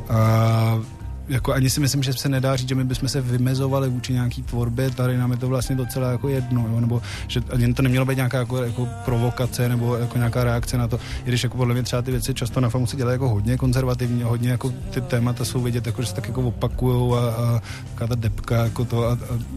A 0.09 0.81
jako 1.29 1.53
ani 1.53 1.71
si 1.71 1.81
myslím, 1.81 2.03
že 2.03 2.13
se 2.13 2.29
nedá 2.29 2.57
říct, 2.57 2.69
že 2.69 2.75
my 2.75 2.85
bychom 2.85 3.09
se 3.09 3.21
vymezovali 3.21 3.89
vůči 3.89 4.13
nějaký 4.13 4.43
tvorbě, 4.43 4.91
tady 4.91 5.19
nám 5.19 5.31
je 5.31 5.37
to 5.37 5.49
vlastně 5.49 5.77
docela 5.77 6.11
jako 6.11 6.29
jedno, 6.29 6.67
jo? 6.73 6.81
nebo 6.81 7.03
že 7.29 7.41
ani 7.51 7.75
to 7.75 7.83
nemělo 7.83 8.07
být 8.07 8.17
nějaká 8.17 8.39
jako, 8.39 8.57
jako 8.63 8.89
provokace 9.05 9.69
nebo 9.69 9.97
jako 9.97 10.19
nějaká 10.19 10.45
reakce 10.45 10.79
na 10.79 10.89
to, 10.89 11.01
i 11.25 11.29
když 11.29 11.43
jako 11.43 11.57
podle 11.57 11.75
mě 11.75 11.83
třeba 11.83 12.03
ty 12.03 12.11
věci 12.11 12.35
často 12.35 12.61
na 12.61 12.69
famu 12.69 12.87
se 12.87 12.97
dělají 12.97 13.15
jako 13.15 13.29
hodně 13.29 13.57
konzervativní, 13.57 14.23
hodně 14.23 14.51
jako 14.51 14.73
ty 14.91 15.01
témata 15.01 15.45
jsou 15.45 15.61
vidět, 15.61 15.87
jako, 15.87 16.03
že 16.03 16.09
se 16.09 16.15
tak 16.15 16.29
jako 16.29 16.43
opakujou 16.43 17.15
a, 17.15 17.31
a 17.31 17.63
taková 17.91 18.09
ta 18.09 18.15
depka 18.15 18.65
jako 18.65 18.85
to, 18.85 19.05
a, 19.05 19.13
a, 19.13 19.17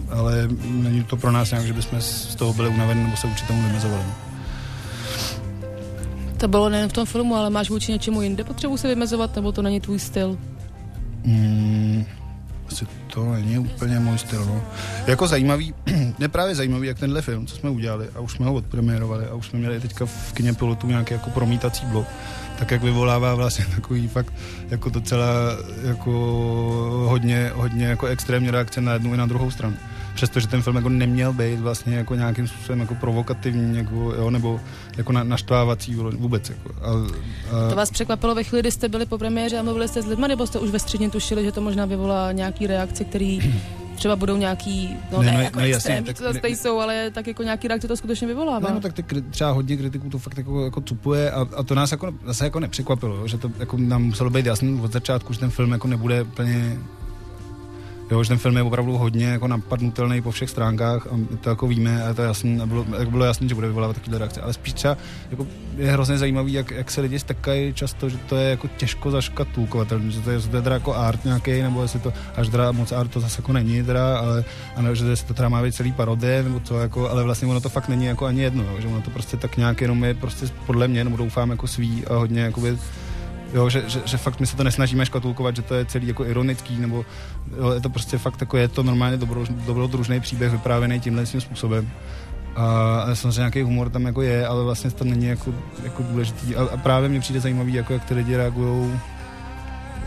ale 0.10 0.48
není 0.66 1.04
to 1.04 1.18
pro 1.18 1.32
nás 1.32 1.52
nějak, 1.52 1.66
že 1.66 1.74
bychom 1.74 2.02
z 2.02 2.36
toho 2.36 2.54
byli 2.54 2.70
unavení 2.70 3.04
nebo 3.04 3.18
se 3.18 3.28
určitě 3.28 3.48
tomu 3.48 3.62
vymezovali. 3.62 4.04
To 6.38 6.48
bylo 6.48 6.70
nejen 6.70 6.90
v 6.90 6.94
tom 6.94 7.06
filmu, 7.06 7.36
ale 7.36 7.50
máš 7.50 7.70
vůči 7.70 7.92
něčemu 7.92 8.22
jinde 8.22 8.44
potřebu 8.44 8.78
se 8.78 8.88
vymezovat, 8.88 9.36
nebo 9.36 9.52
to 9.52 9.62
není 9.62 9.82
tvůj 9.82 10.00
styl? 10.00 10.38
Mm, 11.24 12.06
asi 12.68 12.88
to 13.14 13.32
není 13.32 13.58
úplně 13.58 14.00
můj 14.00 14.18
styl. 14.18 14.46
No. 14.46 14.64
Jako 15.08 15.28
zajímavý, 15.28 15.74
je 16.20 16.28
právě 16.28 16.56
zajímavý, 16.56 16.88
jak 16.88 17.00
tenhle 17.00 17.22
film, 17.22 17.48
co 17.48 17.56
jsme 17.56 17.70
udělali, 17.70 18.10
a 18.16 18.20
už 18.20 18.32
jsme 18.32 18.46
ho 18.46 18.54
odpremiérovali, 18.54 19.26
a 19.26 19.34
už 19.34 19.48
jsme 19.48 19.60
měli 19.60 19.80
teďka 19.80 20.06
v 20.06 20.34
kině 20.34 20.54
pilotu 20.54 20.88
nějaký 20.88 21.14
jako 21.14 21.30
promítací 21.30 21.86
blok, 21.86 22.08
tak 22.60 22.72
jak 22.72 22.84
vyvolává 22.84 23.36
vlastně 23.36 23.66
takový 23.76 24.08
fakt 24.08 24.34
jako 24.70 24.90
docela 24.90 25.28
jako 25.84 26.12
hodně, 27.10 27.52
hodně 27.56 27.86
jako 27.86 28.08
extrémní 28.08 28.52
reakce 28.52 28.82
na 28.82 28.94
jednu 28.94 29.14
i 29.14 29.18
na 29.18 29.26
druhou 29.26 29.52
stranu. 29.52 29.76
Přestože 30.18 30.48
ten 30.48 30.62
film 30.62 30.76
jako 30.76 30.90
neměl 30.90 31.34
být 31.34 31.60
vlastně 31.60 31.96
jako 31.96 32.16
nějakým 32.16 32.48
způsobem 32.48 32.80
jako 32.80 32.96
provokativní, 32.96 33.78
jako, 33.78 33.96
jo, 33.96 34.30
nebo 34.30 34.60
jako 34.98 35.12
na, 35.12 35.24
naštvávací 35.24 35.96
vůbec. 35.96 36.50
Jako. 36.50 36.70
A, 36.82 36.90
a... 37.58 37.70
To 37.70 37.76
vás 37.76 37.92
překvapilo 37.92 38.36
ve 38.36 38.44
chvíli, 38.44 38.62
kdy 38.62 38.72
jste 38.72 38.90
byli 38.90 39.06
po 39.06 39.18
premiéře 39.18 39.60
a 39.60 39.64
mluvili 39.64 39.88
jste 39.88 40.02
s 40.02 40.06
lidmi, 40.06 40.28
nebo 40.28 40.48
jste 40.48 40.60
už 40.60 40.70
ve 40.70 40.80
středně 40.80 41.10
tušili, 41.10 41.44
že 41.44 41.52
to 41.52 41.62
možná 41.62 41.86
vyvolá 41.86 42.32
nějaký 42.32 42.68
reakce, 42.68 43.04
který 43.04 43.54
třeba 43.96 44.16
budou 44.16 44.38
nějaký, 44.38 44.98
no 45.12 45.22
ne, 45.22 45.26
ne, 45.26 45.38
ne 45.38 45.44
jako 45.44 45.60
ne 45.60 45.66
extrém, 45.66 46.06
jasně, 46.06 46.14
to 46.14 46.48
ne, 46.48 46.50
jsou, 46.50 46.80
ale 46.80 47.12
tak 47.12 47.28
jako 47.28 47.44
nějaký 47.44 47.68
reakce 47.68 47.88
to 47.88 47.98
skutečně 47.98 48.28
vyvolává. 48.28 48.70
Ne, 48.70 48.76
no 48.76 48.82
tak 48.82 48.94
ty, 48.94 49.04
třeba 49.22 49.52
hodně 49.52 49.78
kritiků 49.78 50.10
to 50.10 50.20
fakt 50.20 50.38
jako, 50.38 50.64
jako 50.66 50.82
cupuje 50.82 51.32
a, 51.32 51.48
a, 51.58 51.64
to 51.64 51.76
nás 51.76 51.92
jako, 51.92 52.14
zase 52.26 52.44
jako 52.44 52.60
nepřekvapilo, 52.60 53.28
že 53.28 53.38
to 53.38 53.52
jako 53.60 53.78
nám 53.78 54.04
muselo 54.04 54.30
být 54.30 54.46
jasný 54.46 54.82
od 54.82 54.92
začátku, 54.92 55.34
že 55.34 55.40
ten 55.40 55.50
film 55.50 55.72
jako 55.72 55.88
nebude 55.88 56.22
úplně 56.22 56.78
Jo, 58.12 58.24
že 58.24 58.30
ten 58.30 58.38
film 58.38 58.58
je 58.58 58.64
opravdu 58.64 58.98
hodně 58.98 59.26
jako 59.26 59.48
napadnutelný 59.48 60.22
po 60.22 60.32
všech 60.32 60.50
stránkách 60.50 61.08
a 61.08 61.16
my 61.16 61.26
to 61.26 61.50
jako 61.50 61.68
víme 61.68 62.04
a 62.04 62.14
to 62.14 62.22
jasný, 62.22 62.62
a 62.62 62.66
bylo, 62.66 62.86
bylo 63.10 63.26
jasné, 63.26 63.48
že 63.48 63.56
bude 63.56 63.68
vyvolávat 63.68 63.96
takové 63.96 64.18
reakce. 64.18 64.42
Ale 64.42 64.54
spíš 64.54 64.74
třeba 64.74 64.98
jako 65.32 65.48
je 65.78 65.92
hrozně 65.92 66.18
zajímavý, 66.18 66.54
jak, 66.54 66.72
jak 66.72 66.92
se 66.92 67.02
lidi 67.02 67.20
stekají 67.20 67.74
často, 67.74 68.10
že 68.10 68.18
to 68.18 68.36
je 68.36 68.50
jako 68.50 68.68
těžko 68.78 69.12
zaškatulkovatelné, 69.12 70.12
že 70.12 70.22
to 70.22 70.32
je, 70.32 70.40
že 70.40 70.48
to 70.48 70.56
je 70.56 70.62
teda 70.62 70.74
jako 70.74 70.96
art 70.96 71.26
nějaký, 71.26 71.62
nebo 71.62 71.82
jestli 71.82 72.00
to 72.00 72.14
až 72.36 72.50
teda 72.50 72.72
moc 72.72 72.92
art 72.92 73.12
to 73.12 73.20
zase 73.20 73.42
jako 73.42 73.54
není 73.54 73.84
teda, 73.84 74.18
ale 74.18 74.44
a 74.76 74.82
ne, 74.82 74.96
že 74.96 75.04
to 75.28 75.34
teda 75.34 75.50
má 75.50 75.64
být 75.64 75.76
celý 75.76 75.92
parodie, 75.92 76.44
nebo 76.44 76.60
co 76.60 76.80
jako, 76.80 77.10
ale 77.10 77.24
vlastně 77.24 77.48
ono 77.48 77.62
to 77.62 77.70
fakt 77.70 77.88
není 77.88 78.06
jako 78.06 78.26
ani 78.26 78.42
jedno, 78.42 78.64
jo, 78.64 78.82
že 78.82 78.88
ono 78.88 79.02
to 79.02 79.10
prostě 79.10 79.38
tak 79.38 79.58
nějak 79.58 79.82
jenom 79.82 80.04
je 80.04 80.14
prostě 80.14 80.46
podle 80.66 80.88
mě, 80.88 81.04
nebo 81.04 81.18
doufám 81.18 81.50
jako 81.50 81.68
svý 81.68 82.06
a 82.06 82.16
hodně 82.16 82.42
jakoby 82.42 82.78
Jo, 83.54 83.70
že, 83.70 83.84
že, 83.88 84.02
že, 84.06 84.18
fakt 84.18 84.40
my 84.40 84.48
se 84.48 84.58
to 84.58 84.64
nesnažíme 84.64 85.06
škatulkovat, 85.06 85.56
že 85.56 85.62
to 85.62 85.76
je 85.76 85.86
celý 85.86 86.08
jako 86.08 86.26
ironický, 86.26 86.78
nebo 86.78 87.06
jo, 87.58 87.72
je 87.72 87.82
to 87.82 87.90
prostě 87.90 88.18
fakt 88.18 88.42
jako 88.42 88.58
je 88.58 88.68
to 88.68 88.84
normálně 88.84 89.18
dobro, 89.18 89.46
dobrodružný 89.50 90.20
příběh 90.20 90.52
vyprávěný 90.52 91.00
tímhle 91.00 91.26
tím 91.26 91.42
způsobem. 91.42 91.90
A 92.56 93.06
samozřejmě 93.14 93.40
nějaký 93.40 93.62
humor 93.62 93.90
tam 93.90 94.06
jako 94.06 94.22
je, 94.22 94.48
ale 94.48 94.64
vlastně 94.64 94.92
to 94.92 95.04
není 95.04 95.26
jako, 95.26 95.54
jako 95.84 96.04
důležitý. 96.04 96.56
A, 96.56 96.64
a 96.64 96.78
právě 96.78 97.10
mě 97.10 97.20
přijde 97.20 97.40
zajímavý, 97.40 97.74
jako 97.74 97.94
jak 97.94 98.06
ty 98.06 98.14
lidi 98.14 98.36
reagují 98.36 99.00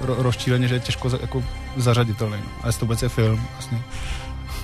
ro, 0.01 0.15
rozčíleně, 0.19 0.69
že 0.69 0.75
je 0.75 0.81
těžko 0.81 1.11
za, 1.11 1.19
jako 1.21 1.45
zařaditelný. 1.77 2.37
No. 2.37 2.51
A 2.63 2.67
je 2.67 2.73
to 2.73 2.79
vůbec 2.81 3.03
je 3.03 3.09
film, 3.09 3.41
vlastně. 3.53 3.83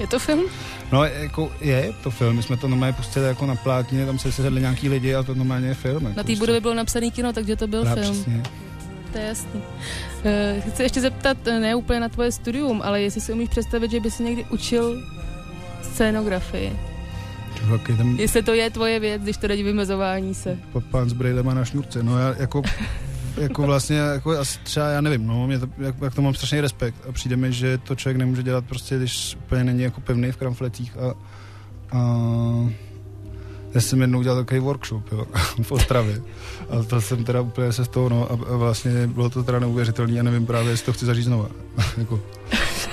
Je 0.01 0.07
to 0.07 0.19
film? 0.19 0.45
No, 0.93 1.05
jako 1.05 1.53
je 1.61 1.93
to 2.03 2.11
film. 2.11 2.37
My 2.37 2.43
jsme 2.43 2.57
to 2.57 2.69
normálně 2.69 2.93
pustili 2.93 3.27
jako 3.27 3.47
na 3.47 3.55
plátně, 3.55 4.07
tam 4.07 4.19
se 4.19 4.33
sedli 4.33 4.61
nějaký 4.61 4.89
lidi 4.89 5.15
a 5.15 5.23
to 5.23 5.35
normálně 5.35 5.69
je 5.69 5.75
film. 5.75 6.05
Jako 6.05 6.17
na 6.17 6.23
té 6.23 6.37
budově 6.37 6.61
bylo 6.61 6.75
napsaný 6.75 7.11
kino, 7.11 7.33
takže 7.33 7.57
to 7.57 7.67
byl 7.67 7.83
Právě 7.83 8.05
film. 8.05 8.15
Přesně 8.15 8.43
to 9.17 9.23
je 9.23 9.29
jasný. 9.29 9.63
Uh, 10.25 10.73
chci 10.73 10.83
ještě 10.83 11.01
zeptat, 11.01 11.37
eh, 11.47 11.61
ne 11.61 11.75
úplně 11.75 12.01
na 12.01 12.09
tvoje 12.09 12.33
studium, 12.33 12.83
ale 12.85 13.03
jestli 13.03 13.21
si 13.21 13.33
umíš 13.33 13.49
představit, 13.49 13.91
že 13.91 14.01
by 14.01 14.11
si 14.11 14.23
někdy 14.23 14.45
učil 14.45 15.03
scénografii. 15.83 16.73
Tam... 17.97 18.17
Jestli 18.19 18.43
to 18.43 18.55
je 18.55 18.71
tvoje 18.71 19.01
věc, 19.01 19.23
když 19.23 19.37
to 19.37 19.47
jde 19.47 19.57
vymezování 19.57 20.35
se. 20.35 20.59
Pán 20.91 21.09
s 21.09 21.13
brejlema 21.13 21.55
na 21.55 21.65
šňůrce. 21.65 22.03
No 22.03 22.19
já 22.19 22.35
jako 22.39 22.63
jako 23.37 23.63
vlastně, 23.63 23.97
jako 23.97 24.31
asi 24.31 24.59
třeba, 24.63 24.89
já 24.89 25.01
nevím, 25.01 25.27
no, 25.27 25.47
mě 25.47 25.59
to, 25.59 25.69
jak, 25.79 25.95
jak 26.03 26.15
to 26.15 26.23
mám 26.23 26.35
strašný 26.35 26.61
respekt 26.61 26.97
a 27.09 27.13
přijde 27.13 27.37
mi, 27.37 27.53
že 27.53 27.79
to 27.79 27.95
člověk 27.95 28.17
nemůže 28.17 28.43
dělat 28.43 28.65
prostě, 28.65 28.97
když 28.97 29.37
úplně 29.37 29.65
není 29.65 29.83
jako 29.83 30.01
pevný 30.01 30.33
v 30.33 30.37
kramflecích 30.37 30.97
a, 30.97 31.15
a 31.99 32.19
já 33.75 33.81
jsem 33.81 34.01
jednou 34.01 34.19
udělal 34.19 34.39
takový 34.39 34.61
workshop 34.61 35.13
jo, 35.13 35.27
v 35.63 35.73
Ostravě. 35.73 36.23
A 36.71 36.83
to 36.83 37.01
jsem 37.01 37.25
teda 37.25 37.41
úplně 37.41 37.73
se 37.73 37.85
z 37.85 37.89
toho, 37.89 38.09
no, 38.09 38.33
a, 38.33 38.57
vlastně 38.57 39.07
bylo 39.07 39.31
to 39.31 39.43
teda 39.43 39.59
neuvěřitelné 39.59 40.21
a 40.21 40.23
nevím 40.23 40.47
právě, 40.47 40.71
jestli 40.71 40.87
to 40.87 40.93
chci 40.93 41.07
zažít 41.07 41.25
znova. 41.25 41.49
jako, 41.99 42.21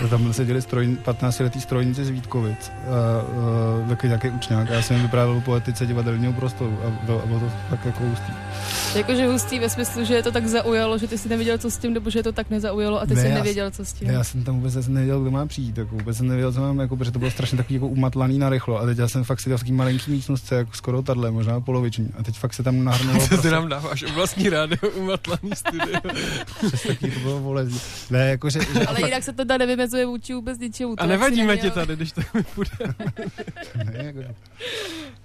tam 0.09 0.33
seděli 0.33 0.61
stroj, 0.61 0.97
15-letý 1.05 1.61
strojníci 1.61 2.05
z 2.05 2.09
Vítkovic 2.09 2.71
a, 2.71 2.93
a 3.85 3.89
takový 3.89 4.07
nějaký 4.07 4.29
učňák 4.29 4.71
a 4.71 4.73
já 4.73 4.81
jsem 4.81 4.95
jim 4.95 5.05
vyprávěl 5.05 5.41
po 5.41 5.55
etice 5.55 5.85
divadelního 5.85 6.33
prostoru 6.33 6.79
a, 6.87 7.05
to, 7.05 7.21
a 7.23 7.25
bylo 7.25 7.39
to 7.39 7.51
tak 7.69 7.85
jako 7.85 8.03
hustý. 8.03 8.33
Jakože 8.95 9.27
hustý 9.27 9.59
ve 9.59 9.69
smyslu, 9.69 10.05
že 10.05 10.13
je 10.13 10.23
to 10.23 10.31
tak 10.31 10.47
zaujalo, 10.47 10.97
že 10.97 11.07
ty 11.07 11.17
jsi 11.17 11.29
nevěděl, 11.29 11.57
co 11.57 11.71
s 11.71 11.77
tím, 11.77 11.93
nebo 11.93 12.09
že 12.09 12.19
je 12.19 12.23
to 12.23 12.31
tak 12.31 12.49
nezaujalo 12.49 13.01
a 13.01 13.05
ty 13.05 13.15
ne, 13.15 13.21
jsi 13.21 13.29
nevěděl, 13.29 13.71
co 13.71 13.85
s 13.85 13.93
tím. 13.93 14.09
Já 14.09 14.23
jsem 14.23 14.43
tam 14.43 14.55
vůbec 14.55 14.87
nevěděl, 14.87 15.21
kdo 15.21 15.31
má 15.31 15.45
přijít, 15.45 15.77
jako 15.77 15.95
vůbec 15.95 16.17
jsem 16.17 16.27
nevěděl, 16.27 16.53
co 16.53 16.61
mám, 16.61 16.79
jako, 16.79 16.97
protože 16.97 17.11
to 17.11 17.19
bylo 17.19 17.31
strašně 17.31 17.57
takový 17.57 17.75
jako 17.75 17.87
umatlaný 17.87 18.39
na 18.39 18.49
rychlo. 18.49 18.79
A 18.79 18.85
teď 18.85 18.97
já 18.97 19.07
jsem 19.07 19.23
fakt 19.23 19.39
seděl 19.39 19.57
v 19.57 19.61
takový 19.61 19.77
malinký 19.77 20.11
místnosti, 20.11 20.55
jako 20.55 20.71
skoro 20.73 21.01
tadle, 21.01 21.31
možná 21.31 21.61
poloviční. 21.61 22.09
A 22.19 22.23
teď 22.23 22.35
fakt 22.35 22.53
se 22.53 22.63
tam 22.63 22.83
nahrnulo. 22.83 23.19
ty 23.23 23.27
prostě... 23.27 23.51
nám 23.51 23.69
dáváš 23.69 24.03
vlastní 24.13 24.49
rádio, 24.49 24.91
umatlaný 24.95 25.51
studio. 25.55 26.01
Přes 26.67 26.83
taky 26.83 27.11
to 27.11 27.19
bylo. 27.19 27.55
Ne, 28.09 28.29
jako, 28.29 28.49
že, 28.49 28.59
že 28.73 28.85
Ale 28.85 29.01
jinak 29.01 29.23
se 29.23 29.33
to 29.33 29.45
tady 29.45 29.65
nevymezuje 29.93 30.05
vůči 30.05 30.33
vůbec 30.33 30.59
ničemu. 30.59 30.95
A 30.97 31.05
nevadíme 31.05 31.57
ti 31.57 31.71
tady, 31.71 31.95
když 31.95 32.11
to 32.11 32.21
mi 32.33 32.43
půjde. 32.43 32.71
ne, 33.75 34.03
jako, 34.03 34.19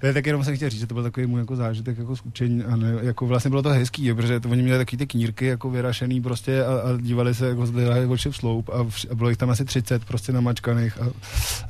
ne, 0.02 0.12
tak 0.12 0.26
jenom 0.26 0.44
jsem 0.44 0.56
chtěl 0.56 0.70
říct, 0.70 0.80
že 0.80 0.86
to 0.86 0.94
byl 0.94 1.02
takový 1.02 1.26
můj 1.26 1.40
jako 1.40 1.56
zážitek 1.56 1.98
jako 1.98 2.16
z 2.16 2.22
učení 2.22 2.64
a 2.64 2.76
ne, 2.76 2.94
jako 3.02 3.26
vlastně 3.26 3.50
bylo 3.50 3.62
to 3.62 3.68
hezký, 3.68 4.14
protože 4.14 4.40
to, 4.40 4.48
oni 4.48 4.62
měli 4.62 4.78
taky 4.78 4.96
ty 4.96 5.06
knírky 5.06 5.46
jako 5.46 5.70
vyrašený 5.70 6.20
prostě 6.20 6.64
a, 6.64 6.72
a 6.72 7.00
dívali 7.00 7.34
se 7.34 7.48
jako 7.48 7.66
zdělali 7.66 8.06
oči 8.06 8.30
v 8.30 8.36
sloup 8.36 8.68
a, 8.68 8.84
v, 8.88 9.06
a, 9.10 9.14
bylo 9.14 9.28
jich 9.28 9.38
tam 9.38 9.50
asi 9.50 9.64
30 9.64 10.04
prostě 10.04 10.32
namačkaných 10.32 10.98
a, 11.00 11.06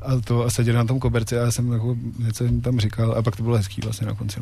a 0.03 0.21
to 0.25 0.45
a 0.45 0.51
seděli 0.51 0.77
na 0.77 0.85
tom 0.85 1.01
koberci 1.01 1.39
a 1.39 1.43
já 1.43 1.51
jsem 1.51 1.73
jako 1.73 1.97
něco 2.19 2.45
jim 2.45 2.61
tam 2.61 2.81
říkal 2.81 3.13
a 3.13 3.23
pak 3.23 3.37
to 3.37 3.43
bylo 3.43 3.57
hezký 3.57 3.81
vlastně 3.81 4.07
na 4.07 4.15
konci. 4.15 4.41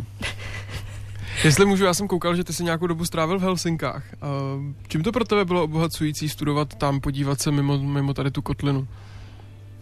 Jestli 1.45 1.67
můžu, 1.67 1.85
já 1.85 1.95
jsem 1.95 2.09
koukal, 2.09 2.37
že 2.37 2.45
ty 2.45 2.53
jsi 2.53 2.65
nějakou 2.65 2.87
dobu 2.87 3.05
strávil 3.05 3.39
v 3.39 3.43
Helsinkách. 3.43 4.05
Čím 4.89 5.03
to 5.03 5.13
pro 5.13 5.25
tebe 5.25 5.45
bylo 5.45 5.65
obohacující 5.65 6.29
studovat 6.29 6.75
tam, 6.75 7.01
podívat 7.01 7.41
se 7.41 7.51
mimo, 7.51 7.79
mimo 7.79 8.15
tady 8.15 8.31
tu 8.31 8.43
kotlinu? 8.43 8.89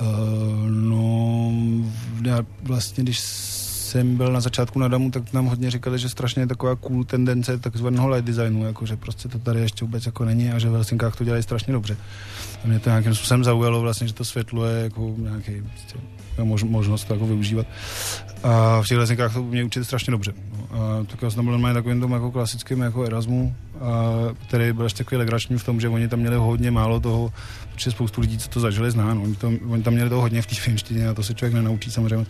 Uh, 0.00 0.68
no, 0.68 1.52
já 2.22 2.38
vlastně, 2.62 3.04
když 3.04 3.20
jsem 3.94 4.16
byl 4.16 4.32
na 4.32 4.40
začátku 4.40 4.78
na 4.78 4.88
Damu, 4.88 5.10
tak 5.10 5.32
nám 5.32 5.46
hodně 5.46 5.70
říkali, 5.70 5.98
že 5.98 6.08
strašně 6.08 6.42
je 6.42 6.46
taková 6.46 6.76
cool 6.76 7.04
tendence 7.04 7.58
takzvaného 7.58 8.08
light 8.08 8.26
designu, 8.26 8.66
jako 8.66 8.86
že 8.86 8.96
prostě 8.96 9.28
to 9.28 9.38
tady 9.38 9.60
ještě 9.60 9.84
vůbec 9.84 10.06
jako 10.06 10.24
není 10.24 10.50
a 10.50 10.58
že 10.58 10.68
v 10.68 10.72
Helsinkách 10.72 11.16
to 11.16 11.24
dělají 11.24 11.42
strašně 11.42 11.72
dobře. 11.72 11.96
A 12.64 12.66
mě 12.66 12.78
to 12.78 12.90
nějakým 12.90 13.14
způsobem 13.14 13.44
zaujalo 13.44 13.80
vlastně, 13.80 14.06
že 14.08 14.14
to 14.14 14.24
světlo 14.24 14.64
je 14.64 14.82
jako 14.82 15.14
nějaký 15.18 15.62
prostě, 15.62 15.98
mož, 16.42 16.62
možnost 16.62 17.04
to 17.04 17.14
jako 17.14 17.26
využívat. 17.26 17.66
A 18.42 18.82
v 18.82 18.88
těch 18.88 18.96
Helsinkách 18.96 19.34
to 19.34 19.42
mě 19.42 19.64
učit 19.64 19.84
strašně 19.84 20.10
dobře. 20.10 20.32
A 20.70 21.04
tak 21.06 21.22
já 21.22 21.30
jsem 21.30 21.44
byl 21.44 21.52
normálně 21.52 21.74
takovým 21.74 22.00
tom 22.00 22.12
jako 22.12 22.30
klasickým 22.30 22.80
jako 22.80 23.04
Erasmu, 23.04 23.54
a, 23.80 24.12
který 24.48 24.72
byl 24.72 24.84
ještě 24.84 25.04
takový 25.04 25.18
legrační 25.18 25.58
v 25.58 25.64
tom, 25.64 25.80
že 25.80 25.88
oni 25.88 26.08
tam 26.08 26.18
měli 26.18 26.36
hodně 26.36 26.70
málo 26.70 27.00
toho, 27.00 27.32
protože 27.72 27.90
spoustu 27.90 28.20
lidí, 28.20 28.38
co 28.38 28.48
to 28.48 28.60
zažili, 28.60 28.90
zná. 28.90 29.14
No. 29.14 29.22
Oni, 29.22 29.34
to, 29.34 29.52
oni 29.68 29.82
tam 29.82 29.94
měli 29.94 30.08
toho 30.08 30.20
hodně 30.20 30.42
v 30.42 30.46
té 30.46 30.54
finštině 30.54 31.08
a 31.08 31.14
to 31.14 31.22
se 31.22 31.34
člověk 31.34 31.54
nenaučí 31.54 31.90
samozřejmě. 31.90 32.26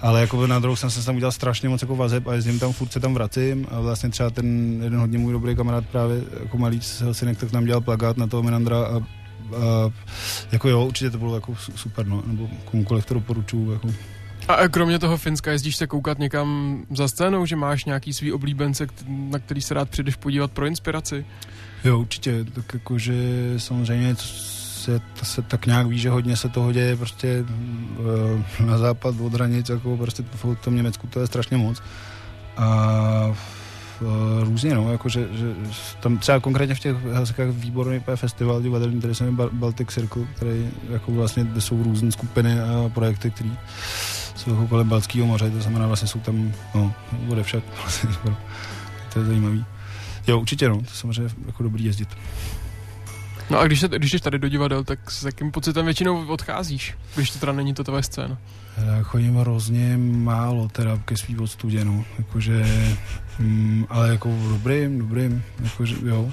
Ale 0.00 0.20
jako 0.20 0.46
na 0.46 0.58
druhou 0.58 0.76
jsem 0.76 0.90
se 0.90 1.04
tam 1.04 1.16
udělal 1.16 1.32
strašně 1.32 1.68
moc 1.68 1.82
jako 1.82 1.96
vazeb 1.96 2.26
a 2.26 2.34
jezdím 2.34 2.58
tam 2.58 2.72
furt 2.72 2.92
se 2.92 3.00
tam 3.00 3.14
vracím 3.14 3.66
a 3.70 3.80
vlastně 3.80 4.08
třeba 4.08 4.30
ten 4.30 4.80
jeden 4.82 5.00
hodně 5.00 5.18
můj 5.18 5.32
dobrý 5.32 5.56
kamarád 5.56 5.86
právě 5.86 6.22
jako 6.42 6.58
malý 6.58 6.80
Helsinek, 7.00 7.38
tak 7.38 7.50
tam 7.50 7.64
dělal 7.64 7.80
plagát 7.80 8.16
na 8.16 8.26
toho 8.26 8.42
Menandra 8.42 8.82
a, 8.82 8.96
a 8.96 9.00
jako 10.52 10.68
jo, 10.68 10.86
určitě 10.86 11.10
to 11.10 11.18
bylo 11.18 11.34
jako 11.34 11.54
super, 11.74 12.06
no, 12.06 12.22
nebo 12.26 12.48
komukoliv 12.64 13.06
to 13.06 13.14
doporučuju, 13.14 13.72
jako 13.72 13.88
a 14.48 14.68
kromě 14.68 14.98
toho 14.98 15.16
Finska 15.16 15.52
jezdíš 15.52 15.76
se 15.76 15.86
koukat 15.86 16.18
někam 16.18 16.78
za 16.90 17.08
scénou, 17.08 17.46
že 17.46 17.56
máš 17.56 17.84
nějaký 17.84 18.12
svý 18.12 18.32
oblíbence, 18.32 18.86
na 19.08 19.38
který 19.38 19.60
se 19.60 19.74
rád 19.74 19.90
přijdeš 19.90 20.16
podívat 20.16 20.52
pro 20.52 20.66
inspiraci? 20.66 21.26
Jo, 21.84 21.98
určitě. 21.98 22.44
Tak 22.44 22.74
jakože 22.74 23.14
samozřejmě 23.56 24.16
se, 24.16 25.00
se 25.22 25.42
tak 25.42 25.66
nějak 25.66 25.86
ví, 25.86 25.98
že 25.98 26.10
hodně 26.10 26.36
se 26.36 26.48
toho 26.48 26.72
děje 26.72 26.96
prostě 26.96 27.44
uh, 28.60 28.66
na 28.66 28.78
západ 28.78 29.14
od 29.20 29.34
hranic, 29.34 29.68
jako 29.68 29.96
prostě 29.96 30.24
v 30.32 30.54
tom 30.54 30.76
Německu 30.76 31.06
to 31.06 31.20
je 31.20 31.26
strašně 31.26 31.56
moc. 31.56 31.82
A 32.56 33.26
uh, 33.30 33.36
různě, 34.42 34.74
no, 34.74 34.92
jako 34.92 35.08
že, 35.08 35.28
že 35.32 35.54
tam 36.00 36.18
třeba 36.18 36.40
konkrétně 36.40 36.74
v 36.74 36.80
těch 36.80 37.04
Helsinkách 37.04 37.48
výborný 37.48 38.00
festival 38.14 38.62
divadelní, 38.62 38.98
který 38.98 39.14
se 39.14 39.24
jmenuje 39.24 39.50
Baltic 39.52 39.88
Circle, 39.88 40.24
který 40.36 40.70
jako 40.90 41.12
vlastně, 41.12 41.44
kde 41.44 41.60
jsou 41.60 41.82
různé 41.82 42.12
skupiny 42.12 42.60
a 42.60 42.90
projekty, 42.94 43.30
které 43.30 43.50
jsou 44.36 44.66
kolem 44.66 44.88
Balckého 44.88 45.26
moře, 45.26 45.50
to 45.50 45.60
znamená 45.60 45.86
vlastně 45.86 46.08
jsou 46.08 46.20
tam, 46.20 46.52
no, 46.74 46.94
bude 47.12 47.42
však, 47.42 47.64
vlastně, 47.82 48.10
to 49.12 49.18
je 49.18 49.24
zajímavý. 49.24 49.64
Jo, 50.26 50.40
určitě, 50.40 50.68
no, 50.68 50.78
to 50.78 50.90
samozřejmě 50.92 51.34
jako 51.46 51.62
dobrý 51.62 51.84
jezdit. 51.84 52.08
No 53.50 53.58
a 53.58 53.66
když, 53.66 53.80
se, 53.80 53.88
když 53.88 54.12
jdeš 54.12 54.20
tady 54.20 54.38
do 54.38 54.48
divadel, 54.48 54.84
tak 54.84 55.10
s 55.10 55.24
jakým 55.24 55.52
pocitem 55.52 55.84
většinou 55.84 56.26
odcházíš, 56.26 56.94
když 57.14 57.30
to 57.30 57.38
teda 57.38 57.52
není 57.52 57.74
to 57.74 57.84
tvoje 57.84 58.02
scéna? 58.02 58.38
Já 58.76 59.02
chodím 59.02 59.36
hrozně 59.36 59.96
málo 59.96 60.68
teda 60.68 60.98
ke 61.04 61.16
svý 61.16 61.38
odstudě, 61.38 61.84
no. 61.84 62.04
Jakože, 62.18 62.66
mm, 63.38 63.86
ale 63.88 64.08
jako 64.08 64.30
v 64.30 64.48
dobrým, 64.48 64.98
dobrým, 64.98 65.42
jakože 65.64 65.96
jo. 66.02 66.30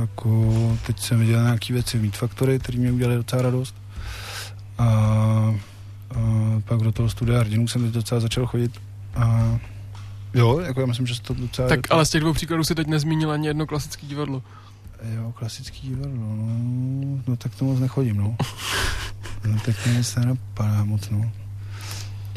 Jako 0.00 0.78
teď 0.86 1.00
jsem 1.00 1.18
viděl 1.18 1.42
nějaký 1.42 1.72
věci 1.72 1.98
v 1.98 2.02
Meat 2.02 2.16
Factory, 2.16 2.58
který 2.58 2.78
mě 2.78 2.92
udělali 2.92 3.16
docela 3.16 3.42
radost. 3.42 3.74
A, 4.78 4.84
a 4.84 5.54
pak 6.64 6.80
do 6.80 6.92
toho 6.92 7.08
studia 7.08 7.40
hrdinů 7.40 7.68
jsem 7.68 7.82
teď 7.82 7.90
docela 7.90 8.20
začal 8.20 8.46
chodit. 8.46 8.72
A 9.14 9.58
jo, 10.34 10.58
jako 10.58 10.80
já 10.80 10.86
myslím, 10.86 11.06
že 11.06 11.20
to 11.20 11.34
docela... 11.34 11.68
Tak 11.68 11.80
ale 11.90 12.06
z 12.06 12.10
těch 12.10 12.20
dvou 12.20 12.32
příkladů 12.32 12.64
si 12.64 12.74
teď 12.74 12.86
nezmínil 12.86 13.30
ani 13.30 13.46
jedno 13.46 13.66
klasické 13.66 14.06
divadlo. 14.06 14.42
Jo, 15.14 15.32
klasický 15.32 15.88
divadlo, 15.88 16.36
no, 16.36 17.18
no 17.26 17.36
tak 17.36 17.54
to 17.54 17.64
moc 17.64 17.80
nechodím, 17.80 18.16
no. 18.16 18.36
no 19.46 19.56
tak 19.64 19.86
mě 19.86 19.98
nic 19.98 20.14
nenapadá 20.14 20.84
moc, 20.84 21.10
no. 21.10 21.32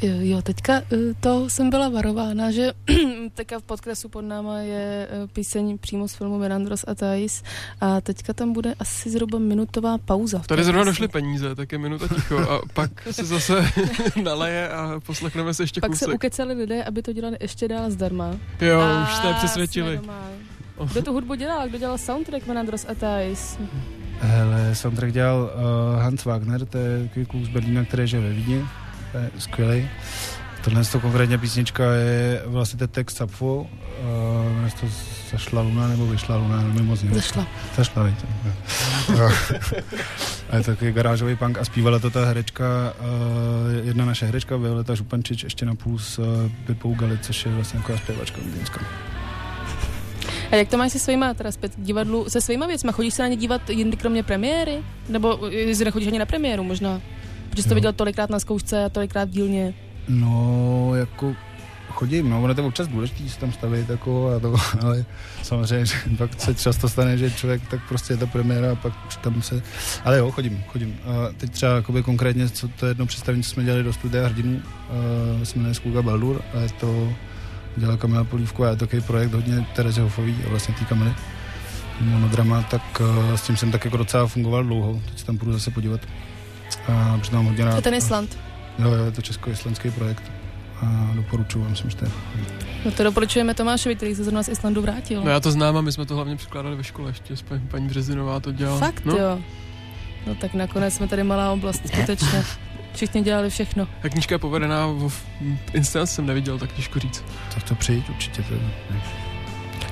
Jo, 0.02 0.14
jo, 0.20 0.42
teďka 0.42 0.74
eh, 0.74 0.98
to 1.20 1.50
jsem 1.50 1.70
byla 1.70 1.90
varována, 1.90 2.52
že 2.52 2.72
teďka 3.34 3.60
v 3.60 3.64
podkresu 3.64 4.10
pod 4.10 4.22
náma 4.22 4.60
je 4.60 5.08
eh, 5.12 5.28
píseň 5.34 5.78
přímo 5.78 6.08
z 6.08 6.14
filmu 6.14 6.38
Mirandros 6.38 6.86
a 6.88 6.96
Thais 6.96 7.44
a 7.82 8.02
teďka 8.02 8.34
tam 8.34 8.54
bude 8.54 8.74
asi 8.80 9.10
zhruba 9.10 9.40
minutová 9.40 9.98
pauza. 9.98 10.40
v 10.40 10.48
Tady 10.48 10.64
zrovna 10.64 10.82
písni. 10.82 10.92
došly 10.92 11.08
peníze, 11.08 11.56
tak 11.56 11.72
je 11.72 11.78
minuta 11.78 12.08
ticho 12.08 12.38
a 12.40 12.60
pak 12.74 12.92
se 13.12 13.24
zase 13.26 13.54
naleje 14.24 14.70
a 14.70 15.00
poslechneme 15.06 15.54
se 15.54 15.64
ještě 15.64 15.82
Pak 15.82 15.96
se 15.96 16.06
kousek. 16.06 16.16
ukecali 16.16 16.54
lidé, 16.54 16.84
aby 16.84 17.02
to 17.02 17.14
dělali 17.14 17.38
ještě 17.42 17.68
dál 17.68 17.92
zdarma. 17.92 18.32
Jo, 18.62 18.80
A 18.80 19.04
už 19.04 19.16
jste 19.16 19.28
je 19.28 19.34
přesvědčili. 19.34 20.00
Kdo 20.92 21.02
tu 21.02 21.14
hudbu 21.14 21.36
dělal? 21.36 21.70
Kdo 21.70 21.78
dělal 21.78 21.98
soundtrack 21.98 22.48
Mirandros 22.48 22.86
a 22.90 22.96
Thais? 22.96 23.58
Hele, 24.20 24.76
soundtrack 24.76 25.12
dělal 25.14 25.42
uh, 25.96 26.02
Hans 26.02 26.26
Wagner, 26.26 26.66
to 26.66 26.78
je 26.78 27.10
kluk 27.30 27.44
z 27.44 27.48
Berlína, 27.50 27.86
který 27.86 28.08
žije 28.08 28.22
ve 28.22 28.34
Vídni, 28.34 28.66
je 29.18 29.32
skvělý. 29.38 29.90
Tohle 30.64 30.86
to 30.86 31.00
konkrétně 31.00 31.38
písnička 31.38 31.84
je 31.94 32.42
vlastně 32.46 32.80
ten 32.80 32.88
text 32.88 33.18
Sapfo, 33.18 33.56
uh, 33.56 34.70
to 34.80 34.88
Zašla 35.32 35.62
luna 35.62 35.88
nebo 35.88 36.06
Vyšla 36.06 36.36
luna, 36.36 36.62
nevím 36.62 36.86
moc 36.86 37.02
nevím. 37.02 37.16
Zašla. 37.16 37.48
Zašla, 37.76 38.04
víte. 38.04 38.28
Jo. 39.18 39.30
a 40.50 40.56
je 40.56 40.64
to 40.64 40.72
takový 40.72 40.92
garážový 40.92 41.36
punk 41.36 41.58
a 41.58 41.66
zpívala 41.66 42.00
to 42.00 42.10
ta 42.10 42.26
herečka, 42.26 42.66
uh, 43.00 43.86
jedna 43.88 44.06
naše 44.06 44.26
herečka, 44.26 44.58
Violeta 44.58 44.96
Župančič, 44.96 45.44
ještě 45.44 45.66
na 45.66 45.76
půl 45.76 46.00
s 46.00 46.20
uh, 46.20 46.26
Pipou 46.66 46.94
Gali, 46.94 47.18
což 47.18 47.46
je 47.46 47.52
vlastně 47.52 47.80
taková 47.80 47.98
zpěvačka 47.98 48.42
vídeňská. 48.46 48.82
A 50.52 50.56
jak 50.56 50.68
to 50.68 50.78
máš 50.78 50.92
se 50.92 51.00
svýma, 51.00 51.34
teda 51.34 51.52
zpět 51.52 51.72
divadlu, 51.78 52.30
se 52.30 52.42
svýma 52.42 52.68
věcma? 52.68 52.92
Chodíš 52.92 53.14
se 53.14 53.22
na 53.22 53.28
ně 53.28 53.36
dívat 53.36 53.70
jindy 53.70 53.98
kromě 53.98 54.24
premiéry? 54.24 54.84
Nebo 55.10 55.40
jestli 55.50 55.86
nechodíš 55.86 56.08
ani 56.08 56.20
na 56.20 56.26
premiéru 56.26 56.64
možná? 56.64 57.02
Protože 57.54 57.64
jsi 57.64 57.70
to 57.70 57.76
viděl 57.76 57.94
tolikrát 57.94 58.30
na 58.30 58.40
zkoušce 58.40 58.86
a 58.86 58.90
tolikrát 58.90 59.30
v 59.30 59.32
dílně. 59.32 59.74
No, 60.08 60.92
jako 60.96 61.36
chodím, 61.90 62.30
no, 62.30 62.40
ono 62.40 62.50
je 62.50 62.56
to 62.56 62.66
občas 62.66 62.88
důležitý 62.88 63.30
se 63.30 63.40
tam 63.40 63.52
stavit, 63.52 63.90
jako, 63.90 64.30
a 64.30 64.40
to, 64.40 64.56
ale 64.82 65.06
samozřejmě, 65.44 65.86
že 65.86 65.96
pak 66.18 66.42
se 66.42 66.56
často 66.56 66.90
stane, 66.90 67.18
že 67.18 67.32
člověk 67.32 67.68
tak 67.68 67.80
prostě 67.88 68.14
je 68.14 68.18
ta 68.18 68.26
premiéra 68.26 68.72
a 68.72 68.76
pak 68.76 68.94
tam 69.22 69.42
se, 69.42 69.62
ale 70.04 70.18
jo, 70.18 70.32
chodím, 70.32 70.64
chodím. 70.68 70.98
A 71.06 71.34
teď 71.38 71.52
třeba 71.52 71.76
jakoby 71.76 72.04
konkrétně, 72.04 72.50
co 72.50 72.68
to 72.68 72.86
jedno 72.86 73.06
představení, 73.06 73.44
co 73.44 73.50
jsme 73.50 73.64
dělali 73.64 73.84
do 73.84 73.94
studia 73.94 74.28
hrdinů, 74.28 74.62
uh, 75.38 75.44
se 75.44 75.58
jmenuje 75.58 75.74
Skůga 75.74 76.02
Baldur 76.02 76.42
a 76.54 76.60
je 76.60 76.70
to, 76.70 77.14
dělala 77.78 77.98
Kamila 77.98 78.24
Polívku 78.24 78.64
a 78.64 78.70
je 78.70 78.76
to 78.76 78.86
takový 78.86 79.02
projekt 79.02 79.34
hodně 79.34 79.66
Terezy 79.76 80.02
Hofový 80.02 80.36
a 80.46 80.50
vlastně 80.50 80.76
té 80.80 80.86
Kamily 80.86 81.12
monodrama, 82.02 82.62
tak 82.62 83.02
uh, 83.02 83.36
s 83.36 83.42
tím 83.42 83.58
jsem 83.58 83.72
tak 83.72 83.86
jako 83.86 83.98
docela 83.98 84.28
fungoval 84.28 84.64
dlouho, 84.64 85.02
teď 85.06 85.20
se 85.20 85.26
tam 85.26 85.38
půjdu 85.38 85.54
zase 85.54 85.72
podívat. 85.72 86.02
A 86.88 87.18
protože 87.18 87.38
hodně 87.38 87.58
To 87.58 87.66
rád. 87.66 87.76
je 87.76 87.82
ten 87.82 87.94
Island. 87.94 88.38
Jo, 88.80 88.92
jo, 88.92 89.06
je 89.06 89.12
to 89.12 89.22
česko-islandský 89.22 89.92
projekt 89.92 90.24
a 90.82 91.12
doporučuji, 91.16 91.70
myslím, 91.70 91.90
že 91.90 91.96
to 91.98 92.06
je 92.06 92.12
No 92.86 92.92
to 92.92 93.04
doporučujeme 93.04 93.54
Tomášovi, 93.54 93.96
který 93.96 94.16
se 94.16 94.24
zrovna 94.24 94.44
z 94.44 94.48
Islandu 94.48 94.82
vrátil. 94.82 95.24
No 95.24 95.32
já 95.32 95.40
to 95.40 95.52
znám 95.52 95.78
a 95.78 95.82
my 95.82 95.92
jsme 95.92 96.06
to 96.06 96.16
hlavně 96.16 96.36
překládali 96.36 96.76
ve 96.76 96.84
škole 96.84 97.10
ještě, 97.10 97.36
s 97.38 97.42
paní, 97.42 97.68
paní 97.68 97.88
Březinová 97.88 98.40
to 98.40 98.52
dělala. 98.52 98.80
Fakt 98.80 99.06
no, 99.06 99.18
jo. 99.18 99.40
No 100.28 100.36
tak 100.36 100.54
nakonec 100.54 100.94
jsme 100.94 101.08
tady 101.08 101.24
malá 101.24 101.52
oblast, 101.52 101.88
skutečně. 101.88 102.44
Všichni 102.94 103.22
dělali 103.22 103.50
všechno. 103.50 103.88
Ta 104.02 104.10
knížka 104.10 104.36
je 104.36 104.40
povedená, 104.40 104.88
v 105.08 105.24
inscenaci 105.74 106.14
jsem 106.14 106.26
neviděl, 106.26 106.60
tak 106.60 106.72
těžko 106.72 107.00
říct. 107.00 107.24
Tak 107.54 107.64
to 107.64 107.76
přijít 107.76 108.10
určitě. 108.10 108.42
To 108.42 108.54
je. 108.54 108.60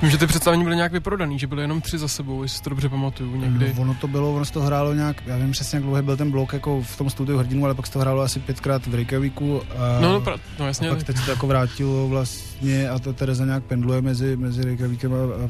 Vím, 0.02 0.10
že 0.10 0.18
ty 0.18 0.26
představení 0.26 0.64
byly 0.64 0.76
nějak 0.76 0.92
vyprodaný, 0.92 1.38
že 1.38 1.46
byly 1.46 1.62
jenom 1.62 1.80
tři 1.80 1.98
za 1.98 2.08
sebou, 2.08 2.42
jestli 2.42 2.56
si 2.58 2.62
to 2.64 2.70
dobře 2.70 2.88
pamatuju 2.88 3.36
někdy. 3.36 3.74
No, 3.76 3.82
ono 3.82 3.94
to 3.94 4.08
bylo, 4.08 4.34
ono 4.34 4.44
se 4.44 4.52
to 4.52 4.60
hrálo 4.62 4.94
nějak, 4.94 5.22
já 5.26 5.36
vím 5.36 5.50
přesně, 5.50 5.76
jak 5.76 5.82
dlouhý 5.84 6.02
byl 6.02 6.16
ten 6.16 6.30
blok 6.30 6.52
jako 6.52 6.82
v 6.82 6.96
tom 6.96 7.10
studiu 7.10 7.38
hrdinu, 7.38 7.64
ale 7.64 7.74
pak 7.74 7.86
se 7.86 7.92
to 7.92 7.98
hrálo 7.98 8.22
asi 8.22 8.40
pětkrát 8.40 8.86
v 8.86 8.94
Reykjavíku. 8.94 9.62
A, 9.62 10.00
No, 10.00 10.12
no, 10.12 10.20
pra, 10.20 10.36
no 10.58 10.64
a 10.64 10.68
jasně, 10.68 10.88
pak 10.88 11.02
teď 11.02 11.16
se 11.16 11.24
to 11.24 11.30
jako 11.30 11.46
vrátilo 11.46 12.08
vlastně 12.08 12.88
a 12.90 12.98
to 12.98 13.12
Tereza 13.12 13.44
nějak 13.44 13.64
pendluje 13.64 14.02
mezi, 14.02 14.36
mezi 14.36 14.64
Reykjavíkem 14.64 15.12
a, 15.12 15.16
a, 15.16 15.48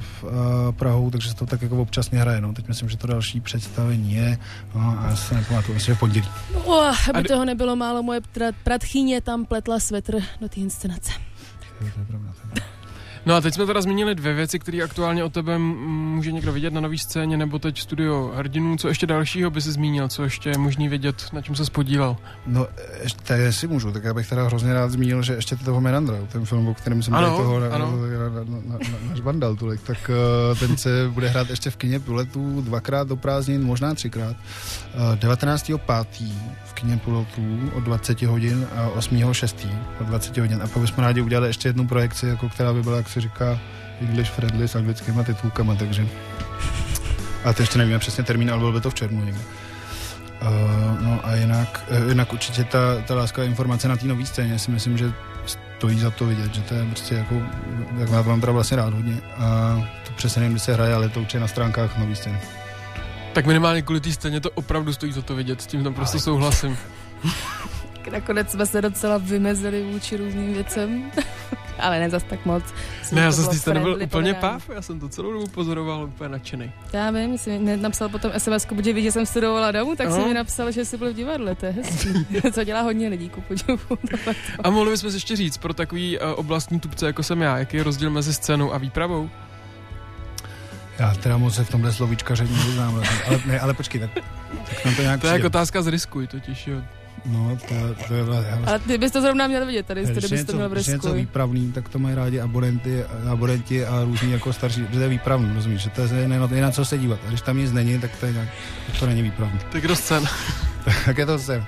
a, 0.68 0.72
Prahou, 0.72 1.10
takže 1.10 1.28
se 1.28 1.34
to 1.34 1.46
tak 1.46 1.62
jako 1.62 1.76
občasně 1.82 2.18
hraje. 2.18 2.40
No. 2.40 2.52
Teď 2.52 2.68
myslím, 2.68 2.88
že 2.88 2.96
to 2.96 3.06
další 3.06 3.40
představení 3.40 4.14
je, 4.14 4.38
no, 4.74 4.96
a 5.00 5.06
já 5.10 5.16
se 5.16 5.34
nepamatuju, 5.34 5.74
myslím, 5.74 5.92
že 5.92 5.96
v 5.96 6.00
pondělí. 6.00 6.28
No, 6.54 6.72
a 6.80 6.88
aby 6.88 7.18
A 7.18 7.22
d- 7.22 7.28
toho 7.28 7.44
nebylo 7.44 7.76
málo, 7.76 8.02
moje 8.02 8.20
pratchyně 8.64 9.20
tam 9.20 9.44
pletla 9.44 9.80
svetr 9.80 10.14
do 10.40 10.48
té 10.48 10.60
inscenace. 10.60 11.12
To 11.78 11.84
je 11.84 11.90
pravda, 11.92 12.06
to 12.06 12.12
je 12.12 12.50
pravda. 12.52 12.71
No 13.26 13.34
a 13.34 13.40
teď 13.40 13.54
jsme 13.54 13.66
teda 13.66 13.82
zmínili 13.82 14.14
dvě 14.14 14.34
věci, 14.34 14.58
které 14.58 14.82
aktuálně 14.82 15.24
o 15.24 15.28
tebe 15.28 15.58
může 15.58 16.32
někdo 16.32 16.52
vidět 16.52 16.72
na 16.72 16.80
nový 16.80 16.98
scéně, 16.98 17.36
nebo 17.36 17.58
teď 17.58 17.80
studio 17.80 18.32
hrdinů. 18.34 18.76
Co 18.76 18.88
ještě 18.88 19.06
dalšího 19.06 19.50
by 19.50 19.60
si 19.60 19.72
zmínil, 19.72 20.08
co 20.08 20.22
ještě 20.22 20.50
je 20.50 20.58
možný 20.58 20.88
vidět, 20.88 21.26
na 21.32 21.42
čem 21.42 21.54
se 21.54 21.64
spodílel? 21.64 22.16
No, 22.46 22.66
ještě, 23.02 23.34
jestli 23.34 23.68
můžu, 23.68 23.92
tak 23.92 24.04
já 24.04 24.14
bych 24.14 24.28
teda 24.28 24.44
hrozně 24.44 24.74
rád 24.74 24.90
zmínil, 24.90 25.22
že 25.22 25.34
ještě 25.34 25.56
toho 25.56 25.80
Mirandra, 25.80 26.16
ten 26.32 26.44
film, 26.44 26.68
o 26.68 26.74
kterém 26.74 27.02
jsem 27.02 27.14
Ano, 27.14 27.26
tady 27.26 27.38
toho 27.38 27.60
na, 27.60 27.68
na, 27.68 27.78
na, 29.24 29.32
na, 29.32 29.56
tolik, 29.56 29.82
tak 29.82 30.10
uh, 30.50 30.58
ten 30.58 30.76
se 30.76 31.08
bude 31.08 31.28
hrát 31.28 31.50
ještě 31.50 31.70
v 31.70 31.76
kině 31.76 32.00
Pilotu 32.00 32.60
dvakrát 32.60 33.08
do 33.08 33.16
prázdnin, 33.16 33.64
možná 33.64 33.94
třikrát. 33.94 34.36
Uh, 34.94 35.16
19.5. 35.16 36.32
kině 36.82 36.96
Pilotů 36.96 37.70
od 37.74 37.80
20 37.80 38.22
hodin 38.22 38.66
a 38.76 38.88
8.6. 38.88 39.68
od 40.00 40.06
20 40.06 40.38
hodin. 40.38 40.62
A 40.62 40.66
pak 40.66 40.82
bychom 40.82 41.04
rádi 41.04 41.20
udělali 41.20 41.48
ještě 41.48 41.68
jednu 41.68 41.86
projekci, 41.86 42.26
jako 42.26 42.48
která 42.48 42.72
by 42.72 42.82
byla, 42.82 42.96
jak 42.96 43.08
se 43.08 43.20
říká, 43.20 43.58
English 44.00 44.30
friendly 44.30 44.68
s 44.68 44.76
anglickýma 44.76 45.22
titulkama, 45.22 45.74
takže 45.74 46.08
a 47.44 47.52
to 47.52 47.62
ještě 47.62 47.78
nevíme 47.78 47.98
přesně 47.98 48.24
termín, 48.24 48.50
ale 48.50 48.58
bylo 48.58 48.72
by 48.72 48.80
to 48.80 48.90
v 48.90 48.94
červnu 48.94 49.24
někde. 49.24 49.40
Uh, 50.42 51.00
no 51.00 51.20
a 51.22 51.34
jinak, 51.34 51.84
uh, 52.02 52.08
jinak 52.08 52.32
určitě 52.32 52.64
ta, 52.64 52.78
ta 53.06 53.14
láska 53.14 53.44
informace 53.44 53.88
na 53.88 53.96
té 53.96 54.06
nové 54.06 54.26
scéně 54.26 54.58
si 54.58 54.70
myslím, 54.70 54.98
že 54.98 55.12
stojí 55.46 55.98
za 55.98 56.10
to 56.10 56.26
vidět, 56.26 56.54
že 56.54 56.60
to 56.60 56.74
je 56.74 56.84
prostě 56.84 57.14
jako, 57.14 57.42
jak 57.98 58.26
mám 58.26 58.40
teda 58.40 58.52
vlastně 58.52 58.76
rád 58.76 58.94
hodně 58.94 59.16
a 59.38 59.76
to 60.06 60.12
přesně 60.12 60.40
nevím, 60.40 60.52
kdy 60.52 60.60
se 60.60 60.74
hraje, 60.74 60.94
ale 60.94 61.08
to 61.08 61.20
určitě 61.20 61.40
na 61.40 61.48
stránkách 61.48 61.98
nový 61.98 62.16
scény. 62.16 62.38
Tak 63.32 63.46
minimálně 63.46 63.82
kvůli 63.82 64.00
té 64.00 64.12
scéně 64.12 64.40
to 64.40 64.50
opravdu 64.50 64.92
stojí 64.92 65.12
za 65.12 65.22
to 65.22 65.34
vidět, 65.34 65.62
s 65.62 65.66
tím 65.66 65.84
tam 65.84 65.94
prostě 65.94 66.18
souhlasím. 66.18 66.78
Nakonec 68.12 68.50
jsme 68.50 68.66
se 68.66 68.82
docela 68.82 69.18
vymezili 69.18 69.92
vůči 69.92 70.16
různým 70.16 70.54
věcem. 70.54 71.10
Ale 71.78 72.00
ne 72.00 72.10
zas 72.10 72.22
tak 72.22 72.46
moc. 72.46 72.64
Myslím, 73.00 73.16
Ne, 73.18 73.22
já 73.24 73.30
to 73.30 73.36
jsem 73.36 73.44
z 73.44 73.46
bylo 73.46 73.52
té 73.52 73.58
scény 73.58 73.80
byl 73.80 73.94
friendly 73.94 74.06
úplně 74.06 74.34
páv, 74.34 74.70
já 74.74 74.82
jsem 74.82 75.00
to 75.00 75.08
celou 75.08 75.32
dobu 75.32 75.46
pozoroval 75.46 76.04
úplně 76.04 76.28
nadšený. 76.28 76.72
Já 76.92 77.10
vím, 77.10 77.38
jsi 77.38 77.58
napsal 77.76 78.08
potom 78.08 78.32
SMS, 78.38 78.66
protože 78.66 78.92
vidí, 78.92 79.06
že 79.06 79.12
jsem 79.12 79.26
studovala 79.26 79.72
domů, 79.72 79.96
tak 79.96 80.12
si 80.12 80.18
mi 80.18 80.34
napsal, 80.34 80.70
že 80.70 80.84
jsi 80.84 80.96
byl 80.98 81.12
v 81.12 81.16
divadle, 81.16 81.54
to 81.54 81.66
je 81.66 81.72
hezký. 81.72 82.26
Co 82.52 82.64
dělá 82.64 82.80
hodně 82.80 83.08
lidí, 83.08 83.28
ku 83.28 83.40
podivu. 83.40 83.78
A 84.64 84.70
mohli 84.70 84.90
bychom 84.90 85.10
si 85.10 85.16
ještě 85.16 85.36
říct 85.36 85.56
pro 85.58 85.74
takový 85.74 86.18
uh, 86.18 86.24
oblastní 86.36 86.80
tupce, 86.80 87.06
jako 87.06 87.22
jsem 87.22 87.42
já, 87.42 87.58
jaký 87.58 87.76
je 87.76 87.82
rozdíl 87.82 88.10
mezi 88.10 88.34
scénou 88.34 88.72
a 88.74 88.78
výpravou? 88.78 89.30
Já 90.98 91.14
teda 91.14 91.36
moc 91.36 91.54
se 91.54 91.64
v 91.64 91.70
tomhle 91.70 91.92
slovíčkaření 91.92 92.56
vlastně. 92.76 93.24
ale, 93.26 93.40
ne, 93.46 93.60
ale 93.60 93.74
počkej, 93.74 94.00
tak, 94.00 94.10
tak 94.68 94.84
nám 94.84 94.94
to 94.94 95.02
nějak 95.02 95.20
To 95.20 95.26
je 95.26 95.32
jako 95.32 95.46
otázka 95.46 95.82
z 95.82 95.86
riskuj 95.86 96.26
totiž, 96.26 96.66
jo. 96.66 96.80
No, 97.26 97.58
to, 97.68 97.74
to 98.08 98.14
je 98.14 98.22
vlastně, 98.22 98.52
Ale 98.66 98.78
ty 98.78 98.98
bys 98.98 99.12
to 99.12 99.20
zrovna 99.20 99.46
měl 99.46 99.66
vidět 99.66 99.86
tady, 99.86 100.04
Když 100.04 100.14
tady 100.14 100.26
je 100.26 100.38
bys 100.38 100.46
to 100.46 100.52
měl 100.52 100.68
v 100.68 100.72
když 100.72 100.86
je 100.86 100.94
něco 100.94 101.06
risku. 101.06 101.18
výpravný, 101.18 101.72
tak 101.72 101.88
to 101.88 101.98
mají 101.98 102.14
rádi 102.14 102.40
abonenty, 102.40 103.04
abonenti 103.30 103.86
a 103.86 104.04
různí 104.04 104.32
jako 104.32 104.52
starší, 104.52 104.80
že 104.80 104.86
to 104.86 105.00
je 105.00 105.08
výpravný, 105.08 105.54
rozumíš, 105.54 105.82
že 105.82 105.90
to 105.90 106.02
je, 106.02 106.28
je 106.52 106.62
na 106.62 106.70
co 106.70 106.84
se 106.84 106.98
dívat. 106.98 107.20
A 107.26 107.28
když 107.28 107.40
tam 107.40 107.56
nic 107.56 107.72
není, 107.72 107.98
tak 107.98 108.16
to, 108.16 108.26
je 108.26 108.32
nějak, 108.32 108.48
tak 108.86 109.00
to 109.00 109.06
není 109.06 109.22
výpravný. 109.22 109.58
Tak 109.72 109.86
do 109.86 109.96
scén. 109.96 110.24
tak 111.04 111.18
je 111.18 111.26
to 111.26 111.38
sem. 111.38 111.64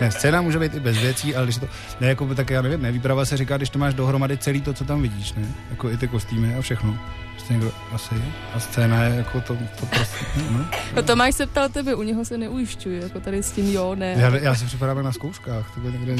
ne, 0.00 0.10
scéna 0.10 0.40
může 0.42 0.58
být 0.58 0.74
i 0.74 0.80
bez 0.80 0.98
věcí, 0.98 1.36
ale 1.36 1.46
když 1.46 1.56
to, 1.56 1.68
ne, 2.00 2.08
jako 2.08 2.34
tak 2.34 2.50
já 2.50 2.62
nevím, 2.62 2.82
ne, 2.82 2.92
výprava 2.92 3.24
se 3.24 3.36
říká, 3.36 3.56
když 3.56 3.70
to 3.70 3.78
máš 3.78 3.94
dohromady 3.94 4.38
celý 4.38 4.60
to, 4.60 4.72
co 4.72 4.84
tam 4.84 5.02
vidíš, 5.02 5.32
ne, 5.32 5.46
jako 5.70 5.90
i 5.90 5.96
ty 5.96 6.08
kostýmy 6.08 6.54
a 6.54 6.60
všechno. 6.60 6.98
Prostě 7.34 7.52
někdo 7.52 7.72
asi, 7.92 8.14
a 8.54 8.60
scéna 8.60 9.04
je 9.04 9.14
jako 9.16 9.40
to, 9.40 9.56
to 9.80 9.86
prostě, 9.86 10.24
no. 10.50 10.64
No 10.96 11.02
Tomáš 11.02 11.34
se 11.34 11.46
ptal 11.46 11.68
tebe, 11.68 11.94
u 11.94 12.02
něho 12.02 12.24
se 12.24 12.38
neujišťuji, 12.38 13.00
jako 13.02 13.20
tady 13.20 13.42
s 13.42 13.52
tím 13.52 13.72
jo, 13.72 13.94
ne. 13.94 14.14
Já, 14.18 14.36
já 14.36 14.54
si 14.54 14.64
připadám 14.64 15.02
na 15.04 15.12
zkouškách, 15.12 15.74
to 15.74 15.80
bude 15.80 15.98
někde 15.98 16.16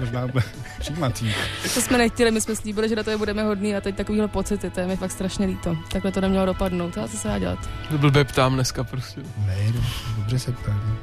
možná 0.00 0.26
bude 0.26 0.44
přijímací. 0.80 1.34
To 1.74 1.80
jsme 1.80 1.98
nechtěli, 1.98 2.30
my 2.30 2.40
jsme 2.40 2.56
slíbili, 2.56 2.88
že 2.88 2.96
na 2.96 3.02
to 3.02 3.10
je 3.10 3.16
budeme 3.16 3.42
hodný 3.44 3.76
a 3.76 3.80
teď 3.80 3.96
takovýhle 3.96 4.28
pocity, 4.28 4.70
to 4.70 4.80
je 4.80 4.86
mi 4.86 4.96
fakt 4.96 5.10
strašně 5.10 5.46
líto. 5.46 5.76
Takhle 5.92 6.12
to 6.12 6.20
nemělo 6.20 6.46
dopadnout, 6.46 6.96
já 6.96 7.08
co 7.08 7.16
se 7.16 7.28
dá 7.28 7.38
dělat. 7.38 7.58
To 7.90 7.98
blbě 7.98 8.24
ptám 8.24 8.54
dneska 8.54 8.84
prostě. 8.84 9.20
Ne, 9.46 9.72
do- 9.72 9.80
dobře 10.16 10.38
se 10.38 10.52
ptám. 10.52 10.96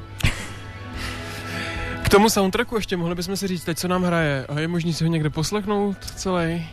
K 2.04 2.10
tomu 2.10 2.30
soundtracku 2.30 2.76
ještě 2.76 2.98
mohli 2.98 3.16
bychom 3.16 3.38
si 3.38 3.48
říct 3.48 3.64
teď, 3.64 3.78
co 3.78 3.88
nám 3.88 4.04
hraje. 4.04 4.46
A 4.46 4.60
je 4.60 4.68
možný 4.68 4.94
si 4.94 5.04
ho 5.04 5.10
někde 5.10 5.30
poslechnout 5.30 5.98
celý? 6.16 6.68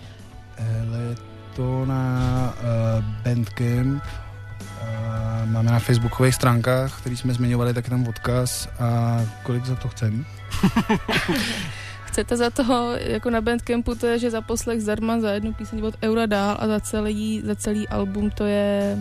Hele, 0.58 1.14
to 1.56 1.86
na 1.86 2.54
uh, 2.98 3.04
Bandcamp, 3.24 4.02
uh, 4.02 5.50
máme 5.50 5.70
na 5.72 5.78
facebookových 5.78 6.34
stránkách, 6.34 7.00
který 7.00 7.16
jsme 7.16 7.34
zmiňovali, 7.34 7.74
tak 7.74 7.84
je 7.84 7.90
tam 7.90 8.08
odkaz 8.08 8.68
a 8.80 9.20
kolik 9.42 9.64
za 9.64 9.74
to 9.74 9.88
chcem. 9.88 10.24
Chcete 12.06 12.36
za 12.36 12.50
toho, 12.50 12.92
jako 13.00 13.30
na 13.30 13.40
Bandcampu, 13.40 13.94
to 13.94 14.06
je, 14.06 14.18
že 14.18 14.30
za 14.30 14.40
poslech 14.40 14.80
zdarma 14.80 15.20
za 15.20 15.30
jednu 15.30 15.52
píseň 15.52 15.82
od 15.82 15.94
eura 16.02 16.26
dál 16.26 16.56
a 16.60 16.66
za 16.66 16.80
celý, 16.80 17.42
za 17.44 17.54
celý 17.56 17.88
album 17.88 18.30
to 18.30 18.44
je... 18.44 18.98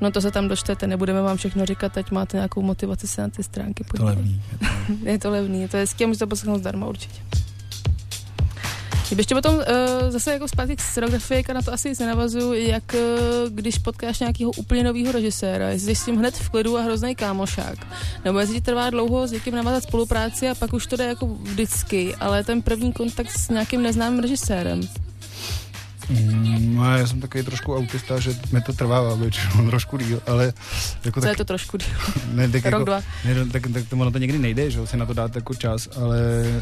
No 0.00 0.10
to 0.10 0.20
se 0.20 0.30
tam 0.30 0.48
dočtete, 0.48 0.86
nebudeme 0.86 1.22
vám 1.22 1.36
všechno 1.36 1.66
říkat, 1.66 1.92
teď 1.92 2.10
máte 2.10 2.36
nějakou 2.36 2.62
motivaci 2.62 3.08
se 3.08 3.22
na 3.22 3.28
ty 3.28 3.42
stránky 3.42 3.84
To 3.84 3.90
podívat. 3.90 4.08
levný. 4.08 4.42
je 4.52 4.58
to- 4.58 4.64
Je 5.10 5.18
to 5.18 5.30
levný, 5.30 5.62
je 5.62 5.68
to 5.68 5.76
hezký 5.76 6.04
a 6.04 6.06
můžete 6.06 6.26
poslechnout 6.26 6.58
zdarma 6.58 6.86
určitě. 6.86 7.20
Ještě 9.16 9.34
potom 9.34 9.54
uh, 9.54 9.62
zase 10.08 10.32
jako 10.32 10.48
zpátky 10.48 10.76
k 10.76 10.80
scenografii, 10.80 11.44
a 11.44 11.52
na 11.52 11.62
to 11.62 11.72
asi 11.72 11.92
nenavazuju, 12.00 12.52
jak 12.52 12.94
uh, 12.94 13.00
když 13.50 13.78
potkáš 13.78 14.20
nějakého 14.20 14.50
úplně 14.50 14.84
nového 14.84 15.12
režiséra, 15.12 15.68
jestli 15.68 15.94
jsi 15.94 16.02
s 16.02 16.04
tím 16.04 16.16
hned 16.16 16.34
v 16.34 16.50
klidu 16.50 16.78
a 16.78 16.82
hrozný 16.82 17.14
kámošák, 17.14 17.78
nebo 18.24 18.38
jestli 18.38 18.54
ti 18.54 18.60
trvá 18.60 18.90
dlouho 18.90 19.26
s 19.26 19.32
někým 19.32 19.54
navázat 19.54 19.82
spolupráci 19.82 20.48
a 20.48 20.54
pak 20.54 20.72
už 20.72 20.86
to 20.86 20.96
jde 20.96 21.04
jako 21.04 21.26
vždycky, 21.26 22.14
ale 22.14 22.44
ten 22.44 22.62
první 22.62 22.92
kontakt 22.92 23.30
s 23.30 23.48
nějakým 23.48 23.82
neznámým 23.82 24.20
režisérem. 24.20 24.80
Mm, 26.10 26.76
no, 26.76 26.96
já 26.98 27.06
jsem 27.06 27.20
takový 27.20 27.44
trošku 27.44 27.76
autista, 27.76 28.20
že 28.20 28.30
mi 28.52 28.60
to 28.60 28.72
trvá 28.72 29.14
většinou 29.14 29.68
trošku 29.68 29.96
díl, 29.98 30.20
ale 30.26 30.52
jako 31.04 31.20
Co 31.20 31.26
tak, 31.26 31.30
je 31.30 31.36
to 31.36 31.44
trošku 31.44 31.76
díl? 31.76 31.88
ne, 32.32 32.48
tak 32.48 32.64
Rok, 32.64 32.72
jako, 32.72 32.84
dva. 32.84 33.00
ne, 33.24 33.46
tak, 33.52 33.62
tak 33.74 33.88
to, 33.88 33.96
ono 33.96 34.10
to 34.10 34.18
někdy 34.18 34.38
nejde, 34.38 34.70
že 34.70 34.86
si 34.86 34.96
na 34.96 35.06
to 35.06 35.12
dát 35.14 35.36
jako 35.36 35.54
čas, 35.54 35.88
ale 35.96 36.18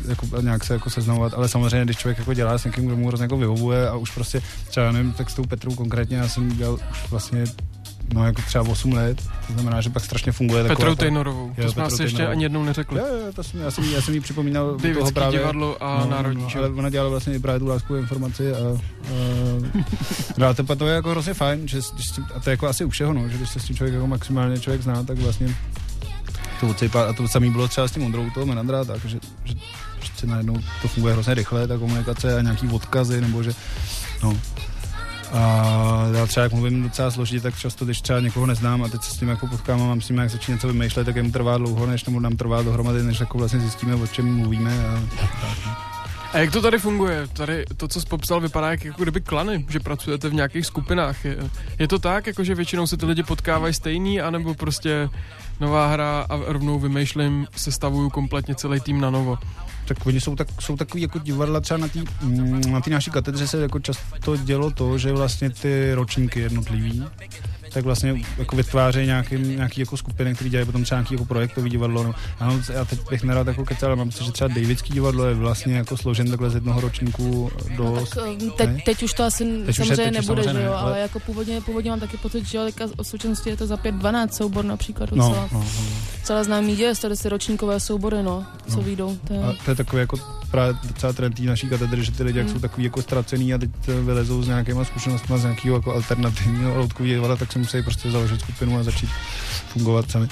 jako, 0.08 0.40
nějak 0.40 0.64
se 0.64 0.72
jako 0.72 0.90
seznamovat, 0.90 1.34
ale 1.34 1.48
samozřejmě, 1.48 1.84
když 1.84 1.96
člověk 1.96 2.18
jako 2.18 2.34
dělá 2.34 2.58
s 2.58 2.64
někým, 2.64 2.86
kdo 2.86 2.96
mu 2.96 3.08
hrozně 3.08 3.24
jako 3.24 3.36
vyhovuje 3.36 3.88
a 3.88 3.96
už 3.96 4.10
prostě 4.10 4.42
třeba, 4.68 4.86
já 4.86 4.92
nevím, 4.92 5.12
tak 5.12 5.30
s 5.30 5.34
tou 5.34 5.44
Petrou 5.44 5.74
konkrétně, 5.74 6.16
já 6.16 6.28
jsem 6.28 6.56
dělal 6.56 6.74
už 6.74 7.10
vlastně 7.10 7.44
no 8.14 8.26
jako 8.26 8.42
třeba 8.42 8.64
8 8.68 8.92
let, 8.92 9.22
to 9.46 9.52
znamená, 9.52 9.80
že 9.80 9.90
pak 9.90 10.04
strašně 10.04 10.32
funguje 10.32 10.62
taková 10.62 10.76
Petrou 10.76 10.94
Tejnorovou. 10.94 11.52
To 11.62 11.72
jsme 11.72 11.82
asi 11.82 12.02
ještě 12.02 12.26
ani 12.26 12.42
jednou 12.44 12.64
neřekli. 12.64 12.98
Jo, 12.98 13.06
jo, 13.06 13.32
to 13.32 13.42
jsem, 13.42 13.60
já, 13.60 13.70
jsem, 13.70 13.84
já 13.84 14.02
jsem 14.02 14.14
jí 14.14 14.20
připomínal 14.20 14.66
u 14.66 14.68
toho 14.78 14.94
Davidský 14.94 15.14
právě. 15.14 15.38
divadlo 15.38 15.82
a 15.82 16.00
no, 16.04 16.10
Národní. 16.10 16.42
no, 16.42 16.48
ale 16.56 16.68
ona 16.68 16.90
dělala 16.90 17.10
vlastně 17.10 17.34
i 17.34 17.38
právě 17.38 17.58
tu 17.58 17.66
lásku 17.66 17.96
informaci 17.96 18.52
a, 18.52 18.56
a, 18.56 18.78
no, 20.38 20.54
to, 20.54 20.76
to 20.76 20.86
je 20.86 20.94
jako 20.94 21.10
hrozně 21.10 21.34
fajn, 21.34 21.68
že, 21.68 21.78
a 22.34 22.40
to 22.40 22.50
je 22.50 22.52
jako 22.52 22.66
asi 22.66 22.84
u 22.84 22.88
všeho, 22.88 23.12
no, 23.12 23.28
že 23.28 23.36
když 23.36 23.50
se 23.50 23.60
s 23.60 23.64
tím 23.64 23.76
člověk 23.76 23.94
jako 23.94 24.06
maximálně 24.06 24.60
člověk 24.60 24.82
zná, 24.82 25.02
tak 25.02 25.18
vlastně 25.18 25.56
to 26.60 26.68
odsejpá, 26.68 27.04
a 27.04 27.12
to 27.12 27.28
samé 27.28 27.50
bylo 27.50 27.68
třeba 27.68 27.88
s 27.88 27.92
tím 27.92 28.02
Ondrou 28.02 28.30
toho 28.30 28.46
Menandra, 28.46 28.84
tak, 28.84 29.04
že, 29.04 29.18
že 29.44 29.54
prostě 29.98 30.26
najednou 30.26 30.56
to 30.82 30.88
funguje 30.88 31.14
hrozně 31.14 31.34
rychle, 31.34 31.68
ta 31.68 31.78
komunikace 31.78 32.38
a 32.38 32.42
nějaký 32.42 32.68
odkazy, 32.68 33.20
nebo 33.20 33.42
že, 33.42 33.52
no, 34.22 34.36
a 35.32 36.08
já 36.14 36.26
třeba 36.26 36.44
jak 36.44 36.52
mluvím 36.52 36.82
docela 36.82 37.10
složitě, 37.10 37.40
tak 37.40 37.58
často, 37.58 37.84
když 37.84 38.00
třeba 38.00 38.20
někoho 38.20 38.46
neznám 38.46 38.82
a 38.82 38.88
teď 38.88 39.02
se 39.02 39.14
s 39.14 39.18
tím 39.18 39.28
jako 39.28 39.46
potkám 39.46 39.82
a 39.82 39.86
mám 39.86 40.00
s 40.00 40.08
ním 40.08 40.18
jak 40.18 40.30
začít 40.30 40.52
něco 40.52 40.66
vymýšlet, 40.66 41.04
tak 41.04 41.16
jim 41.16 41.32
trvá 41.32 41.58
dlouho, 41.58 41.86
než 41.86 42.04
nebo 42.04 42.20
nám 42.20 42.36
trvá 42.36 42.62
dohromady, 42.62 43.02
než 43.02 43.20
jako 43.20 43.38
vlastně 43.38 43.60
zjistíme, 43.60 43.94
o 43.94 44.06
čem 44.06 44.36
mluvíme. 44.36 44.86
A. 44.86 45.02
A 46.32 46.38
jak 46.38 46.52
to 46.52 46.62
tady 46.62 46.78
funguje? 46.78 47.26
Tady 47.32 47.64
to, 47.76 47.88
co 47.88 48.00
jsi 48.00 48.06
popsal, 48.06 48.40
vypadá 48.40 48.70
jak, 48.70 48.84
jako 48.84 49.02
kdyby 49.02 49.20
klany, 49.20 49.66
že 49.68 49.80
pracujete 49.80 50.28
v 50.28 50.34
nějakých 50.34 50.66
skupinách. 50.66 51.24
Je, 51.24 51.36
je 51.78 51.88
to 51.88 51.98
tak, 51.98 52.26
jako 52.26 52.44
že 52.44 52.54
většinou 52.54 52.86
se 52.86 52.96
ty 52.96 53.06
lidi 53.06 53.22
potkávají 53.22 53.74
stejný, 53.74 54.20
anebo 54.20 54.54
prostě 54.54 55.08
nová 55.60 55.86
hra 55.86 56.26
a 56.28 56.36
rovnou 56.46 56.78
vymýšlím, 56.78 57.46
sestavuju 57.56 58.10
kompletně 58.10 58.54
celý 58.54 58.80
tým 58.80 59.00
na 59.00 59.10
novo. 59.10 59.38
tak 59.88 60.06
oni 60.06 60.20
jsou, 60.20 60.36
tak, 60.36 60.48
jsou 60.60 60.76
takový 60.76 61.02
jako 61.02 61.18
divadla 61.18 61.60
třeba 61.60 61.78
na 61.78 61.88
té 61.88 61.98
na 62.70 62.80
tý 62.80 62.90
naší 62.90 63.10
katedře 63.10 63.46
se 63.46 63.62
jako 63.62 63.80
často 63.80 64.36
dělo 64.36 64.70
to, 64.70 64.98
že 64.98 65.12
vlastně 65.12 65.50
ty 65.50 65.94
ročníky 65.94 66.40
jednotlivý 66.40 67.04
tak 67.76 67.84
vlastně 67.84 68.14
jako 68.38 68.56
vytvářejí 68.56 69.06
nějaký, 69.06 69.36
nějaký 69.38 69.80
jako 69.80 69.96
skupiny, 69.96 70.34
které 70.34 70.50
dělají 70.50 70.66
potom 70.66 70.82
třeba 70.84 70.98
nějaký 71.00 71.14
jako 71.14 71.24
projektový 71.24 71.70
divadlo. 71.70 72.02
No. 72.02 72.14
Já, 72.40 72.46
mám, 72.46 72.62
já 72.72 72.84
teď 72.84 73.00
bych 73.10 73.22
nerad 73.22 73.46
jako 73.46 73.64
kecal, 73.64 73.86
ale 73.88 73.96
mám 73.96 74.08
pocit, 74.08 74.24
že 74.24 74.32
třeba 74.32 74.48
Davidský 74.48 74.92
divadlo 74.94 75.24
je 75.24 75.34
vlastně 75.34 75.76
jako 75.76 75.96
složen 75.96 76.30
takhle 76.30 76.50
z 76.50 76.54
jednoho 76.54 76.80
ročníku 76.80 77.50
do... 77.76 78.06
Tak, 78.14 78.18
eh, 78.28 78.50
teď, 78.56 78.84
teď 78.84 79.02
už 79.02 79.12
to 79.12 79.24
asi 79.24 79.44
je- 79.44 79.74
samozřejmě 79.74 79.96
teď 79.96 80.06
už 80.20 80.26
nebude, 80.26 80.42
samozřejmě 80.42 80.60
že 80.60 80.66
jo, 80.66 80.72
ale 80.72 80.82
ale- 80.82 81.00
jako 81.00 81.20
původně, 81.20 81.60
původně 81.60 81.90
mám 81.90 82.00
taky 82.00 82.16
pocit, 82.16 82.46
že 82.46 82.58
jo, 82.58 82.64
teďka 82.64 82.84
od 82.96 83.06
současnosti 83.06 83.50
je 83.50 83.56
to 83.56 83.66
za 83.66 83.76
5-12 83.76 84.28
soubor 84.32 84.64
například 84.64 85.10
No, 85.12 85.28
docela, 85.28 85.48
no, 85.52 85.58
no. 85.60 85.66
docela 86.20 86.44
známý 86.44 86.78
je, 86.78 86.92
tady 87.02 87.16
si 87.16 87.28
ročníkové 87.28 87.80
soubory, 87.80 88.22
no, 88.22 88.46
co 88.70 88.76
No. 88.76 88.82
výjdou. 88.82 89.16
To 89.28 89.34
je, 89.34 89.40
A 89.40 89.52
to 89.64 89.70
je 89.70 89.74
takový 89.74 90.00
jako 90.00 90.16
právě 90.50 90.74
docela 90.84 91.12
trend 91.12 91.32
té 91.36 91.42
naší 91.42 91.68
katedry, 91.68 92.04
že 92.04 92.12
ty 92.12 92.22
lidi 92.22 92.38
jak 92.38 92.46
Mm. 92.46 92.52
jsou 92.52 92.58
takový 92.60 92.84
jako 92.84 93.02
ztracený 93.02 93.54
a 93.54 93.58
teď 93.58 93.70
vylezou 94.04 94.42
s 94.42 94.46
nějakýma 94.46 94.84
zkušenostmi 94.84 95.38
z 95.38 95.42
nějakého 95.42 95.76
jako 95.76 95.94
alternativního 95.94 96.78
loutkového 96.78 97.14
divadla, 97.14 97.36
tak 97.36 97.52
se 97.52 97.58
musí 97.66 97.82
prostě 97.82 98.10
založit 98.10 98.40
skupinu 98.40 98.78
a 98.78 98.82
začít 98.82 99.10
fungovat 99.68 100.10
sami. 100.10 100.28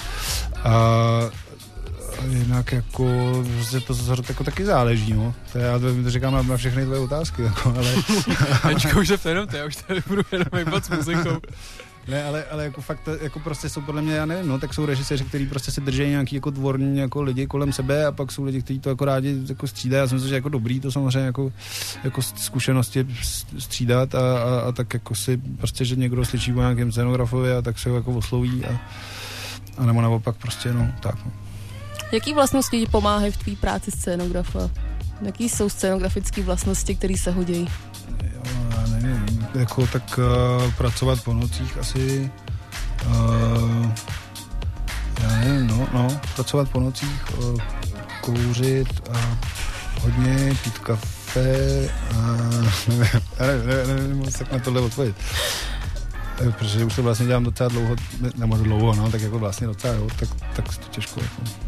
A 0.63 0.71
a 2.19 2.25
jinak 2.25 2.71
jako, 2.71 3.33
prostě 3.55 3.79
to 3.79 3.93
zase 3.93 4.21
jako 4.29 4.43
taky 4.43 4.65
záleží, 4.65 5.13
no. 5.13 5.33
To 5.51 5.57
já 5.57 5.79
to, 5.79 6.03
to 6.03 6.09
říkám 6.09 6.33
na, 6.33 6.41
na 6.41 6.57
všechny 6.57 6.85
tvoje 6.85 6.99
otázky, 6.99 7.41
jako, 7.41 7.73
ale, 7.77 7.93
Ačko 8.75 8.99
už 8.99 9.07
se 9.07 9.17
to 9.17 9.29
jenom 9.29 9.47
ty, 9.47 9.57
já 9.57 9.65
už 9.65 9.75
tady 9.75 10.03
budu 10.07 10.21
jenom 10.31 10.81
s 10.81 10.89
muzikou. 10.89 11.37
ne, 12.07 12.23
ale, 12.23 12.43
ale 12.43 12.63
jako 12.63 12.81
fakt, 12.81 13.09
jako 13.21 13.39
prostě 13.39 13.69
jsou 13.69 13.81
podle 13.81 14.01
mě, 14.01 14.13
já 14.13 14.25
nevím, 14.25 14.47
no, 14.47 14.59
tak 14.59 14.73
jsou 14.73 14.85
režiséři, 14.85 15.23
kteří 15.23 15.45
prostě 15.47 15.71
si 15.71 15.81
drží 15.81 16.01
nějaký 16.01 16.35
jako 16.35 16.49
dvorní 16.49 16.97
jako 16.97 17.21
lidi 17.21 17.47
kolem 17.47 17.73
sebe 17.73 18.05
a 18.05 18.11
pak 18.11 18.31
jsou 18.31 18.43
lidi, 18.43 18.61
kteří 18.61 18.79
to 18.79 18.89
jako 18.89 19.05
rádi 19.05 19.37
jako 19.49 19.67
střídají. 19.67 20.01
Já 20.01 20.07
si 20.07 20.13
myslím, 20.13 20.29
že 20.29 20.35
jako 20.35 20.49
dobrý 20.49 20.79
to 20.79 20.91
samozřejmě 20.91 21.25
jako, 21.25 21.51
jako 22.03 22.21
zkušenosti 22.21 23.07
střídat 23.59 24.15
a, 24.15 24.19
a, 24.19 24.59
a, 24.59 24.71
tak 24.71 24.93
jako 24.93 25.15
si 25.15 25.37
prostě, 25.37 25.85
že 25.85 25.95
někdo 25.95 26.25
slyší 26.25 26.53
o 26.53 26.59
nějakém 26.59 26.91
scenografovi 26.91 27.51
a 27.51 27.61
tak 27.61 27.79
se 27.79 27.89
ho 27.89 27.95
jako 27.95 28.11
osloví 28.11 28.65
a, 28.65 28.79
a 29.77 29.85
nebo 29.85 30.01
naopak 30.01 30.35
prostě, 30.35 30.73
no, 30.73 30.91
tak. 30.99 31.15
No. 31.25 31.31
Jaký 32.11 32.33
vlastnosti 32.33 32.79
ti 32.79 32.85
pomáhají 32.85 33.31
v 33.31 33.37
tvý 33.37 33.55
práci 33.55 33.91
scénografa? 33.91 34.69
Jaký 35.21 35.49
jsou 35.49 35.69
scénografické 35.69 36.41
vlastnosti, 36.41 36.95
které 36.95 37.17
se 37.17 37.31
hodí? 37.31 37.67
Jo, 38.23 38.41
já 38.69 38.87
nevím, 38.87 39.24
jako 39.59 39.87
tak 39.87 40.19
uh, 40.19 40.73
pracovat 40.73 41.23
po 41.23 41.33
nocích 41.33 41.77
asi, 41.77 42.31
uh, 43.05 43.91
já 45.21 45.27
nevím, 45.29 45.67
no, 45.67 45.87
no, 45.93 46.07
pracovat 46.35 46.69
po 46.69 46.79
nocích, 46.79 47.37
uh, 47.37 47.59
kouřit 48.21 49.09
a 49.13 49.37
hodně 50.01 50.55
pít 50.63 50.79
kafe 50.79 51.89
a 52.15 52.37
nevím, 52.87 53.09
nevím, 53.39 53.67
nevím, 53.67 53.87
nevím 53.87 54.17
moc 54.17 54.33
tak 54.33 54.51
na 54.51 54.59
tohle 54.59 54.81
odpovědět. 54.81 55.15
Protože 56.57 56.85
už 56.85 56.95
to 56.95 57.03
vlastně 57.03 57.25
dělám 57.25 57.43
docela 57.43 57.69
dlouho, 57.69 57.95
ne- 58.21 58.31
nebo 58.35 58.55
dlouho, 58.55 58.95
no, 58.95 59.11
tak 59.11 59.21
jako 59.21 59.39
vlastně 59.39 59.67
docela, 59.67 59.93
jo, 59.93 60.07
tak, 60.19 60.29
tak 60.55 60.77
to 60.77 60.87
těžko 60.91 61.19
jako. 61.21 61.64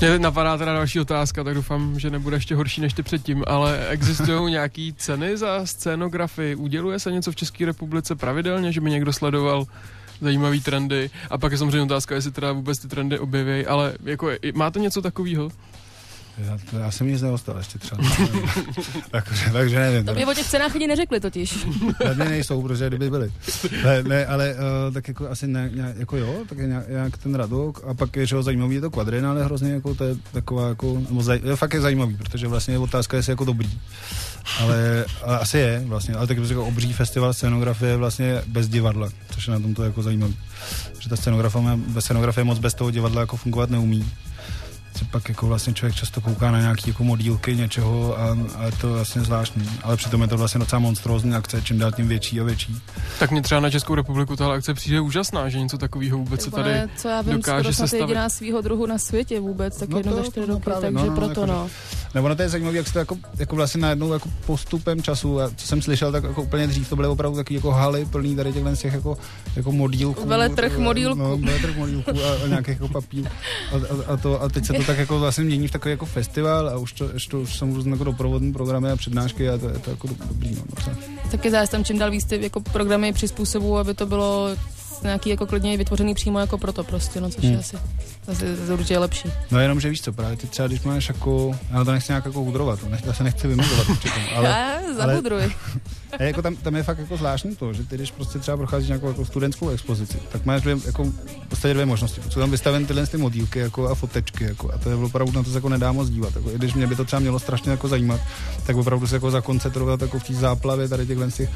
Mě 0.00 0.18
napadá 0.18 0.58
teda 0.58 0.72
další 0.72 1.00
otázka, 1.00 1.44
tak 1.44 1.54
doufám, 1.54 2.00
že 2.00 2.10
nebude 2.10 2.36
ještě 2.36 2.54
horší 2.54 2.80
než 2.80 2.92
ty 2.92 3.02
předtím, 3.02 3.44
ale 3.46 3.88
existují 3.88 4.50
nějaký 4.52 4.94
ceny 4.94 5.36
za 5.36 5.66
scénografii? 5.66 6.54
Uděluje 6.54 6.98
se 6.98 7.12
něco 7.12 7.32
v 7.32 7.36
České 7.36 7.66
republice 7.66 8.14
pravidelně, 8.14 8.72
že 8.72 8.80
by 8.80 8.90
někdo 8.90 9.12
sledoval 9.12 9.64
zajímavý 10.20 10.60
trendy? 10.60 11.10
A 11.30 11.38
pak 11.38 11.52
je 11.52 11.58
samozřejmě 11.58 11.82
otázka, 11.82 12.14
jestli 12.14 12.30
teda 12.30 12.52
vůbec 12.52 12.78
ty 12.78 12.88
trendy 12.88 13.18
objeví, 13.18 13.66
ale 13.66 13.94
jako, 14.04 14.30
máte 14.54 14.80
něco 14.80 15.02
takového? 15.02 15.50
Já, 16.46 16.58
to, 16.70 16.78
já 16.78 16.90
jsem 16.90 17.06
nic 17.06 17.22
neostal 17.22 17.58
ještě 17.58 17.78
třeba. 17.78 18.02
takže, 19.10 19.50
takže 19.52 19.78
nevím. 19.78 20.04
To 20.04 20.14
mě 20.14 20.26
o 20.26 20.34
těch 20.34 20.46
cenách 20.46 20.74
ani 20.74 20.86
neřekli 20.86 21.20
totiž. 21.20 21.66
Tady 22.02 22.18
nejsou, 22.18 22.62
protože 22.62 22.88
kdyby 22.88 23.10
byli. 23.10 23.32
Ne, 23.84 24.02
ne 24.02 24.26
ale 24.26 24.54
uh, 24.54 24.94
tak 24.94 25.08
jako 25.08 25.28
asi 25.28 25.46
ne, 25.46 25.70
nějak, 25.74 25.96
jako 25.96 26.16
jo, 26.16 26.34
tak 26.48 26.58
je 26.58 26.66
nějak, 26.66 26.88
nějak 26.88 27.18
ten 27.18 27.34
Radok 27.34 27.84
a 27.88 27.94
pak 27.94 28.16
je, 28.16 28.26
že 28.26 28.36
ho 28.36 28.42
zajímavý, 28.42 28.74
je 28.74 28.80
to 28.80 28.90
kvadrin, 28.90 29.26
ale 29.26 29.44
hrozně 29.44 29.72
jako 29.72 29.94
to 29.94 30.04
je 30.04 30.16
taková 30.32 30.68
jako, 30.68 31.02
nebo 31.08 31.22
zaj, 31.22 31.40
je, 31.44 31.56
fakt 31.56 31.74
je 31.74 31.80
zajímavý, 31.80 32.16
protože 32.16 32.48
vlastně 32.48 32.74
je 32.74 32.78
otázka, 32.78 33.16
jestli 33.16 33.30
je 33.30 33.32
jako 33.32 33.44
dobrý. 33.44 33.70
Ale, 34.60 35.04
ale 35.22 35.38
asi 35.38 35.58
je 35.58 35.82
vlastně, 35.86 36.14
ale 36.14 36.26
taky 36.26 36.40
jako 36.48 36.66
obří 36.66 36.92
festival 36.92 37.34
scenografie 37.34 37.96
vlastně 37.96 38.42
bez 38.46 38.68
divadla, 38.68 39.08
což 39.30 39.46
je 39.46 39.52
na 39.52 39.60
tom 39.60 39.74
to 39.74 39.84
jako 39.84 40.02
zajímavý. 40.02 40.36
Že 40.98 41.08
ta 41.08 41.16
scenografie, 41.16 41.78
scenografie 41.98 42.44
moc 42.44 42.58
bez 42.58 42.74
toho 42.74 42.90
divadla 42.90 43.20
jako 43.20 43.36
fungovat 43.36 43.70
neumí 43.70 44.12
pak 45.04 45.28
jako 45.28 45.46
vlastně 45.46 45.72
člověk 45.74 45.96
často 45.96 46.20
kouká 46.20 46.50
na 46.50 46.60
nějaký 46.60 46.90
jako 46.90 47.04
modílky 47.04 47.56
něčeho 47.56 48.18
a, 48.18 48.36
a 48.56 48.64
je 48.64 48.72
to 48.72 48.92
vlastně 48.92 49.22
zvláštní. 49.22 49.68
Ale 49.82 49.96
přitom 49.96 50.22
je 50.22 50.28
to 50.28 50.36
vlastně 50.38 50.58
docela 50.58 50.78
monstrózní 50.78 51.34
akce, 51.34 51.62
čím 51.62 51.78
dál 51.78 51.92
tím 51.92 52.08
větší 52.08 52.40
a 52.40 52.44
větší. 52.44 52.76
Tak 53.18 53.30
mě 53.30 53.42
třeba 53.42 53.60
na 53.60 53.70
Českou 53.70 53.94
republiku 53.94 54.36
tahle 54.36 54.56
akce 54.56 54.74
přijde 54.74 55.00
úžasná, 55.00 55.48
že 55.48 55.60
něco 55.60 55.78
takového 55.78 56.18
vůbec 56.18 56.42
se 56.44 56.50
tady 56.50 56.70
co 56.96 57.08
já 57.08 57.22
vím, 57.22 57.32
dokáže 57.36 57.68
je 57.68 57.74
sestavit. 57.74 58.00
jediná 58.02 58.28
svého 58.28 58.60
druhu 58.60 58.86
na 58.86 58.98
světě 58.98 59.40
vůbec, 59.40 59.76
tak 59.78 59.88
No 59.88 59.98
jedno 59.98 60.12
to- 60.12 60.18
za 60.18 60.30
čtyři 60.30 60.46
no 60.46 60.54
roky, 60.54 60.64
právě, 60.64 60.80
takže 60.92 60.98
no, 60.98 61.10
no, 61.10 61.16
proto 61.16 61.40
jako- 61.40 61.52
no. 61.52 61.68
Nebo 62.14 62.28
no 62.28 62.36
to 62.36 62.42
je 62.42 62.48
zajímavé, 62.48 62.76
jak 62.76 62.86
se 62.86 62.92
to 62.92 62.98
jako, 62.98 63.16
jako 63.38 63.56
vlastně 63.56 63.80
najednou 63.80 64.12
jako 64.12 64.28
postupem 64.46 65.02
času, 65.02 65.40
a 65.40 65.50
co 65.56 65.66
jsem 65.66 65.82
slyšel, 65.82 66.12
tak 66.12 66.24
jako 66.24 66.42
úplně 66.42 66.66
dřív 66.66 66.88
to 66.88 66.96
byly 66.96 67.08
opravdu 67.08 67.36
taky 67.36 67.54
jako 67.54 67.70
haly 67.70 68.04
plný 68.04 68.36
tady 68.36 68.52
těchhle 68.52 68.76
z 68.76 68.80
těch 68.80 68.92
jako, 68.92 69.18
jako 69.56 69.72
modílků. 69.72 70.28
Veletrh 70.28 70.74
To- 70.74 70.80
modílků. 70.80 71.18
No, 71.18 71.36
veletrh 71.38 71.76
modílků 71.76 72.10
a, 72.10 72.44
a 72.44 72.46
nějakých 72.48 72.74
jako 72.74 72.88
papír. 72.88 73.24
A, 73.72 73.74
a, 73.74 74.12
a, 74.12 74.16
to, 74.16 74.42
a 74.42 74.48
teď 74.48 74.64
se 74.66 74.72
to 74.72 74.82
tak 74.88 74.98
jako 74.98 75.18
vlastně 75.18 75.44
mění 75.44 75.68
v 75.68 75.70
takový 75.70 75.90
jako 75.90 76.06
festival 76.06 76.68
a 76.68 76.76
už 76.76 76.92
to, 76.92 77.06
už 77.06 77.26
to 77.26 77.40
už 77.40 77.56
jsou 77.58 77.74
různé 77.74 77.90
jako 77.90 78.04
doprovodné 78.04 78.52
programy 78.52 78.90
a 78.90 78.96
přednášky 78.96 79.48
a 79.48 79.58
to 79.58 79.68
je 79.68 79.78
to 79.78 79.90
jako 79.90 80.08
dobrý. 80.28 80.54
No, 80.54 80.62
docela. 80.76 80.96
Taky 81.30 81.50
zás 81.50 81.70
tam 81.70 81.84
čím 81.84 81.98
dál 81.98 82.10
víc 82.10 82.24
ty 82.24 82.42
jako 82.42 82.60
programy 82.60 83.12
přizpůsobují, 83.12 83.80
aby 83.80 83.94
to 83.94 84.06
bylo 84.06 84.48
nějaký 85.02 85.30
jako 85.30 85.46
klidně 85.46 85.76
vytvořený 85.76 86.14
přímo 86.14 86.38
jako 86.38 86.58
proto 86.58 86.84
prostě, 86.84 87.20
no 87.20 87.30
což 87.30 87.44
je 87.44 87.50
Hmm. 87.50 87.62
Asi 88.28 88.72
určitě 88.72 88.98
lepší. 88.98 89.32
no 89.50 89.60
jenom, 89.60 89.80
že 89.80 89.90
víš 89.90 90.02
co, 90.02 90.12
právě 90.12 90.36
ty 90.36 90.46
třeba, 90.46 90.68
když 90.68 90.82
máš 90.82 91.08
jako, 91.08 91.58
já 91.70 91.84
to 91.84 91.92
nechci 91.92 92.12
nějak 92.12 92.24
jako 92.24 92.42
udrovat, 92.42 92.80
to 92.80 92.88
nech, 92.88 93.04
já 93.04 93.12
se 93.12 93.24
nechci 93.24 93.48
vymezovat 93.48 93.88
určitě, 93.88 94.20
ale, 94.34 94.54
Ale, 94.54 94.94
zabudruj. 94.94 95.54
A 96.18 96.22
jako 96.22 96.42
tam, 96.42 96.56
tam, 96.56 96.76
je 96.76 96.82
fakt 96.82 96.98
jako 96.98 97.16
zvláštní 97.16 97.56
to, 97.56 97.72
že 97.72 97.84
ty, 97.84 97.94
když 97.94 98.10
prostě 98.10 98.38
třeba 98.38 98.56
procházíš 98.56 98.88
nějakou 98.88 99.08
jako 99.08 99.24
studentskou 99.24 99.68
expozici, 99.68 100.18
tak 100.32 100.44
máš 100.44 100.62
dvě, 100.62 100.76
jako, 100.86 101.04
v 101.04 101.48
podstatě 101.48 101.74
dvě 101.74 101.86
možnosti. 101.86 102.20
Jsou 102.30 102.40
tam 102.40 102.50
vystaveny 102.50 102.86
tyhle 102.86 103.06
ty 103.06 103.16
modílky 103.16 103.58
jako, 103.58 103.88
a 103.88 103.94
fotečky 103.94 104.44
jako, 104.44 104.72
a 104.72 104.78
to 104.78 104.90
je 104.90 104.96
opravdu 104.96 105.32
na 105.32 105.42
to 105.42 105.50
se 105.50 105.56
jako 105.56 105.68
nedá 105.68 105.92
moc 105.92 106.08
dívat. 106.08 106.36
Jako, 106.36 106.50
I 106.50 106.54
když 106.54 106.74
mě 106.74 106.86
by 106.86 106.96
to 106.96 107.04
třeba 107.04 107.20
mělo 107.20 107.38
strašně 107.38 107.70
jako 107.70 107.88
zajímat, 107.88 108.20
tak 108.66 108.76
opravdu 108.76 109.06
se 109.06 109.16
jako 109.16 109.30
zakoncentrovat 109.30 110.02
jako 110.02 110.18
v 110.18 110.24
té 110.24 110.34
záplavě 110.34 110.88
tady 110.88 111.06
těchhle 111.06 111.30
těch 111.30 111.50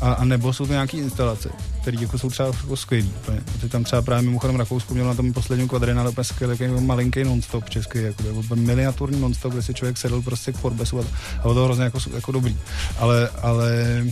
a, 0.00 0.12
a, 0.12 0.24
nebo 0.24 0.52
jsou 0.52 0.66
to 0.66 0.72
nějaké 0.72 0.96
instalace, 0.96 1.50
které 1.80 1.96
jako 2.00 2.18
jsou 2.18 2.30
třeba 2.30 2.48
jako 2.48 2.76
skvělý. 2.76 3.12
Teď 3.60 3.72
tam 3.72 3.84
třeba 3.84 4.02
právě 4.02 4.22
mimochodem 4.22 4.56
Rakousko 4.56 4.94
mělo 4.94 5.08
na 5.08 5.14
tom 5.14 5.32
posledním 5.32 5.68
kvadrinále 5.68 6.10
úplně 6.10 6.24
skvělý 6.24 6.56
jako 6.60 6.80
malinký 6.80 7.24
non-stop 7.24 7.70
český, 7.70 7.98
jako, 7.98 8.22
jako 8.22 8.56
miniaturní 8.56 9.20
non-stop, 9.20 9.52
kde 9.52 9.62
si 9.62 9.74
člověk 9.74 9.98
sedl 9.98 10.22
prostě 10.22 10.52
k 10.52 10.56
Forbesu 10.56 10.98
a, 10.98 11.02
a 11.38 11.42
bylo 11.42 11.54
to 11.54 11.64
hrozně 11.64 11.84
jako, 11.84 11.98
jako 12.14 12.32
dobrý. 12.32 12.56
Ale, 12.98 13.28
ale 13.42 14.04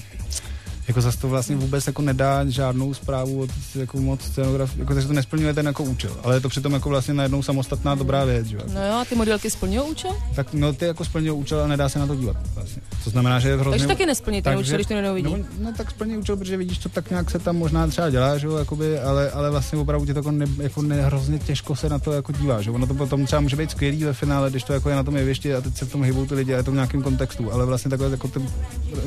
jako 0.89 1.01
zase 1.01 1.19
to 1.19 1.29
vlastně 1.29 1.57
vůbec 1.57 1.87
jako 1.87 2.03
nedá 2.03 2.45
žádnou 2.51 2.95
zprávu 2.95 3.41
od 3.41 3.51
jako 3.75 3.99
moc 3.99 4.23
scenograf, 4.23 4.77
jako 4.77 4.95
takže 4.95 5.09
to 5.09 5.15
nesplňuje 5.15 5.55
ten 5.55 5.67
jako 5.67 5.85
účel, 5.85 6.17
ale 6.23 6.37
je 6.37 6.41
to 6.41 6.49
přitom 6.49 6.73
jako 6.73 6.89
vlastně 6.89 7.15
najednou 7.15 7.43
samostatná 7.43 7.95
dobrá 7.95 8.25
věc, 8.25 8.47
že? 8.47 8.57
jo. 8.57 8.63
No 8.75 8.87
jo, 8.87 8.95
a 8.95 9.05
ty 9.05 9.15
modelky 9.15 9.51
splňují 9.51 9.91
účel? 9.91 10.17
Tak 10.35 10.55
no 10.55 10.73
ty 10.73 10.85
jako 10.85 11.05
splňují 11.05 11.31
účel 11.31 11.61
a 11.61 11.67
nedá 11.67 11.89
se 11.89 11.99
na 11.99 12.07
to 12.07 12.15
dívat 12.15 12.37
vlastně. 12.55 12.83
To 13.05 13.11
znamená, 13.11 13.39
že 13.39 13.49
je 13.49 13.57
hrozně... 13.57 13.71
Takže 13.71 13.87
taky 13.87 14.07
nesplní 14.07 14.43
ten 14.43 14.59
účel, 14.59 14.75
když 14.75 14.87
to 14.87 14.95
neuvidí. 14.95 15.33
No, 15.33 15.39
no, 15.59 15.73
tak 15.77 15.91
splní 15.91 16.17
účel, 16.17 16.37
protože 16.37 16.57
vidíš, 16.57 16.79
co 16.79 16.89
tak 16.89 17.11
nějak 17.11 17.31
se 17.31 17.39
tam 17.39 17.57
možná 17.57 17.87
třeba 17.87 18.11
dělá, 18.11 18.39
že 18.39 18.47
jo, 18.47 18.57
jakoby, 18.57 19.01
ale, 19.01 19.31
ale 19.31 19.51
vlastně 19.51 19.79
opravdu 19.79 20.07
ti 20.07 20.13
to 20.15 20.19
jako, 20.19 20.31
ne, 20.31 20.47
jako 20.59 20.83
ne, 20.83 21.03
hrozně 21.03 21.39
těžko 21.39 21.77
se 21.77 21.89
na 21.89 21.99
to 21.99 22.13
jako 22.13 22.33
dívá, 22.33 22.63
že 22.63 22.71
ono 22.71 22.87
to 22.87 22.95
potom 22.95 23.27
třeba 23.27 23.41
může 23.41 23.57
být 23.57 23.71
skvělý 23.71 24.05
ve 24.05 24.13
finále, 24.13 24.51
když 24.51 24.63
to 24.63 24.73
jako 24.73 24.89
je 24.89 24.97
na 24.97 25.03
tom 25.03 25.17
jevišti 25.17 25.55
a 25.55 25.61
teď 25.61 25.77
se 25.77 25.85
v 25.85 25.93
tom 25.93 26.03
hybou 26.03 26.27
ty 26.27 26.35
lidi 26.35 26.55
a 26.55 26.57
je 26.57 26.63
to 26.63 26.71
v 26.71 26.75
nějakém 26.75 27.03
kontextu, 27.03 27.53
ale 27.53 27.67
vlastně 27.67 27.91
takhle 27.91 28.11
jako 28.11 28.29
ty, 28.29 28.41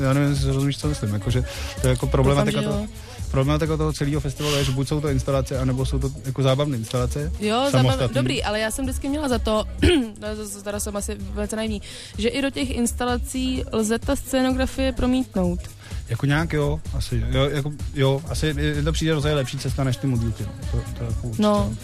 já 0.00 0.12
nevím, 0.12 0.30
jestli 0.30 0.52
rozumíš, 0.52 0.78
co 0.78 0.88
myslím, 0.88 1.14
jakože 1.14 1.44
to 1.80 1.86
je 1.86 1.90
jako 1.90 2.06
problematika 2.06 2.60
Doufám, 2.60 2.74
toho, 2.74 2.88
problematika 3.30 3.76
toho 3.76 3.92
celého 3.92 4.20
festivalu 4.20 4.56
je, 4.56 4.64
že 4.64 4.72
buď 4.72 4.88
jsou 4.88 5.00
to 5.00 5.08
instalace, 5.08 5.58
anebo 5.58 5.86
jsou 5.86 5.98
to 5.98 6.10
jako 6.24 6.42
zábavné 6.42 6.76
instalace. 6.76 7.32
Jo, 7.40 7.66
samostatný. 7.70 8.14
dobrý, 8.14 8.44
ale 8.44 8.60
já 8.60 8.70
jsem 8.70 8.84
vždycky 8.84 9.08
měla 9.08 9.28
za 9.28 9.38
to, 9.38 9.64
no, 10.20 10.28
teda 10.62 10.80
jsem 10.80 10.96
asi 10.96 11.14
velice 11.18 11.56
naivní, 11.56 11.82
že 12.18 12.28
i 12.28 12.42
do 12.42 12.50
těch 12.50 12.70
instalací 12.70 13.64
lze 13.72 13.98
ta 13.98 14.16
scénografie 14.16 14.92
promítnout. 14.92 15.60
Jako 16.08 16.26
nějak 16.26 16.52
jo, 16.52 16.80
asi 16.94 17.22
jo, 17.30 17.44
jako, 17.50 17.72
jo, 17.94 18.22
asi 18.28 18.54
je 18.58 18.82
to 18.82 18.92
přijde 18.92 19.14
rozhodně 19.14 19.36
lepší 19.36 19.58
cesta 19.58 19.84
než 19.84 19.96
ty 19.96 20.06
modílky, 20.06 20.42
no. 20.44 20.50
To, 20.70 20.78
to 20.98 21.04
jako 21.04 21.26
určitě, 21.26 21.42
No. 21.42 21.74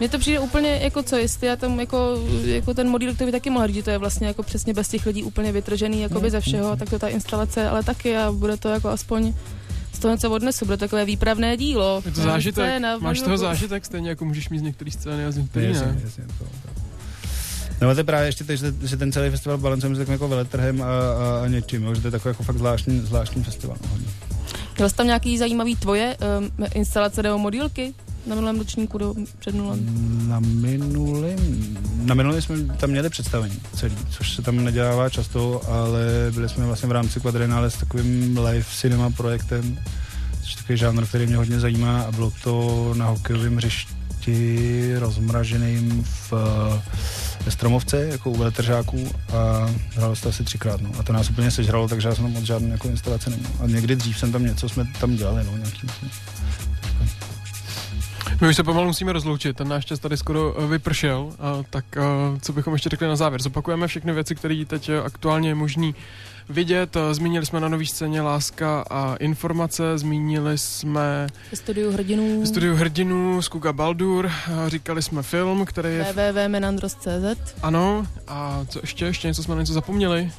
Mně 0.00 0.08
to 0.08 0.18
přijde 0.18 0.38
úplně 0.40 0.78
jako 0.82 1.02
co, 1.02 1.16
jestli 1.16 1.46
já 1.46 1.56
tam 1.56 1.80
jako, 1.80 2.22
jako 2.44 2.74
ten 2.74 2.88
model, 2.88 3.14
to 3.14 3.24
by 3.24 3.32
taky 3.32 3.50
mohl 3.50 3.66
říct, 3.66 3.76
že 3.76 3.82
to 3.82 3.90
je 3.90 3.98
vlastně 3.98 4.26
jako 4.26 4.42
přesně 4.42 4.74
bez 4.74 4.88
těch 4.88 5.06
lidí 5.06 5.22
úplně 5.22 5.52
vytržený 5.52 6.00
jakoby 6.00 6.30
ze 6.30 6.40
všeho, 6.40 6.76
tak 6.76 6.90
to 6.90 6.98
ta 6.98 7.08
instalace, 7.08 7.68
ale 7.68 7.82
taky 7.82 8.16
a 8.16 8.32
bude 8.32 8.56
to 8.56 8.68
jako 8.68 8.88
aspoň 8.88 9.34
z 9.92 9.98
toho 9.98 10.14
něco 10.14 10.30
odnesu, 10.30 10.64
bude 10.64 10.76
to 10.76 10.84
takové 10.84 11.04
výpravné 11.04 11.56
dílo. 11.56 12.02
Je 12.04 12.12
to 12.12 12.20
zážitek, 12.22 12.64
scéna, 12.64 12.98
máš 12.98 13.18
toho 13.20 13.30
jako- 13.30 13.38
zážitek 13.42 13.84
stejně 13.84 14.08
jako 14.08 14.24
můžeš 14.24 14.48
mít 14.48 14.58
z 14.58 14.62
některých 14.62 14.94
scény 14.94 15.24
a 15.26 15.30
z 15.30 15.36
některých 15.36 15.68
Jasně, 15.68 15.86
ne. 15.86 16.00
jasně, 16.04 16.24
to, 16.38 16.44
to. 16.44 16.87
No 17.80 17.86
ale 17.86 17.94
to 17.94 18.00
je 18.00 18.04
právě 18.04 18.28
ještě 18.28 18.44
to, 18.44 18.56
že, 18.56 18.74
že 18.82 18.96
ten 18.96 19.12
celý 19.12 19.30
festival 19.30 19.58
balancuje 19.58 19.90
mezi 19.90 20.00
takovým 20.00 20.12
jako 20.12 20.28
veletrhem 20.28 20.82
a, 20.82 20.86
a, 20.86 21.44
a 21.44 21.48
něčím, 21.48 21.82
jo, 21.82 21.94
že 21.94 22.00
to 22.00 22.06
je 22.06 22.12
takový 22.12 22.30
jako 22.30 22.42
fakt 22.42 22.58
zvláštní, 22.58 23.00
zvláštní 23.00 23.44
festival. 23.44 23.76
No, 23.82 23.88
hodně. 23.88 24.06
Měl 24.76 24.88
jsi 24.88 24.94
tam 24.94 25.06
nějaký 25.06 25.38
zajímavý 25.38 25.76
tvoje 25.76 26.16
um, 26.38 26.66
instalace 26.74 27.22
nebo 27.22 27.38
modílky 27.38 27.94
na 28.26 28.34
minulém 28.34 28.58
ročníku 28.58 28.98
do 28.98 29.14
před 29.38 29.54
minulém? 29.54 29.78
Na 30.28 30.40
minulém, 30.40 31.76
na 32.04 32.14
minulém 32.14 32.42
jsme 32.42 32.56
tam 32.76 32.90
měli 32.90 33.10
představení 33.10 33.60
celý, 33.74 33.96
což 34.10 34.34
se 34.34 34.42
tam 34.42 34.64
nedělává 34.64 35.08
často, 35.08 35.62
ale 35.68 36.00
byli 36.34 36.48
jsme 36.48 36.66
vlastně 36.66 36.88
v 36.88 36.92
rámci 36.92 37.20
Quadrenale 37.20 37.70
s 37.70 37.76
takovým 37.76 38.38
live 38.38 38.66
cinema 38.76 39.10
projektem, 39.10 39.78
což 40.40 40.50
je 40.50 40.56
takový 40.56 40.78
žánr, 40.78 41.06
který 41.06 41.26
mě 41.26 41.36
hodně 41.36 41.60
zajímá 41.60 42.00
a 42.00 42.12
bylo 42.12 42.32
to 42.42 42.94
na 42.96 43.06
hokejovém 43.06 43.56
hřišti 43.56 44.94
rozmraženým 44.98 46.04
v, 46.04 46.32
ve 47.44 47.50
Stromovce, 47.50 48.06
jako 48.06 48.30
u 48.30 48.36
veletržáků 48.36 49.10
a 49.32 49.70
hrálo 49.94 50.16
se 50.16 50.22
to 50.22 50.28
asi 50.28 50.44
třikrát, 50.44 50.80
no. 50.80 50.90
A 50.98 51.02
to 51.02 51.12
nás 51.12 51.30
úplně 51.30 51.50
sežralo, 51.50 51.88
takže 51.88 52.08
já 52.08 52.14
jsem 52.14 52.24
tam 52.24 52.32
moc 52.32 52.44
žádné 52.44 52.68
jako 52.68 52.88
instalace 52.88 53.30
neměl. 53.30 53.50
A 53.60 53.66
někdy 53.66 53.96
dřív 53.96 54.18
jsem 54.18 54.32
tam 54.32 54.44
něco 54.44 54.68
jsme 54.68 54.84
tam 55.00 55.16
dělali, 55.16 55.44
no, 55.44 55.56
nějaký, 55.56 55.86
My 58.40 58.48
už 58.48 58.56
se 58.56 58.62
pomalu 58.62 58.86
musíme 58.86 59.12
rozloučit, 59.12 59.56
ten 59.56 59.68
náš 59.68 59.84
čas 59.84 59.98
tady 59.98 60.16
skoro 60.16 60.54
eh, 60.58 60.66
vypršel, 60.66 61.32
a 61.38 61.62
tak 61.70 61.84
eh, 61.96 62.00
co 62.40 62.52
bychom 62.52 62.72
ještě 62.72 62.88
řekli 62.88 63.08
na 63.08 63.16
závěr. 63.16 63.42
Zopakujeme 63.42 63.86
všechny 63.86 64.12
věci, 64.12 64.34
které 64.34 64.64
teď 64.66 64.88
eh, 64.88 65.02
aktuálně 65.02 65.48
je 65.48 65.54
možný 65.54 65.94
vidět. 66.48 66.96
Eh, 66.96 67.14
Zmínili 67.14 67.46
jsme 67.46 67.60
na 67.60 67.68
nový 67.68 67.86
scéně 67.86 68.20
Láska 68.20 68.84
a 68.90 69.16
informace, 69.16 69.98
zmínili 69.98 70.58
jsme 70.58 71.26
studiu 71.54 71.92
hrdinů 71.92 72.46
studiu 72.46 72.74
hrdinů 72.74 73.42
z 73.42 73.48
Kuga 73.48 73.72
Baldur, 73.72 74.30
eh, 74.66 74.70
říkali 74.70 75.02
jsme 75.02 75.22
film, 75.22 75.64
který 75.64 75.88
je... 75.88 76.04
www.menandros.cz 76.12 77.54
Ano, 77.62 78.06
a 78.28 78.64
co 78.68 78.78
ještě? 78.82 79.04
Ještě 79.04 79.28
něco 79.28 79.42
jsme 79.42 79.54
na 79.54 79.60
něco 79.60 79.72
zapomněli? 79.72 80.30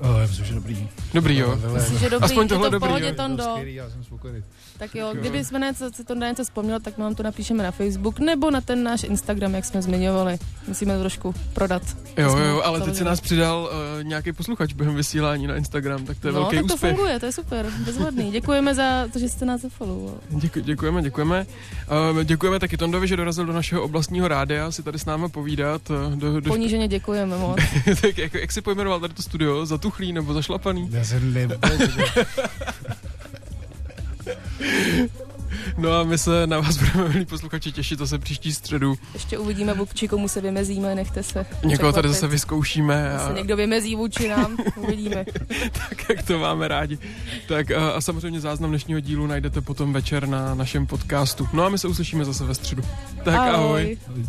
Oh, 0.00 0.16
já 0.20 0.26
myslím, 0.26 0.44
že 0.46 0.54
dobrý. 0.54 0.88
Dobrý, 1.14 1.36
jo. 1.38 1.58
Myslím, 1.74 1.98
že 1.98 2.10
dobrý, 2.10 2.24
Aspoň 2.24 2.42
je 2.42 2.48
tohle 2.48 2.66
to 2.66 2.70
v 2.70 2.72
dobrý, 2.72 2.88
pohodě, 2.88 3.06
jo. 3.06 3.14
Tondo. 3.16 3.44
Já 3.64 3.90
jsem 3.90 4.04
spokojený. 4.04 4.42
Tak 4.78 4.94
jo, 4.94 5.10
kdyby 5.20 5.44
jsme 5.44 5.58
něco, 5.58 5.90
si 5.92 6.04
to 6.04 6.14
něco 6.14 6.44
vzpomněl, 6.44 6.80
tak 6.80 6.98
vám 6.98 7.14
to 7.14 7.22
napíšeme 7.22 7.64
na 7.64 7.70
Facebook 7.70 8.18
nebo 8.18 8.50
na 8.50 8.60
ten 8.60 8.82
náš 8.82 9.02
Instagram, 9.02 9.54
jak 9.54 9.64
jsme 9.64 9.82
zmiňovali. 9.82 10.38
Musíme 10.68 10.94
to 10.94 11.00
trošku 11.00 11.34
prodat. 11.52 11.82
Jo, 12.16 12.30
jsme 12.32 12.46
jo, 12.46 12.62
ale 12.64 12.80
teď 12.80 12.94
se 12.94 13.04
nás 13.04 13.20
přidal 13.20 13.70
uh, 13.98 14.04
nějaký 14.04 14.32
posluchač 14.32 14.72
během 14.72 14.94
vysílání 14.94 15.46
na 15.46 15.56
Instagram, 15.56 16.04
tak 16.06 16.18
to 16.18 16.28
je 16.28 16.32
no, 16.32 16.40
velký 16.40 16.56
tak 16.56 16.66
to 16.66 16.74
úspěch. 16.74 16.94
funguje, 16.96 17.20
to 17.20 17.26
je 17.26 17.32
super, 17.32 17.66
bezvadný. 17.84 18.30
Děkujeme 18.30 18.74
za 18.74 19.08
to, 19.12 19.18
že 19.18 19.28
jste 19.28 19.44
nás 19.44 19.60
zafollowoval. 19.60 20.14
Děku, 20.28 20.60
děkujeme, 20.60 21.02
děkujeme. 21.02 21.46
Uh, 22.14 22.22
děkujeme 22.24 22.58
taky 22.58 22.76
Tondovi, 22.76 23.08
že 23.08 23.16
dorazil 23.16 23.46
do 23.46 23.52
našeho 23.52 23.82
oblastního 23.82 24.28
rádia 24.28 24.70
si 24.72 24.82
tady 24.82 24.98
s 24.98 25.04
námi 25.04 25.28
povídat. 25.28 25.82
eh, 25.90 26.16
Do, 26.16 26.40
do, 26.40 26.50
Poníženě 26.50 26.88
děkujeme 26.88 27.38
moc. 27.38 27.58
tak 28.02 28.18
jak, 28.18 28.34
jak 28.34 28.52
si 28.52 28.60
pojmenoval 28.60 29.00
tady 29.00 29.14
to 29.14 29.22
studio? 29.22 29.66
Zatuchlý 29.88 30.12
nebo 30.12 30.34
zašlapaný? 30.34 30.88
Já 30.92 31.04
jsem 31.04 31.34
nevím. 31.34 31.58
No 35.78 35.92
a 35.92 36.04
my 36.04 36.18
se 36.18 36.46
na 36.46 36.60
vás 36.60 36.76
budeme, 36.76 37.08
milí 37.08 37.26
posluchači, 37.26 37.72
těšit 37.72 37.98
zase 37.98 38.18
příští 38.18 38.52
středu. 38.52 38.94
Ještě 39.14 39.38
uvidíme, 39.38 39.74
vůči 39.74 40.08
komu 40.08 40.28
se 40.28 40.40
vymezíme, 40.40 40.94
nechte 40.94 41.22
se. 41.22 41.46
Někoho 41.64 41.92
tady 41.92 42.08
zase 42.08 42.26
vyzkoušíme 42.26 43.12
Se 43.18 43.24
a 43.24 43.32
někdo 43.32 43.56
vymezí 43.56 43.96
vůči 43.96 44.28
nám, 44.28 44.56
uvidíme. 44.76 45.24
tak, 45.72 46.08
jak 46.08 46.22
to 46.22 46.38
máme 46.38 46.68
rádi. 46.68 46.98
Tak 47.48 47.70
a, 47.70 47.90
a 47.90 48.00
samozřejmě 48.00 48.40
záznam 48.40 48.70
dnešního 48.70 49.00
dílu 49.00 49.26
najdete 49.26 49.60
potom 49.60 49.92
večer 49.92 50.28
na 50.28 50.54
našem 50.54 50.86
podcastu. 50.86 51.48
No 51.52 51.64
a 51.64 51.68
my 51.68 51.78
se 51.78 51.88
uslyšíme 51.88 52.24
zase 52.24 52.44
ve 52.44 52.54
středu. 52.54 52.82
Tak 53.24 53.34
ahoj. 53.34 53.96
ahoj. 54.08 54.28